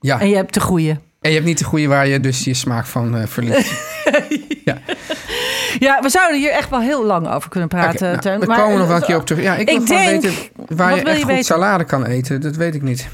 ja. 0.00 0.20
En 0.20 0.28
je 0.28 0.36
hebt 0.36 0.54
de 0.54 0.60
goede. 0.60 0.96
En 1.20 1.28
je 1.30 1.34
hebt 1.36 1.46
niet 1.46 1.58
de 1.58 1.64
goede 1.64 1.86
waar 1.86 2.06
je 2.06 2.20
dus 2.20 2.44
je 2.44 2.54
smaak 2.54 2.86
van 2.86 3.16
eh, 3.16 3.26
verliest. 3.26 3.72
ja. 4.64 4.78
Ja, 5.78 6.00
we 6.02 6.08
zouden 6.08 6.38
hier 6.40 6.50
echt 6.50 6.70
wel 6.70 6.80
heel 6.80 7.04
lang 7.04 7.28
over 7.28 7.50
kunnen 7.50 7.68
praten. 7.68 8.14
Oké, 8.14 8.28
nou, 8.28 8.38
Teun. 8.46 8.56
komen 8.56 8.78
nog 8.78 8.86
wel 8.86 8.96
een 8.96 9.02
keer 9.02 9.16
op 9.16 9.26
terug. 9.26 9.42
Ja, 9.42 9.56
ik 9.56 9.68
wil 9.68 9.76
Ik 9.80 9.86
gewoon 9.86 10.02
denk- 10.02 10.22
weten 10.22 10.38
waar 10.76 10.88
je 10.96 10.96
wil 10.96 11.04
echt 11.06 11.14
je 11.16 11.22
goed 11.22 11.30
weten? 11.30 11.44
salade 11.44 11.84
kan 11.84 12.04
eten. 12.04 12.40
Dat 12.40 12.56
weet 12.56 12.74
ik 12.74 12.82
niet. 12.82 13.08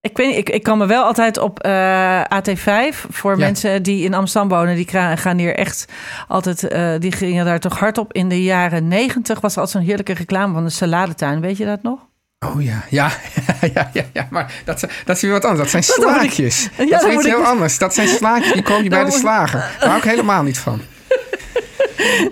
Ik, 0.00 0.16
weet 0.16 0.26
niet, 0.28 0.36
ik, 0.36 0.50
ik 0.50 0.62
kan 0.62 0.78
me 0.78 0.86
wel 0.86 1.04
altijd 1.04 1.38
op 1.38 1.60
eh, 1.60 2.20
AT5 2.24 2.94
voor 3.10 3.30
Ja. 3.32 3.38
mensen 3.38 3.82
die 3.82 4.04
in 4.04 4.14
Amsterdam 4.14 4.58
wonen, 4.58 4.74
die 4.76 4.88
gaan 5.16 5.38
hier 5.38 5.54
echt 5.56 5.84
altijd, 6.28 6.64
eh, 6.68 6.92
die 6.98 7.12
gingen 7.12 7.44
daar 7.44 7.60
toch 7.60 7.78
hard 7.78 7.98
op. 7.98 8.12
In 8.12 8.28
de 8.28 8.42
jaren 8.42 8.88
negentig 8.88 9.40
was 9.40 9.52
er 9.54 9.60
altijd 9.60 9.76
zo'n 9.76 9.86
heerlijke 9.86 10.12
reclame 10.14 10.52
van 10.54 10.64
de 10.64 10.70
saladetuin. 10.70 11.40
Weet 11.40 11.56
je 11.56 11.64
dat 11.64 11.82
nog? 11.82 11.98
Oh 12.46 12.62
ja, 12.62 12.84
ja, 12.88 13.10
ja, 13.74 13.90
ja, 13.92 14.02
ja. 14.12 14.26
maar 14.30 14.52
dat, 14.64 14.80
dat 15.04 15.16
is 15.16 15.22
weer 15.22 15.30
wat 15.30 15.44
anders. 15.44 15.72
Dat 15.72 15.84
zijn 15.84 16.00
Dat 16.00 16.22
ik-. 16.22 16.32
Ja, 16.32 16.98
dat 16.98 17.08
is 17.08 17.14
iets 17.14 17.24
ik- 17.26 17.32
heel 17.32 17.44
anders. 17.44 17.78
Dat 17.78 17.94
zijn 17.94 18.08
slaatjes, 18.08 18.52
die 18.52 18.62
koop 18.62 18.82
je 18.82 18.88
bij 18.88 19.04
de 19.04 19.10
slager. 19.10 19.58
Daar 19.78 19.88
hou 19.88 19.96
ik 19.98 20.04
helemaal 20.10 20.42
niet 20.42 20.58
van. 20.58 20.80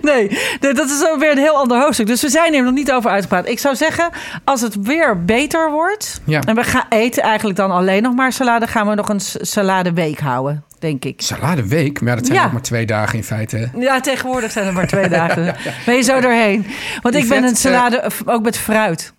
Nee, 0.01 0.37
nee, 0.59 0.73
dat 0.73 0.89
is 0.89 0.99
weer 1.19 1.31
een 1.31 1.37
heel 1.37 1.57
ander 1.57 1.81
hoofdstuk. 1.81 2.07
Dus 2.07 2.21
we 2.21 2.29
zijn 2.29 2.53
er 2.53 2.63
nog 2.63 2.73
niet 2.73 2.91
over 2.91 3.09
uitgepraat. 3.11 3.47
Ik 3.47 3.59
zou 3.59 3.75
zeggen, 3.75 4.09
als 4.43 4.61
het 4.61 4.75
weer 4.81 5.25
beter 5.25 5.71
wordt... 5.71 6.21
Ja. 6.25 6.41
en 6.41 6.55
we 6.55 6.63
gaan 6.63 6.85
eten 6.89 7.23
eigenlijk 7.23 7.57
dan 7.57 7.71
alleen 7.71 8.03
nog 8.03 8.15
maar 8.15 8.31
salade... 8.33 8.67
gaan 8.67 8.87
we 8.87 8.95
nog 8.95 9.09
een 9.09 9.19
s- 9.19 9.37
saladeweek 9.41 10.19
houden, 10.19 10.63
denk 10.79 11.05
ik. 11.05 11.21
Saladeweek, 11.21 12.01
maar 12.01 12.15
dat 12.15 12.25
zijn 12.25 12.37
Ja. 12.37 12.45
ook 12.45 12.51
maar 12.51 12.61
twee 12.61 12.85
dagen 12.85 13.15
in 13.17 13.23
feite. 13.23 13.69
Ja, 13.77 13.99
tegenwoordig 14.01 14.51
zijn 14.51 14.67
er 14.67 14.73
maar 14.73 14.87
twee 14.87 15.09
dagen. 15.19 15.55
Ben 15.85 15.95
je 15.95 16.01
zo 16.01 16.19
doorheen? 16.19 16.65
Want 17.01 17.15
ik 17.15 17.27
ben 17.27 17.43
een 17.43 17.55
salade, 17.55 18.03
ook 18.25 18.43
met 18.43 18.57
fruit. 18.57 19.13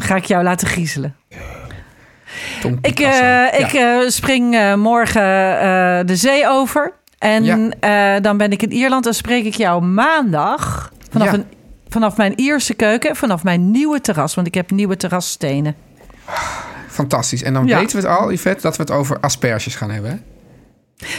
Ga 0.00 0.16
ik 0.16 0.24
jou 0.24 0.42
laten 0.44 0.66
griezelen. 0.68 1.16
Ik, 2.80 3.00
eh, 3.00 3.10
Ja. 3.10 3.52
ik 3.52 3.72
eh, 3.72 3.98
spring 4.08 4.54
eh, 4.54 4.74
morgen 4.74 5.22
de 6.06 6.16
zee 6.16 6.48
over. 6.48 6.92
En 7.18 7.72
Ja. 7.80 8.20
dan 8.20 8.36
ben 8.36 8.52
ik 8.52 8.62
in 8.62 8.72
Ierland. 8.72 9.04
Dan 9.04 9.14
spreek 9.14 9.44
ik 9.44 9.54
jou 9.54 9.82
maandag 9.82 10.92
vanaf, 11.10 11.26
Ja. 11.26 11.34
een, 11.34 11.44
vanaf 11.88 12.16
mijn 12.16 12.32
Ierse 12.36 12.74
keuken. 12.74 13.16
Vanaf 13.16 13.42
mijn 13.44 13.70
nieuwe 13.70 14.00
terras. 14.00 14.34
Want 14.34 14.46
ik 14.46 14.54
heb 14.54 14.70
nieuwe 14.70 14.96
terrasstenen. 14.96 15.76
Fantastisch. 16.88 17.42
En 17.42 17.52
dan 17.52 17.66
weten 17.66 18.00
we 18.00 18.08
het 18.08 18.18
al, 18.18 18.32
Yvette, 18.32 18.62
dat 18.62 18.76
we 18.76 18.82
het 18.82 18.92
over 18.92 19.20
asperges 19.20 19.74
gaan 19.74 19.90
hebben. 19.90 20.10
Hè? 20.10 20.16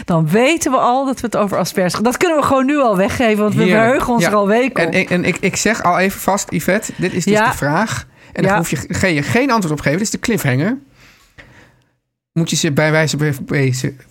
Dan 0.06 0.30
weten 0.30 0.72
we 0.72 0.78
al 0.78 1.06
dat 1.06 1.20
we 1.20 1.26
het 1.26 1.36
over 1.38 1.58
asperges 1.58 1.94
gaan. 1.94 2.04
Dat 2.04 2.18
kunnen 2.18 2.38
we 2.38 2.44
gewoon 2.44 2.65
nu 2.65 2.78
al 2.80 2.98
weggeven. 2.98 3.44
Want 3.44 3.56
we 3.56 3.68
verheugen 3.68 4.13
ons 4.13 4.26
er 4.26 4.36
al 4.36 4.48
weken 4.48 4.88
op. 4.88 4.94
En, 4.94 5.00
en, 5.00 5.08
en 5.08 5.26
ik, 5.26 5.38
ik 5.39 5.56
zeg 5.56 5.84
al 5.84 6.00
even 6.00 6.20
vast, 6.20 6.52
Yvette, 6.52 6.92
dit 6.98 7.13
is 7.13 7.26
dus 7.26 7.38
de 7.38 7.52
vraag. 7.54 8.08
En 8.34 8.44
daar 8.44 8.52
Ja. 8.52 8.58
hoef 8.58 8.70
je, 8.70 8.78
ga 8.88 9.08
je 9.08 9.22
geen 9.24 9.52
antwoord 9.52 9.74
op 9.74 9.82
geven. 9.82 9.98
Dit 9.98 10.08
is 10.08 10.13
de 10.13 10.20
cliffhanger. 10.20 10.78
Moet 12.34 12.50
je 12.50 12.56
ze 12.56 12.72
bij 12.72 12.92
wijze, 12.92 13.18
bij, 13.18 13.34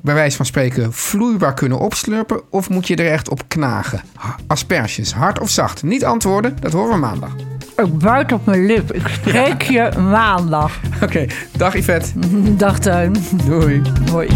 bij 0.02 0.14
wijze 0.14 0.36
van 0.36 0.46
spreken 0.46 0.92
vloeibaar 0.92 1.54
kunnen 1.54 1.78
opslurpen... 1.78 2.40
of 2.50 2.68
moet 2.68 2.86
je 2.86 2.96
er 2.96 3.12
echt 3.12 3.28
op 3.28 3.42
knagen? 3.48 4.00
Asperges, 4.46 5.12
hard 5.12 5.38
of 5.40 5.50
zacht? 5.50 5.82
Niet 5.82 6.04
antwoorden, 6.04 6.56
dat 6.60 6.72
horen 6.72 6.92
we 6.92 6.98
maandag. 6.98 7.32
Ik 7.76 7.98
buit 7.98 8.32
op 8.32 8.46
mijn 8.46 8.66
lip. 8.66 8.92
Ik 8.92 9.08
spreek 9.08 9.62
je 9.62 9.90
maandag. 9.98 10.80
Oké, 11.02 11.26
dag 11.56 11.74
Yvette. 11.76 12.08
Dag 12.56 12.78
Teun. 12.78 13.16
Doei. 13.46 13.82
Hoi. 14.10 14.28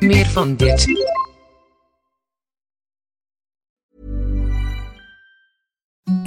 Meer 0.00 0.26
van 0.26 0.56
dit. 0.56 0.86